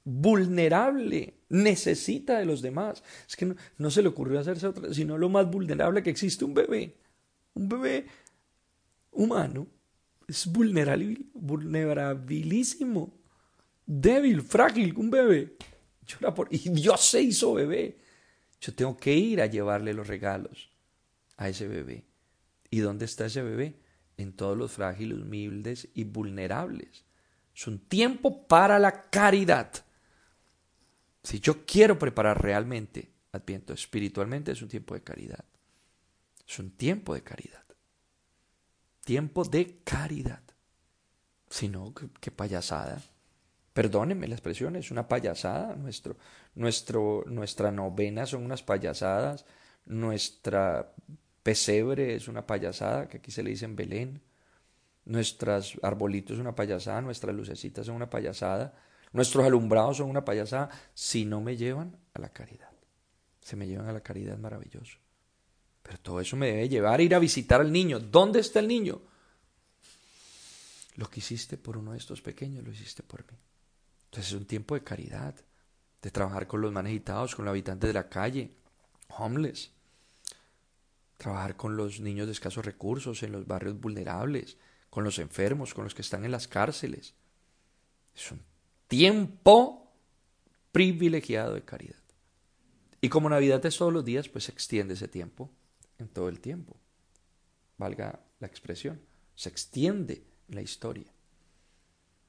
vulnerable, 0.04 1.36
necesita 1.48 2.40
de 2.40 2.46
los 2.46 2.62
demás. 2.62 3.02
Es 3.26 3.38
que 3.38 3.46
no, 3.46 3.56
no 3.78 3.90
se 3.90 4.02
le 4.02 4.10
ocurrió 4.10 4.38
hacerse 4.38 4.68
otra, 4.68 4.94
sino 4.94 5.18
lo 5.18 5.30
más 5.30 5.50
vulnerable 5.50 6.04
que 6.04 6.10
existe, 6.10 6.44
un 6.44 6.54
bebé. 6.54 6.94
Un 7.54 7.70
bebé 7.70 8.06
humano 9.12 9.66
es 10.28 10.48
vulnerabilísimo, 10.48 13.14
débil, 13.86 14.42
frágil, 14.42 14.98
un 14.98 15.12
bebé. 15.12 15.56
y 16.50 16.70
Dios 16.70 17.02
se 17.02 17.22
hizo 17.22 17.54
bebé. 17.54 18.00
Yo 18.62 18.74
tengo 18.74 18.96
que 18.98 19.14
ir 19.14 19.42
a 19.42 19.46
llevarle 19.46 19.94
los 19.94 20.08
regalos 20.08 20.72
a 21.38 21.48
ese 21.50 21.68
bebé. 21.68 22.06
¿Y 22.70 22.80
dónde 22.80 23.04
está 23.06 23.28
ese 23.28 23.42
bebé? 23.42 23.76
En 24.18 24.34
todos 24.34 24.58
los 24.58 24.72
frágiles, 24.72 25.20
humildes 25.20 25.90
y 25.94 26.06
vulnerables. 26.06 27.04
Es 27.56 27.68
un 27.68 27.80
tiempo 27.80 28.48
para 28.48 28.80
la 28.80 29.10
caridad. 29.10 29.72
Si 31.24 31.40
yo 31.40 31.66
quiero 31.66 31.98
preparar 32.00 32.42
realmente 32.42 33.16
Adviento 33.36 33.74
espiritualmente, 33.74 34.54
es 34.54 34.62
un 34.62 34.70
tiempo 34.70 34.94
de 34.94 35.04
caridad. 35.04 35.44
Es 36.48 36.58
un 36.58 36.72
tiempo 36.72 37.14
de 37.14 37.22
caridad 37.22 37.65
tiempo 39.06 39.46
de 39.46 39.78
caridad. 39.86 40.42
Si 41.50 41.70
no, 41.70 41.94
qué, 41.94 42.32
payasada. 42.32 43.02
Perdónenme 43.72 44.28
la 44.28 44.36
expresión, 44.36 44.76
es 44.76 44.92
una 44.92 45.08
payasada. 45.08 45.76
Nuestro, 45.76 47.24
nuestra 47.28 47.72
novena 47.72 48.26
son 48.26 48.44
unas 48.44 48.64
payasadas. 48.64 49.46
Nuestra 49.86 50.92
pesebre 51.44 52.16
es 52.16 52.28
una 52.28 52.46
payasada, 52.46 53.08
que 53.08 53.18
aquí 53.18 53.32
se 53.32 53.44
le 53.44 53.52
dice 53.52 53.66
en 53.66 53.76
Belén. 53.76 54.22
Nuestros 55.06 55.80
arbolitos 55.84 56.38
son 56.38 56.48
una 56.48 56.56
payasada, 56.56 57.02
nuestras 57.02 57.36
lucecitas 57.36 57.86
son 57.86 57.96
una 57.96 58.10
payasada, 58.10 58.74
nuestros 59.14 59.46
alumbrados 59.46 59.98
son 59.98 60.10
una 60.10 60.26
payasada, 60.26 60.70
si 60.96 61.26
no 61.26 61.42
me 61.42 61.56
llevan 61.56 61.96
a 62.16 62.20
la 62.20 62.30
caridad. 62.30 62.72
Se 63.40 63.56
me 63.56 63.68
llevan 63.68 63.88
a 63.88 63.94
la 63.94 64.02
caridad 64.02 64.40
maravilloso. 64.40 65.05
Pero 65.86 66.00
todo 66.00 66.20
eso 66.20 66.36
me 66.36 66.48
debe 66.48 66.68
llevar 66.68 67.00
a 67.00 67.04
ir 67.04 67.14
a 67.14 67.20
visitar 67.20 67.62
al 67.62 67.72
niño. 67.72 68.00
¿Dónde 68.00 68.40
está 68.40 68.60
el 68.60 68.68
niño? 68.68 69.04
Lo 70.96 71.08
que 71.08 71.20
hiciste 71.20 71.58
por 71.58 71.78
uno 71.78 71.92
de 71.92 72.00
estos 72.00 72.24
pequeños, 72.24 72.64
lo 72.64 72.72
hiciste 72.72 73.04
por 73.04 73.22
mí. 73.32 73.38
Entonces 74.06 74.34
es 74.34 74.40
un 74.40 74.48
tiempo 74.48 74.74
de 74.74 74.84
caridad, 74.84 75.36
de 76.02 76.10
trabajar 76.10 76.48
con 76.48 76.62
los 76.62 76.72
más 76.72 76.84
necesitados, 76.84 77.36
con 77.36 77.46
los 77.46 77.52
habitantes 77.52 77.88
de 77.88 77.94
la 77.94 78.10
calle, 78.10 78.56
homeless. 79.10 79.70
Trabajar 81.18 81.56
con 81.56 81.78
los 81.78 82.00
niños 82.00 82.26
de 82.26 82.34
escasos 82.34 82.66
recursos, 82.66 83.22
en 83.22 83.34
los 83.34 83.46
barrios 83.46 83.80
vulnerables, 83.80 84.58
con 84.90 85.04
los 85.04 85.20
enfermos, 85.20 85.76
con 85.76 85.84
los 85.84 85.94
que 85.94 86.02
están 86.02 86.26
en 86.26 86.32
las 86.32 86.48
cárceles. 86.48 87.14
Es 88.16 88.32
un 88.32 88.42
tiempo 88.88 89.94
privilegiado 90.72 91.54
de 91.54 91.64
caridad. 91.64 92.02
Y 93.02 93.10
como 93.10 93.30
Navidad 93.30 93.64
es 93.68 93.78
todos 93.78 93.94
los 93.94 94.04
días, 94.04 94.30
pues 94.30 94.46
se 94.46 94.52
extiende 94.52 94.96
ese 94.96 95.08
tiempo 95.08 95.52
en 96.00 96.08
todo 96.08 96.30
el 96.30 96.40
tiempo. 96.40 96.76
Valga 97.78 98.20
la 98.40 98.48
expresión, 98.48 99.02
se 99.34 99.50
extiende 99.50 100.24
la 100.50 100.62
historia. 100.62 101.12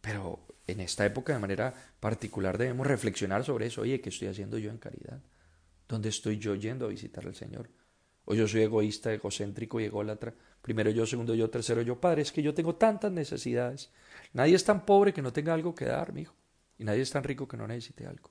Pero 0.01 0.47
en 0.67 0.81
esta 0.81 1.05
época 1.05 1.33
de 1.33 1.39
manera 1.39 1.75
particular 2.01 2.59
debemos 2.59 2.87
reflexionar 2.87 3.45
sobre 3.45 3.67
eso. 3.67 3.83
Oye, 3.83 4.01
¿qué 4.01 4.11
estoy 4.11 4.29
haciendo 4.29 4.59
yo 4.59 4.71
en 4.71 4.79
caridad? 4.79 5.21
¿Dónde 5.89 6.09
estoy 6.09 6.39
yo 6.39 6.55
yendo 6.55 6.87
a 6.87 6.91
visitar 6.91 7.27
al 7.27 7.35
Señor? 7.35 7.71
O 8.25 8.35
yo 8.35 8.49
soy 8.49 8.63
egoísta, 8.63 9.13
egocéntrico 9.13 9.81
y 9.81 9.85
ególatra. 9.85 10.35
Primero 10.61 10.91
yo, 10.91 11.07
segundo 11.07 11.35
yo, 11.35 11.49
tercero 11.49 11.83
yo. 11.83 12.01
Padre, 12.01 12.23
es 12.23 12.33
que 12.33 12.43
yo 12.43 12.55
tengo 12.55 12.75
tantas 12.75 13.13
necesidades. 13.13 13.93
Nadie 14.33 14.57
es 14.57 14.65
tan 14.65 14.85
pobre 14.85 15.13
que 15.13 15.23
no 15.23 15.33
tenga 15.33 15.55
algo 15.55 15.75
que 15.75 15.85
dar, 15.85 16.13
mi 16.13 16.23
hijo. 16.23 16.35
Y 16.79 16.85
nadie 16.85 17.03
es 17.03 17.11
tan 17.11 17.23
rico 17.23 17.47
que 17.47 17.57
no 17.57 17.69
necesite 17.69 18.07
algo. 18.07 18.31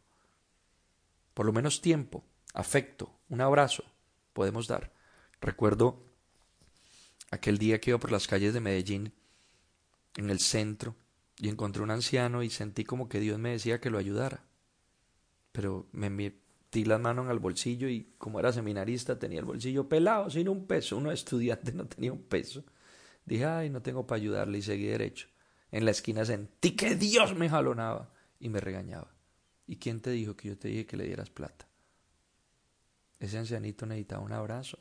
Por 1.33 1.45
lo 1.45 1.53
menos 1.53 1.81
tiempo, 1.81 2.25
afecto, 2.53 3.19
un 3.29 3.41
abrazo 3.41 3.83
podemos 4.35 4.67
dar. 4.67 4.91
Recuerdo 5.45 6.01
aquel 7.29 7.59
día 7.59 7.79
que 7.79 7.91
iba 7.91 7.99
por 7.99 8.11
las 8.11 8.25
calles 8.25 8.51
de 8.55 8.61
Medellín, 8.61 9.13
en 10.17 10.31
el 10.31 10.39
centro, 10.39 10.95
y 11.37 11.49
encontré 11.49 11.83
un 11.83 11.91
anciano 11.91 12.41
y 12.41 12.49
sentí 12.49 12.83
como 12.83 13.07
que 13.07 13.19
Dios 13.19 13.37
me 13.37 13.51
decía 13.51 13.79
que 13.79 13.91
lo 13.91 13.99
ayudara. 13.99 14.43
Pero 15.51 15.87
me 15.91 16.09
metí 16.09 16.83
las 16.83 16.99
manos 16.99 17.25
en 17.25 17.31
el 17.31 17.37
bolsillo 17.37 17.87
y 17.87 18.15
como 18.17 18.39
era 18.39 18.51
seminarista 18.51 19.19
tenía 19.19 19.37
el 19.37 19.45
bolsillo 19.45 19.87
pelado, 19.87 20.31
sin 20.31 20.49
un 20.49 20.65
peso. 20.65 20.97
Uno 20.97 21.11
estudiante 21.11 21.73
no 21.73 21.85
tenía 21.85 22.11
un 22.11 22.23
peso. 22.23 22.63
Dije, 23.23 23.45
ay, 23.45 23.69
no 23.69 23.83
tengo 23.83 24.07
para 24.07 24.17
ayudarle 24.17 24.57
y 24.57 24.63
seguí 24.63 24.87
derecho. 24.87 25.27
En 25.69 25.85
la 25.85 25.91
esquina 25.91 26.25
sentí 26.25 26.71
que 26.71 26.95
Dios 26.95 27.35
me 27.35 27.49
jalonaba 27.49 28.11
y 28.39 28.49
me 28.49 28.61
regañaba. 28.61 29.13
¿Y 29.67 29.75
quién 29.75 30.01
te 30.01 30.09
dijo 30.09 30.35
que 30.35 30.47
yo 30.47 30.57
te 30.57 30.69
dije 30.69 30.87
que 30.87 30.97
le 30.97 31.05
dieras 31.05 31.29
plata? 31.29 31.67
Ese 33.19 33.37
ancianito 33.37 33.85
necesitaba 33.85 34.23
un 34.23 34.33
abrazo 34.33 34.79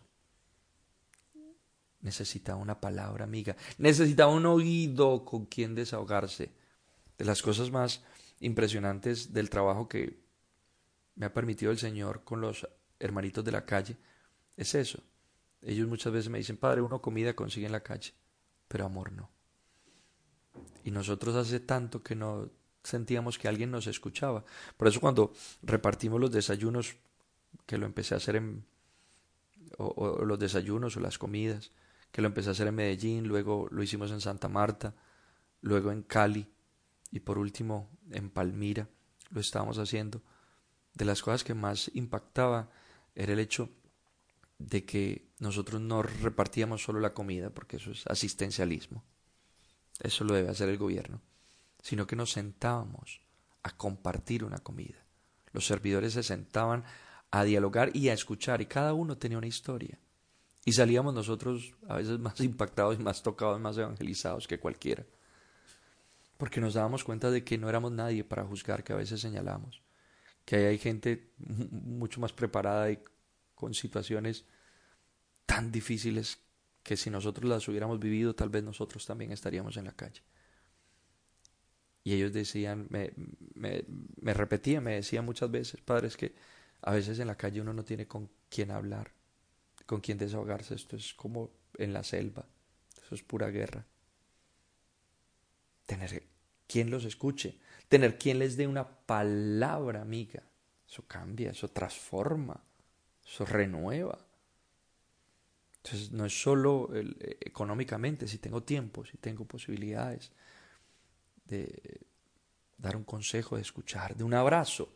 necesitaba 2.04 2.58
una 2.58 2.80
palabra 2.80 3.24
amiga, 3.24 3.56
necesitaba 3.78 4.30
un 4.30 4.46
oído 4.46 5.24
con 5.24 5.46
quien 5.46 5.74
desahogarse. 5.74 6.52
De 7.18 7.24
las 7.24 7.42
cosas 7.42 7.70
más 7.70 8.02
impresionantes 8.40 9.32
del 9.32 9.48
trabajo 9.48 9.88
que 9.88 10.18
me 11.16 11.26
ha 11.26 11.32
permitido 11.32 11.72
el 11.72 11.78
Señor 11.78 12.22
con 12.24 12.40
los 12.40 12.68
hermanitos 13.00 13.44
de 13.44 13.52
la 13.52 13.64
calle 13.64 13.96
es 14.56 14.74
eso. 14.74 15.02
Ellos 15.62 15.88
muchas 15.88 16.12
veces 16.12 16.28
me 16.28 16.38
dicen, 16.38 16.56
Padre, 16.56 16.82
uno 16.82 17.00
comida 17.00 17.34
consigue 17.34 17.66
en 17.66 17.72
la 17.72 17.82
calle, 17.82 18.12
pero 18.68 18.84
amor 18.84 19.12
no. 19.12 19.30
Y 20.84 20.90
nosotros 20.90 21.34
hace 21.36 21.60
tanto 21.60 22.02
que 22.02 22.14
no 22.14 22.50
sentíamos 22.82 23.38
que 23.38 23.48
alguien 23.48 23.70
nos 23.70 23.86
escuchaba. 23.86 24.44
Por 24.76 24.88
eso 24.88 25.00
cuando 25.00 25.32
repartimos 25.62 26.20
los 26.20 26.30
desayunos, 26.30 26.96
que 27.64 27.78
lo 27.78 27.86
empecé 27.86 28.14
a 28.14 28.18
hacer 28.18 28.36
en, 28.36 28.66
o 29.78 30.22
los 30.24 30.38
desayunos 30.38 30.96
o 30.96 31.00
las 31.00 31.16
comidas, 31.16 31.70
que 32.14 32.22
lo 32.22 32.28
empecé 32.28 32.50
a 32.50 32.52
hacer 32.52 32.68
en 32.68 32.76
Medellín, 32.76 33.26
luego 33.26 33.66
lo 33.72 33.82
hicimos 33.82 34.12
en 34.12 34.20
Santa 34.20 34.48
Marta, 34.48 34.94
luego 35.62 35.90
en 35.90 36.02
Cali 36.02 36.46
y 37.10 37.18
por 37.18 37.38
último 37.38 37.90
en 38.12 38.30
Palmira 38.30 38.88
lo 39.30 39.40
estábamos 39.40 39.78
haciendo. 39.78 40.22
De 40.92 41.04
las 41.04 41.22
cosas 41.22 41.42
que 41.42 41.54
más 41.54 41.90
impactaba 41.92 42.70
era 43.16 43.32
el 43.32 43.40
hecho 43.40 43.68
de 44.58 44.84
que 44.84 45.26
nosotros 45.40 45.80
no 45.80 46.04
repartíamos 46.04 46.84
solo 46.84 47.00
la 47.00 47.14
comida, 47.14 47.50
porque 47.50 47.78
eso 47.78 47.90
es 47.90 48.06
asistencialismo, 48.06 49.02
eso 49.98 50.22
lo 50.22 50.34
debe 50.34 50.50
hacer 50.50 50.68
el 50.68 50.78
gobierno, 50.78 51.20
sino 51.82 52.06
que 52.06 52.14
nos 52.14 52.30
sentábamos 52.30 53.22
a 53.64 53.76
compartir 53.76 54.44
una 54.44 54.58
comida. 54.58 55.04
Los 55.50 55.66
servidores 55.66 56.12
se 56.12 56.22
sentaban 56.22 56.84
a 57.32 57.42
dialogar 57.42 57.90
y 57.92 58.10
a 58.10 58.12
escuchar 58.12 58.60
y 58.60 58.66
cada 58.66 58.94
uno 58.94 59.18
tenía 59.18 59.38
una 59.38 59.48
historia. 59.48 59.98
Y 60.64 60.72
salíamos 60.72 61.12
nosotros 61.14 61.74
a 61.88 61.96
veces 61.96 62.18
más 62.18 62.40
impactados 62.40 62.98
y 62.98 63.02
más 63.02 63.22
tocados, 63.22 63.60
más 63.60 63.76
evangelizados 63.76 64.48
que 64.48 64.58
cualquiera. 64.58 65.04
Porque 66.38 66.60
nos 66.60 66.74
dábamos 66.74 67.04
cuenta 67.04 67.30
de 67.30 67.44
que 67.44 67.58
no 67.58 67.68
éramos 67.68 67.92
nadie 67.92 68.24
para 68.24 68.44
juzgar, 68.44 68.82
que 68.82 68.92
a 68.92 68.96
veces 68.96 69.20
señalamos. 69.20 69.82
Que 70.44 70.56
hay 70.66 70.78
gente 70.78 71.32
mucho 71.38 72.20
más 72.20 72.32
preparada 72.32 72.90
y 72.90 72.98
con 73.54 73.74
situaciones 73.74 74.44
tan 75.46 75.70
difíciles 75.70 76.38
que 76.82 76.96
si 76.96 77.10
nosotros 77.10 77.48
las 77.48 77.66
hubiéramos 77.68 77.98
vivido, 77.98 78.34
tal 78.34 78.50
vez 78.50 78.62
nosotros 78.62 79.06
también 79.06 79.32
estaríamos 79.32 79.76
en 79.76 79.84
la 79.84 79.92
calle. 79.92 80.22
Y 82.02 82.12
ellos 82.12 82.32
decían, 82.34 82.86
me, 82.90 83.12
me, 83.54 83.84
me 84.20 84.34
repetían, 84.34 84.84
me 84.84 84.96
decían 84.96 85.24
muchas 85.24 85.50
veces, 85.50 85.80
padres, 85.80 86.16
que 86.18 86.34
a 86.82 86.92
veces 86.92 87.18
en 87.18 87.28
la 87.28 87.36
calle 87.36 87.62
uno 87.62 87.72
no 87.72 87.84
tiene 87.84 88.06
con 88.06 88.28
quién 88.50 88.70
hablar 88.70 89.10
con 89.86 90.00
quien 90.00 90.18
desahogarse. 90.18 90.74
Esto 90.74 90.96
es 90.96 91.14
como 91.14 91.50
en 91.78 91.92
la 91.92 92.02
selva. 92.02 92.46
Eso 93.02 93.14
es 93.14 93.22
pura 93.22 93.48
guerra. 93.50 93.84
Tener 95.86 96.24
quien 96.66 96.90
los 96.90 97.04
escuche. 97.04 97.58
Tener 97.88 98.18
quien 98.18 98.38
les 98.38 98.56
dé 98.56 98.66
una 98.66 98.88
palabra 98.88 100.00
amiga. 100.00 100.42
Eso 100.88 101.04
cambia, 101.06 101.50
eso 101.50 101.68
transforma, 101.68 102.62
eso 103.26 103.44
renueva. 103.44 104.18
Entonces 105.76 106.12
no 106.12 106.24
es 106.24 106.40
solo 106.40 106.90
eh, 106.94 107.36
económicamente, 107.40 108.26
si 108.28 108.38
tengo 108.38 108.62
tiempo, 108.62 109.04
si 109.04 109.18
tengo 109.18 109.44
posibilidades 109.44 110.30
de 111.46 112.00
dar 112.78 112.96
un 112.96 113.04
consejo, 113.04 113.56
de 113.56 113.62
escuchar, 113.62 114.16
de 114.16 114.24
un 114.24 114.34
abrazo. 114.34 114.94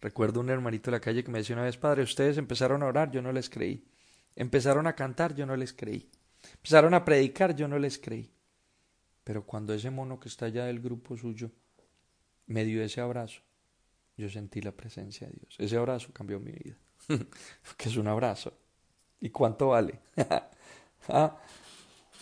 Recuerdo 0.00 0.40
un 0.40 0.50
hermanito 0.50 0.90
de 0.90 0.96
la 0.96 1.00
calle 1.00 1.24
que 1.24 1.30
me 1.30 1.38
decía 1.38 1.56
una 1.56 1.64
vez, 1.64 1.76
padre, 1.76 2.02
ustedes 2.02 2.38
empezaron 2.38 2.82
a 2.82 2.86
orar, 2.86 3.10
yo 3.10 3.22
no 3.22 3.32
les 3.32 3.50
creí. 3.50 3.84
Empezaron 4.36 4.86
a 4.86 4.94
cantar, 4.94 5.34
yo 5.34 5.46
no 5.46 5.56
les 5.56 5.72
creí. 5.72 6.10
Empezaron 6.54 6.94
a 6.94 7.04
predicar, 7.04 7.54
yo 7.54 7.68
no 7.68 7.78
les 7.78 7.98
creí. 7.98 8.30
Pero 9.24 9.44
cuando 9.44 9.74
ese 9.74 9.90
mono 9.90 10.18
que 10.18 10.28
está 10.28 10.46
allá 10.46 10.64
del 10.64 10.80
grupo 10.80 11.16
suyo 11.16 11.50
me 12.46 12.64
dio 12.64 12.82
ese 12.82 13.00
abrazo, 13.00 13.42
yo 14.16 14.28
sentí 14.28 14.60
la 14.60 14.72
presencia 14.72 15.26
de 15.26 15.34
Dios. 15.34 15.56
Ese 15.58 15.76
abrazo 15.76 16.10
cambió 16.12 16.40
mi 16.40 16.52
vida. 16.52 16.76
que 17.76 17.88
es 17.88 17.96
un 17.96 18.08
abrazo. 18.08 18.52
¿Y 19.20 19.30
cuánto 19.30 19.68
vale? 19.68 20.00
¿Ah? 21.08 21.36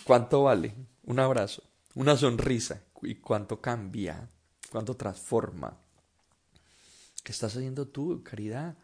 ¿Cuánto 0.05 0.45
vale? 0.45 0.75
Un 1.05 1.19
abrazo, 1.19 1.63
una 1.95 2.17
sonrisa. 2.17 2.83
¿Y 3.03 3.17
cuánto 3.17 3.61
cambia? 3.61 4.29
¿Cuánto 4.71 4.97
transforma? 4.97 5.77
¿Qué 7.23 7.33
estás 7.33 7.57
haciendo 7.57 7.89
tú, 7.89 8.23
caridad? 8.23 8.77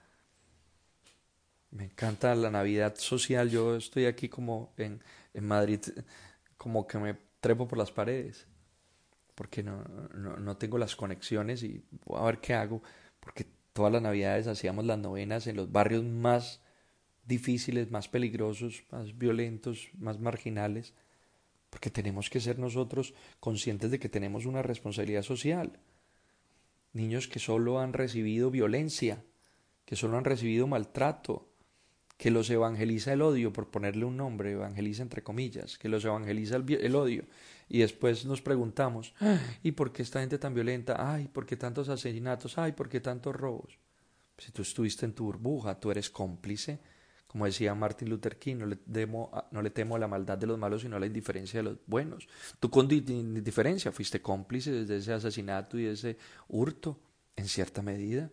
Me 1.74 1.86
encanta 1.86 2.36
la 2.36 2.52
Navidad 2.52 2.94
social. 2.96 3.50
Yo 3.50 3.74
estoy 3.74 4.06
aquí 4.06 4.28
como 4.28 4.72
en, 4.76 5.02
en 5.34 5.44
Madrid, 5.44 5.80
como 6.56 6.86
que 6.86 6.98
me 6.98 7.16
trepo 7.40 7.66
por 7.66 7.78
las 7.78 7.90
paredes, 7.90 8.46
porque 9.34 9.64
no, 9.64 9.82
no, 10.14 10.36
no 10.36 10.56
tengo 10.56 10.78
las 10.78 10.94
conexiones 10.94 11.64
y 11.64 11.84
voy 12.04 12.20
a 12.20 12.26
ver 12.26 12.38
qué 12.38 12.54
hago, 12.54 12.80
porque 13.18 13.44
todas 13.72 13.92
las 13.92 14.02
Navidades 14.02 14.46
hacíamos 14.46 14.84
las 14.84 15.00
novenas 15.00 15.48
en 15.48 15.56
los 15.56 15.72
barrios 15.72 16.04
más 16.04 16.60
difíciles, 17.26 17.90
más 17.90 18.06
peligrosos, 18.06 18.84
más 18.92 19.18
violentos, 19.18 19.88
más 19.98 20.20
marginales, 20.20 20.94
porque 21.70 21.90
tenemos 21.90 22.30
que 22.30 22.38
ser 22.38 22.56
nosotros 22.56 23.14
conscientes 23.40 23.90
de 23.90 23.98
que 23.98 24.08
tenemos 24.08 24.46
una 24.46 24.62
responsabilidad 24.62 25.22
social. 25.22 25.80
Niños 26.92 27.26
que 27.26 27.40
solo 27.40 27.80
han 27.80 27.94
recibido 27.94 28.52
violencia, 28.52 29.24
que 29.84 29.96
solo 29.96 30.16
han 30.16 30.24
recibido 30.24 30.68
maltrato, 30.68 31.50
que 32.16 32.30
los 32.30 32.48
evangeliza 32.50 33.12
el 33.12 33.22
odio, 33.22 33.52
por 33.52 33.70
ponerle 33.70 34.04
un 34.04 34.16
nombre, 34.16 34.52
evangeliza 34.52 35.02
entre 35.02 35.22
comillas, 35.22 35.78
que 35.78 35.88
los 35.88 36.04
evangeliza 36.04 36.56
el, 36.56 36.94
odio. 36.94 37.24
Y 37.68 37.80
después 37.80 38.24
nos 38.24 38.40
preguntamos, 38.40 39.14
¿y 39.62 39.72
por 39.72 39.92
qué 39.92 40.02
esta 40.02 40.20
gente 40.20 40.38
tan 40.38 40.54
violenta? 40.54 40.96
Ay, 40.98 41.28
¿por 41.28 41.44
qué 41.44 41.56
tantos 41.56 41.88
asesinatos? 41.88 42.56
Ay, 42.58 42.72
¿por 42.72 42.88
qué 42.88 43.00
tantos 43.00 43.34
robos? 43.34 43.78
Si 44.38 44.52
tú 44.52 44.62
estuviste 44.62 45.06
en 45.06 45.12
tu 45.12 45.24
burbuja, 45.24 45.78
tú 45.78 45.90
eres 45.90 46.10
cómplice. 46.10 46.78
Como 47.26 47.46
decía 47.46 47.74
Martin 47.74 48.08
Luther 48.10 48.38
King, 48.38 48.56
no 48.58 48.66
le, 48.66 48.78
no 49.50 49.62
le 49.62 49.70
temo 49.70 49.96
a 49.96 49.98
la 49.98 50.06
maldad 50.06 50.38
de 50.38 50.46
los 50.46 50.56
malos, 50.56 50.82
sino 50.82 50.96
a 50.96 51.00
la 51.00 51.06
indiferencia 51.06 51.58
de 51.58 51.64
los 51.64 51.78
buenos. 51.86 52.28
Tú 52.60 52.70
con 52.70 52.88
indiferencia 52.92 53.90
fuiste 53.90 54.22
cómplice 54.22 54.70
desde 54.70 54.98
ese 54.98 55.12
asesinato 55.14 55.76
y 55.76 55.86
ese 55.86 56.16
hurto, 56.48 57.00
en 57.34 57.48
cierta 57.48 57.82
medida, 57.82 58.30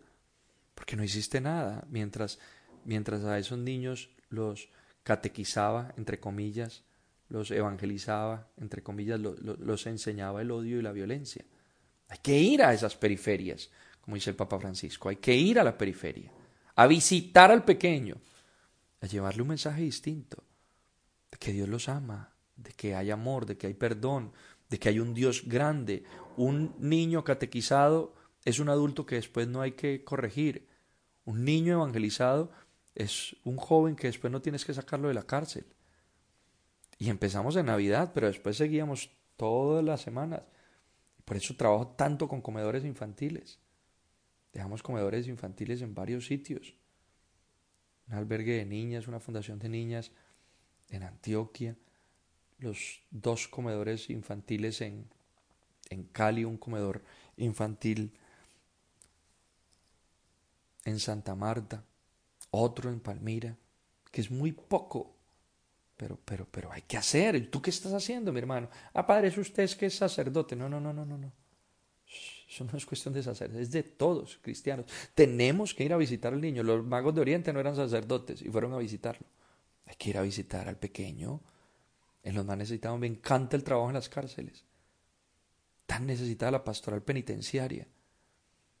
porque 0.76 0.94
no 0.94 1.02
hiciste 1.02 1.40
nada, 1.40 1.84
mientras 1.90 2.38
mientras 2.84 3.24
a 3.24 3.38
esos 3.38 3.58
niños 3.58 4.10
los 4.28 4.68
catequizaba, 5.02 5.92
entre 5.96 6.20
comillas, 6.20 6.84
los 7.28 7.50
evangelizaba, 7.50 8.48
entre 8.58 8.82
comillas, 8.82 9.18
los 9.20 9.86
enseñaba 9.86 10.42
el 10.42 10.50
odio 10.50 10.78
y 10.78 10.82
la 10.82 10.92
violencia. 10.92 11.44
Hay 12.08 12.18
que 12.22 12.38
ir 12.38 12.62
a 12.62 12.74
esas 12.74 12.94
periferias, 12.94 13.70
como 14.02 14.16
dice 14.16 14.30
el 14.30 14.36
Papa 14.36 14.58
Francisco, 14.58 15.08
hay 15.08 15.16
que 15.16 15.34
ir 15.34 15.58
a 15.58 15.64
la 15.64 15.78
periferia, 15.78 16.30
a 16.74 16.86
visitar 16.86 17.50
al 17.50 17.64
pequeño, 17.64 18.16
a 19.00 19.06
llevarle 19.06 19.42
un 19.42 19.48
mensaje 19.48 19.82
distinto, 19.82 20.44
de 21.30 21.38
que 21.38 21.52
Dios 21.52 21.68
los 21.68 21.88
ama, 21.88 22.34
de 22.56 22.72
que 22.72 22.94
hay 22.94 23.10
amor, 23.10 23.46
de 23.46 23.56
que 23.56 23.66
hay 23.66 23.74
perdón, 23.74 24.32
de 24.68 24.78
que 24.78 24.88
hay 24.88 24.98
un 25.00 25.14
Dios 25.14 25.44
grande. 25.46 26.04
Un 26.36 26.74
niño 26.78 27.24
catequizado 27.24 28.14
es 28.44 28.58
un 28.58 28.68
adulto 28.68 29.06
que 29.06 29.16
después 29.16 29.48
no 29.48 29.60
hay 29.60 29.72
que 29.72 30.04
corregir. 30.04 30.66
Un 31.24 31.44
niño 31.44 31.74
evangelizado 31.74 32.50
es 32.94 33.36
un 33.44 33.56
joven 33.56 33.96
que 33.96 34.08
después 34.08 34.30
no 34.30 34.42
tienes 34.42 34.64
que 34.64 34.74
sacarlo 34.74 35.08
de 35.08 35.14
la 35.14 35.22
cárcel. 35.22 35.64
Y 36.98 37.08
empezamos 37.10 37.56
en 37.56 37.66
Navidad, 37.66 38.12
pero 38.14 38.26
después 38.26 38.56
seguíamos 38.56 39.10
todas 39.36 39.84
las 39.84 40.00
semanas. 40.02 40.42
Por 41.24 41.36
eso 41.36 41.56
trabajo 41.56 41.88
tanto 41.88 42.28
con 42.28 42.42
comedores 42.42 42.84
infantiles. 42.84 43.58
Dejamos 44.52 44.82
comedores 44.82 45.26
infantiles 45.26 45.80
en 45.82 45.94
varios 45.94 46.26
sitios. 46.26 46.74
Un 48.08 48.14
albergue 48.14 48.56
de 48.56 48.66
niñas, 48.66 49.08
una 49.08 49.20
fundación 49.20 49.58
de 49.58 49.68
niñas 49.68 50.12
en 50.90 51.02
Antioquia. 51.02 51.76
Los 52.58 53.02
dos 53.10 53.48
comedores 53.48 54.10
infantiles 54.10 54.80
en, 54.82 55.08
en 55.88 56.04
Cali, 56.04 56.44
un 56.44 56.58
comedor 56.58 57.02
infantil 57.36 58.12
en 60.84 60.98
Santa 60.98 61.34
Marta 61.34 61.84
otro 62.52 62.90
en 62.90 63.00
Palmira, 63.00 63.56
que 64.10 64.20
es 64.20 64.30
muy 64.30 64.52
poco. 64.52 65.16
Pero, 65.96 66.18
pero, 66.24 66.46
pero 66.50 66.72
hay 66.72 66.82
que 66.82 66.96
hacer. 66.96 67.50
¿Tú 67.50 67.60
qué 67.60 67.70
estás 67.70 67.92
haciendo, 67.92 68.32
mi 68.32 68.38
hermano? 68.38 68.68
Ah, 68.94 69.06
padre, 69.06 69.28
es 69.28 69.38
usted 69.38 69.68
que 69.70 69.86
es 69.86 69.96
sacerdote. 69.96 70.56
No, 70.56 70.68
no, 70.68 70.80
no, 70.80 70.92
no, 70.92 71.04
no, 71.04 71.18
no. 71.18 71.32
Eso 72.48 72.64
no 72.70 72.76
es 72.76 72.84
cuestión 72.84 73.14
de 73.14 73.22
sacerdotes, 73.22 73.68
es 73.68 73.72
de 73.72 73.82
todos 73.82 74.38
cristianos. 74.42 74.86
Tenemos 75.14 75.74
que 75.74 75.84
ir 75.84 75.92
a 75.92 75.96
visitar 75.96 76.34
al 76.34 76.40
niño. 76.40 76.62
Los 76.62 76.84
magos 76.84 77.14
de 77.14 77.22
Oriente 77.22 77.52
no 77.52 77.60
eran 77.60 77.74
sacerdotes 77.74 78.42
y 78.42 78.50
fueron 78.50 78.74
a 78.74 78.78
visitarlo. 78.78 79.26
Hay 79.86 79.94
que 79.96 80.10
ir 80.10 80.18
a 80.18 80.22
visitar 80.22 80.68
al 80.68 80.76
pequeño. 80.76 81.40
En 82.22 82.34
los 82.34 82.44
más 82.44 82.58
necesitados 82.58 82.98
me 82.98 83.06
encanta 83.06 83.56
el 83.56 83.64
trabajo 83.64 83.88
en 83.88 83.94
las 83.94 84.08
cárceles. 84.10 84.64
Tan 85.86 86.06
necesitada 86.06 86.52
la 86.52 86.64
pastoral 86.64 87.02
penitenciaria 87.02 87.86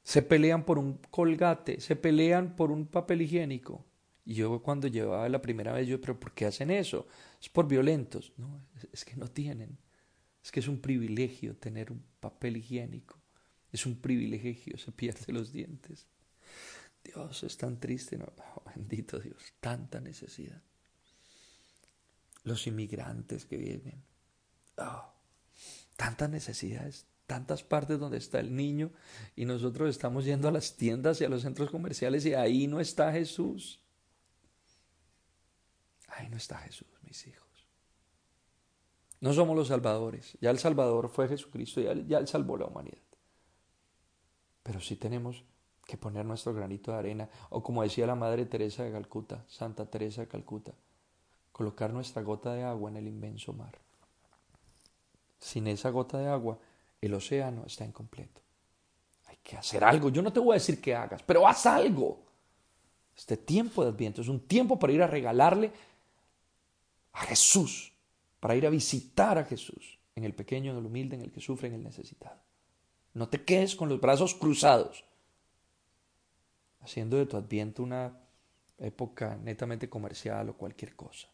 se 0.02 0.22
pelean 0.22 0.64
por 0.64 0.78
un 0.78 0.98
colgate, 1.10 1.80
se 1.80 1.96
pelean 1.96 2.56
por 2.56 2.70
un 2.70 2.86
papel 2.86 3.22
higiénico. 3.22 3.84
Y 4.24 4.34
yo 4.34 4.62
cuando 4.62 4.88
llevaba 4.88 5.28
la 5.28 5.42
primera 5.42 5.72
vez, 5.72 5.88
yo, 5.88 6.00
pero 6.00 6.18
¿por 6.18 6.32
qué 6.32 6.46
hacen 6.46 6.70
eso? 6.70 7.06
Es 7.40 7.48
por 7.48 7.66
violentos. 7.66 8.32
No, 8.36 8.60
es, 8.92 9.04
que 9.04 9.16
no 9.16 9.28
tienen. 9.28 9.78
Es 10.42 10.52
que 10.52 10.60
es 10.60 10.68
un 10.68 10.80
privilegio 10.80 11.56
tener 11.56 11.90
un 11.90 12.04
papel 12.20 12.56
higiénico. 12.56 13.18
Es 13.72 13.86
un 13.86 13.96
privilegio, 13.96 14.76
se 14.78 14.92
pierde 14.92 15.32
los 15.32 15.52
dientes. 15.52 16.06
Dios 17.02 17.42
es 17.42 17.56
tan 17.56 17.80
triste, 17.80 18.16
no, 18.16 18.32
oh, 18.56 18.62
bendito 18.74 19.18
Dios, 19.18 19.54
tanta 19.60 20.00
necesidad. 20.00 20.62
Los 22.44 22.66
inmigrantes 22.66 23.44
que 23.44 23.56
vienen, 23.56 24.02
oh, 24.76 25.12
tantas 25.96 26.28
necesidades, 26.30 27.06
tantas 27.32 27.62
partes 27.62 27.98
donde 27.98 28.18
está 28.18 28.40
el 28.40 28.54
niño 28.54 28.90
y 29.34 29.46
nosotros 29.46 29.88
estamos 29.88 30.26
yendo 30.26 30.48
a 30.48 30.52
las 30.52 30.76
tiendas 30.76 31.18
y 31.18 31.24
a 31.24 31.30
los 31.30 31.40
centros 31.40 31.70
comerciales 31.70 32.26
y 32.26 32.34
ahí 32.34 32.66
no 32.66 32.78
está 32.78 33.10
Jesús. 33.10 33.80
Ahí 36.08 36.28
no 36.28 36.36
está 36.36 36.58
Jesús, 36.58 36.88
mis 37.00 37.26
hijos. 37.26 37.48
No 39.20 39.32
somos 39.32 39.56
los 39.56 39.68
salvadores. 39.68 40.36
Ya 40.42 40.50
el 40.50 40.58
Salvador 40.58 41.08
fue 41.08 41.26
Jesucristo, 41.26 41.80
ya, 41.80 41.94
ya 41.94 42.18
Él 42.18 42.28
salvó 42.28 42.58
la 42.58 42.66
humanidad. 42.66 43.00
Pero 44.62 44.78
sí 44.80 44.96
tenemos 44.96 45.42
que 45.86 45.96
poner 45.96 46.26
nuestro 46.26 46.52
granito 46.52 46.92
de 46.92 46.98
arena, 46.98 47.30
o 47.48 47.62
como 47.62 47.82
decía 47.82 48.06
la 48.06 48.14
Madre 48.14 48.44
Teresa 48.44 48.84
de 48.84 48.92
Calcuta, 48.92 49.42
Santa 49.48 49.86
Teresa 49.86 50.20
de 50.20 50.28
Calcuta, 50.28 50.74
colocar 51.50 51.94
nuestra 51.94 52.20
gota 52.20 52.52
de 52.52 52.64
agua 52.64 52.90
en 52.90 52.98
el 52.98 53.08
inmenso 53.08 53.54
mar. 53.54 53.78
Sin 55.38 55.66
esa 55.66 55.88
gota 55.88 56.18
de 56.18 56.28
agua, 56.28 56.58
el 57.02 57.14
océano 57.14 57.64
está 57.66 57.84
incompleto. 57.84 58.40
Hay 59.26 59.36
que 59.42 59.56
hacer 59.56 59.84
algo. 59.84 60.08
Yo 60.08 60.22
no 60.22 60.32
te 60.32 60.40
voy 60.40 60.52
a 60.52 60.54
decir 60.54 60.80
que 60.80 60.94
hagas, 60.94 61.22
pero 61.22 61.46
haz 61.46 61.66
algo. 61.66 62.22
Este 63.14 63.36
tiempo 63.36 63.82
de 63.84 63.90
Adviento 63.90 64.22
es 64.22 64.28
un 64.28 64.40
tiempo 64.40 64.78
para 64.78 64.92
ir 64.92 65.02
a 65.02 65.06
regalarle 65.06 65.72
a 67.12 67.20
Jesús, 67.22 67.92
para 68.40 68.54
ir 68.56 68.66
a 68.66 68.70
visitar 68.70 69.36
a 69.36 69.44
Jesús, 69.44 69.98
en 70.14 70.24
el 70.24 70.32
pequeño, 70.32 70.72
en 70.72 70.78
el 70.78 70.86
humilde, 70.86 71.16
en 71.16 71.22
el 71.22 71.32
que 71.32 71.40
sufre, 71.40 71.68
en 71.68 71.74
el 71.74 71.82
necesitado. 71.82 72.40
No 73.14 73.28
te 73.28 73.44
quedes 73.44 73.76
con 73.76 73.88
los 73.88 74.00
brazos 74.00 74.34
cruzados, 74.34 75.04
haciendo 76.80 77.18
de 77.18 77.26
tu 77.26 77.36
Adviento 77.36 77.82
una 77.82 78.16
época 78.78 79.36
netamente 79.36 79.90
comercial 79.90 80.48
o 80.48 80.56
cualquier 80.56 80.94
cosa. 80.96 81.28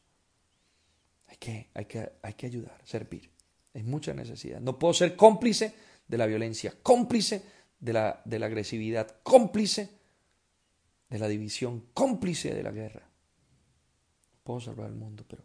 Hay 1.28 1.36
que, 1.36 1.68
hay 1.74 1.84
que, 1.84 2.10
hay 2.22 2.32
que 2.32 2.46
ayudar, 2.46 2.80
servir. 2.84 3.30
Hay 3.74 3.82
mucha 3.82 4.14
necesidad. 4.14 4.60
No 4.60 4.78
puedo 4.78 4.94
ser 4.94 5.16
cómplice 5.16 5.74
de 6.06 6.18
la 6.18 6.26
violencia, 6.26 6.74
cómplice 6.82 7.42
de 7.78 7.92
la, 7.92 8.22
de 8.24 8.38
la 8.38 8.46
agresividad, 8.46 9.16
cómplice 9.22 9.90
de 11.08 11.18
la 11.18 11.28
división, 11.28 11.86
cómplice 11.94 12.54
de 12.54 12.62
la 12.62 12.70
guerra. 12.70 13.08
Puedo 14.42 14.60
salvar 14.60 14.88
el 14.88 14.96
mundo, 14.96 15.24
pero, 15.28 15.42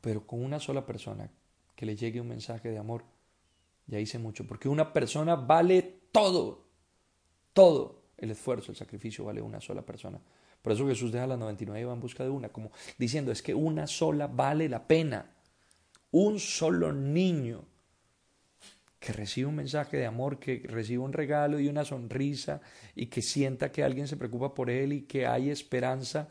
pero 0.00 0.26
con 0.26 0.44
una 0.44 0.60
sola 0.60 0.84
persona 0.84 1.30
que 1.74 1.86
le 1.86 1.96
llegue 1.96 2.20
un 2.20 2.28
mensaje 2.28 2.70
de 2.70 2.78
amor, 2.78 3.04
ya 3.86 3.98
hice 3.98 4.18
mucho, 4.18 4.46
porque 4.46 4.68
una 4.68 4.92
persona 4.92 5.36
vale 5.36 5.82
todo, 6.12 6.66
todo 7.52 8.02
el 8.16 8.32
esfuerzo, 8.32 8.72
el 8.72 8.76
sacrificio 8.76 9.24
vale 9.24 9.40
una 9.40 9.60
sola 9.60 9.82
persona. 9.82 10.20
Por 10.60 10.72
eso 10.72 10.86
Jesús 10.86 11.12
deja 11.12 11.26
las 11.26 11.38
99 11.38 11.80
y 11.80 11.84
va 11.84 11.94
en 11.94 12.00
busca 12.00 12.24
de 12.24 12.30
una, 12.30 12.48
como 12.48 12.72
diciendo, 12.98 13.30
es 13.30 13.42
que 13.42 13.54
una 13.54 13.86
sola 13.86 14.26
vale 14.26 14.68
la 14.68 14.86
pena 14.86 15.37
un 16.10 16.38
solo 16.38 16.92
niño 16.92 17.64
que 18.98 19.12
reciba 19.12 19.48
un 19.48 19.56
mensaje 19.56 19.96
de 19.96 20.06
amor, 20.06 20.38
que 20.38 20.62
reciba 20.66 21.04
un 21.04 21.12
regalo 21.12 21.60
y 21.60 21.68
una 21.68 21.84
sonrisa 21.84 22.60
y 22.94 23.06
que 23.06 23.22
sienta 23.22 23.70
que 23.70 23.84
alguien 23.84 24.08
se 24.08 24.16
preocupa 24.16 24.54
por 24.54 24.70
él 24.70 24.92
y 24.92 25.02
que 25.02 25.26
hay 25.26 25.50
esperanza, 25.50 26.28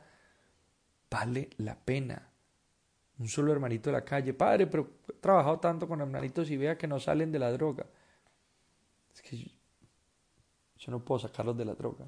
vale 1.09 1.49
la 1.57 1.75
pena. 1.75 2.29
Un 3.19 3.27
solo 3.27 3.51
hermanito 3.51 3.89
de 3.89 3.93
la 3.93 4.05
calle, 4.05 4.33
padre, 4.33 4.67
pero 4.67 4.91
he 5.09 5.13
trabajado 5.13 5.59
tanto 5.59 5.87
con 5.87 6.01
hermanitos 6.01 6.51
y 6.51 6.57
vea 6.57 6.77
que 6.77 6.87
no 6.87 6.99
salen 6.99 7.31
de 7.31 7.39
la 7.39 7.51
droga. 7.51 7.85
Es 9.13 9.21
que 9.21 9.37
yo, 9.37 9.47
yo 10.77 10.91
no 10.91 11.03
puedo 11.03 11.19
sacarlos 11.19 11.57
de 11.57 11.65
la 11.65 11.73
droga, 11.73 12.05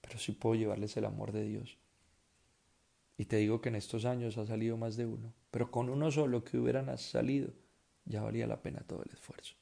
pero 0.00 0.18
sí 0.18 0.32
puedo 0.32 0.56
llevarles 0.56 0.96
el 0.96 1.04
amor 1.04 1.30
de 1.30 1.44
Dios. 1.44 1.78
Y 3.18 3.24
te 3.24 3.36
digo 3.36 3.60
que 3.60 3.68
en 3.68 3.74
estos 3.74 4.04
años 4.04 4.38
ha 4.38 4.46
salido 4.46 4.76
más 4.76 4.96
de 4.96 5.04
uno, 5.04 5.34
pero 5.50 5.70
con 5.72 5.90
uno 5.90 6.10
solo 6.12 6.44
que 6.44 6.56
hubieran 6.56 6.96
salido, 6.96 7.50
ya 8.04 8.22
valía 8.22 8.46
la 8.46 8.62
pena 8.62 8.80
todo 8.86 9.02
el 9.02 9.10
esfuerzo. 9.10 9.56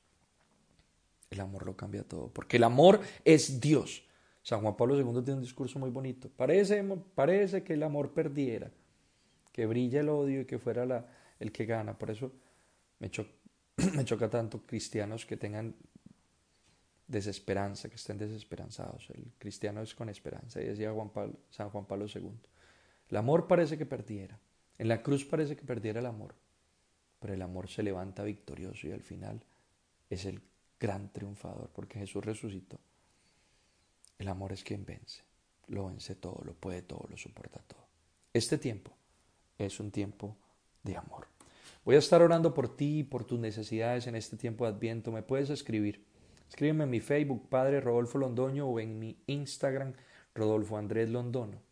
El 1.30 1.40
amor 1.40 1.64
lo 1.64 1.74
cambia 1.74 2.04
todo, 2.04 2.28
porque 2.28 2.58
el 2.58 2.64
amor 2.64 3.00
es 3.24 3.58
Dios. 3.58 4.04
San 4.42 4.60
Juan 4.60 4.76
Pablo 4.76 4.94
II 4.94 5.22
tiene 5.24 5.38
un 5.38 5.40
discurso 5.40 5.78
muy 5.78 5.90
bonito. 5.90 6.28
Parece, 6.28 6.84
parece 7.14 7.64
que 7.64 7.72
el 7.72 7.82
amor 7.82 8.12
perdiera, 8.12 8.70
que 9.52 9.66
brilla 9.66 10.00
el 10.00 10.10
odio 10.10 10.42
y 10.42 10.44
que 10.44 10.58
fuera 10.58 10.84
la, 10.84 11.08
el 11.40 11.50
que 11.50 11.64
gana. 11.64 11.98
Por 11.98 12.10
eso 12.10 12.30
me, 12.98 13.10
me 13.94 14.04
choca 14.04 14.28
tanto 14.28 14.62
cristianos 14.66 15.24
que 15.24 15.38
tengan 15.38 15.74
desesperanza, 17.08 17.88
que 17.88 17.96
estén 17.96 18.18
desesperanzados. 18.18 19.08
El 19.14 19.32
cristiano 19.38 19.80
es 19.80 19.94
con 19.94 20.10
esperanza, 20.10 20.60
y 20.60 20.66
decía 20.66 20.92
Juan 20.92 21.08
Pablo, 21.08 21.38
San 21.48 21.70
Juan 21.70 21.86
Pablo 21.86 22.06
II. 22.14 22.30
El 23.08 23.16
amor 23.16 23.46
parece 23.46 23.78
que 23.78 23.86
perdiera, 23.86 24.38
en 24.78 24.88
la 24.88 25.02
cruz 25.02 25.24
parece 25.24 25.56
que 25.56 25.64
perdiera 25.64 26.00
el 26.00 26.06
amor, 26.06 26.34
pero 27.20 27.34
el 27.34 27.42
amor 27.42 27.68
se 27.68 27.82
levanta 27.82 28.22
victorioso 28.24 28.88
y 28.88 28.92
al 28.92 29.02
final 29.02 29.42
es 30.10 30.24
el 30.24 30.42
gran 30.78 31.12
triunfador, 31.12 31.70
porque 31.72 31.98
Jesús 31.98 32.24
resucitó. 32.24 32.78
El 34.18 34.28
amor 34.28 34.52
es 34.52 34.64
quien 34.64 34.84
vence, 34.84 35.22
lo 35.68 35.86
vence 35.86 36.14
todo, 36.14 36.42
lo 36.44 36.54
puede 36.54 36.82
todo, 36.82 37.06
lo 37.08 37.16
soporta 37.16 37.60
todo. 37.60 37.86
Este 38.32 38.58
tiempo 38.58 38.92
es 39.58 39.80
un 39.80 39.90
tiempo 39.90 40.36
de 40.82 40.96
amor. 40.96 41.26
Voy 41.84 41.96
a 41.96 42.00
estar 42.00 42.20
orando 42.20 42.52
por 42.52 42.76
ti 42.76 42.98
y 42.98 43.04
por 43.04 43.24
tus 43.24 43.38
necesidades 43.38 44.06
en 44.06 44.16
este 44.16 44.36
tiempo 44.36 44.64
de 44.64 44.72
Adviento. 44.72 45.12
Me 45.12 45.22
puedes 45.22 45.50
escribir. 45.50 46.04
Escríbeme 46.48 46.84
en 46.84 46.90
mi 46.90 47.00
Facebook, 47.00 47.48
Padre 47.48 47.80
Rodolfo 47.80 48.18
Londoño, 48.18 48.66
o 48.66 48.80
en 48.80 48.98
mi 48.98 49.16
Instagram, 49.26 49.94
Rodolfo 50.34 50.76
Andrés 50.76 51.10
Londono, 51.10 51.62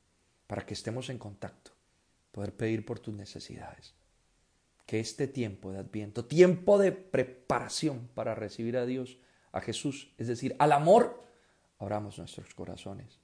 para 0.54 0.64
que 0.64 0.74
estemos 0.74 1.10
en 1.10 1.18
contacto, 1.18 1.72
poder 2.30 2.54
pedir 2.54 2.86
por 2.86 3.00
tus 3.00 3.12
necesidades 3.12 3.92
que 4.86 5.00
este 5.00 5.26
tiempo 5.26 5.72
de 5.72 5.80
Adviento, 5.80 6.26
tiempo 6.26 6.78
de 6.78 6.92
preparación 6.92 8.08
para 8.14 8.36
recibir 8.36 8.76
a 8.76 8.86
Dios, 8.86 9.18
a 9.50 9.60
Jesús, 9.60 10.14
es 10.16 10.28
decir, 10.28 10.54
al 10.60 10.70
amor, 10.70 11.24
abramos 11.80 12.18
nuestros 12.18 12.54
corazones 12.54 13.18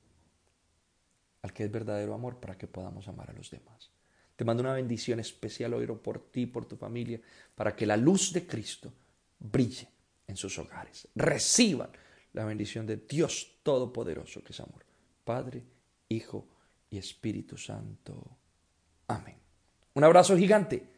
al 1.43 1.53
que 1.53 1.62
es 1.62 1.70
verdadero 1.70 2.14
amor 2.14 2.41
para 2.41 2.59
que 2.59 2.66
podamos 2.66 3.07
amar 3.07 3.31
a 3.31 3.35
los 3.35 3.49
demás. 3.49 3.93
Te 4.35 4.45
mando 4.45 4.64
una 4.64 4.74
bendición 4.74 5.20
especial 5.20 5.72
hoy 5.74 5.87
por 5.87 6.33
ti, 6.33 6.47
por 6.47 6.64
tu 6.64 6.76
familia, 6.76 7.20
para 7.55 7.76
que 7.76 7.87
la 7.87 7.97
luz 7.97 8.33
de 8.33 8.45
Cristo 8.45 8.93
brille 9.39 9.87
en 10.26 10.35
sus 10.35 10.59
hogares. 10.59 11.07
Reciban 11.14 11.91
la 12.33 12.45
bendición 12.45 12.89
de 12.89 12.97
Dios 12.97 13.61
Todopoderoso, 13.62 14.43
que 14.43 14.53
es 14.53 14.59
amor. 14.59 14.85
Padre, 15.24 15.62
Hijo 16.09 16.49
y 16.91 16.99
Espíritu 16.99 17.57
Santo. 17.57 18.38
Amén. 19.07 19.36
Un 19.95 20.05
abrazo 20.05 20.36
gigante 20.36 20.91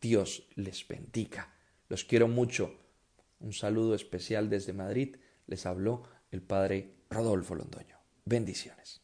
Dios 0.00 0.48
les 0.54 0.86
bendiga. 0.86 1.54
Los 1.88 2.04
quiero 2.04 2.26
mucho. 2.28 2.78
Un 3.40 3.52
saludo 3.52 3.94
especial 3.94 4.48
desde 4.48 4.72
Madrid. 4.72 5.16
Les 5.46 5.66
habló 5.66 6.04
el 6.30 6.42
Padre 6.42 6.94
Rodolfo 7.10 7.54
Londoño. 7.54 7.98
Bendiciones. 8.24 8.99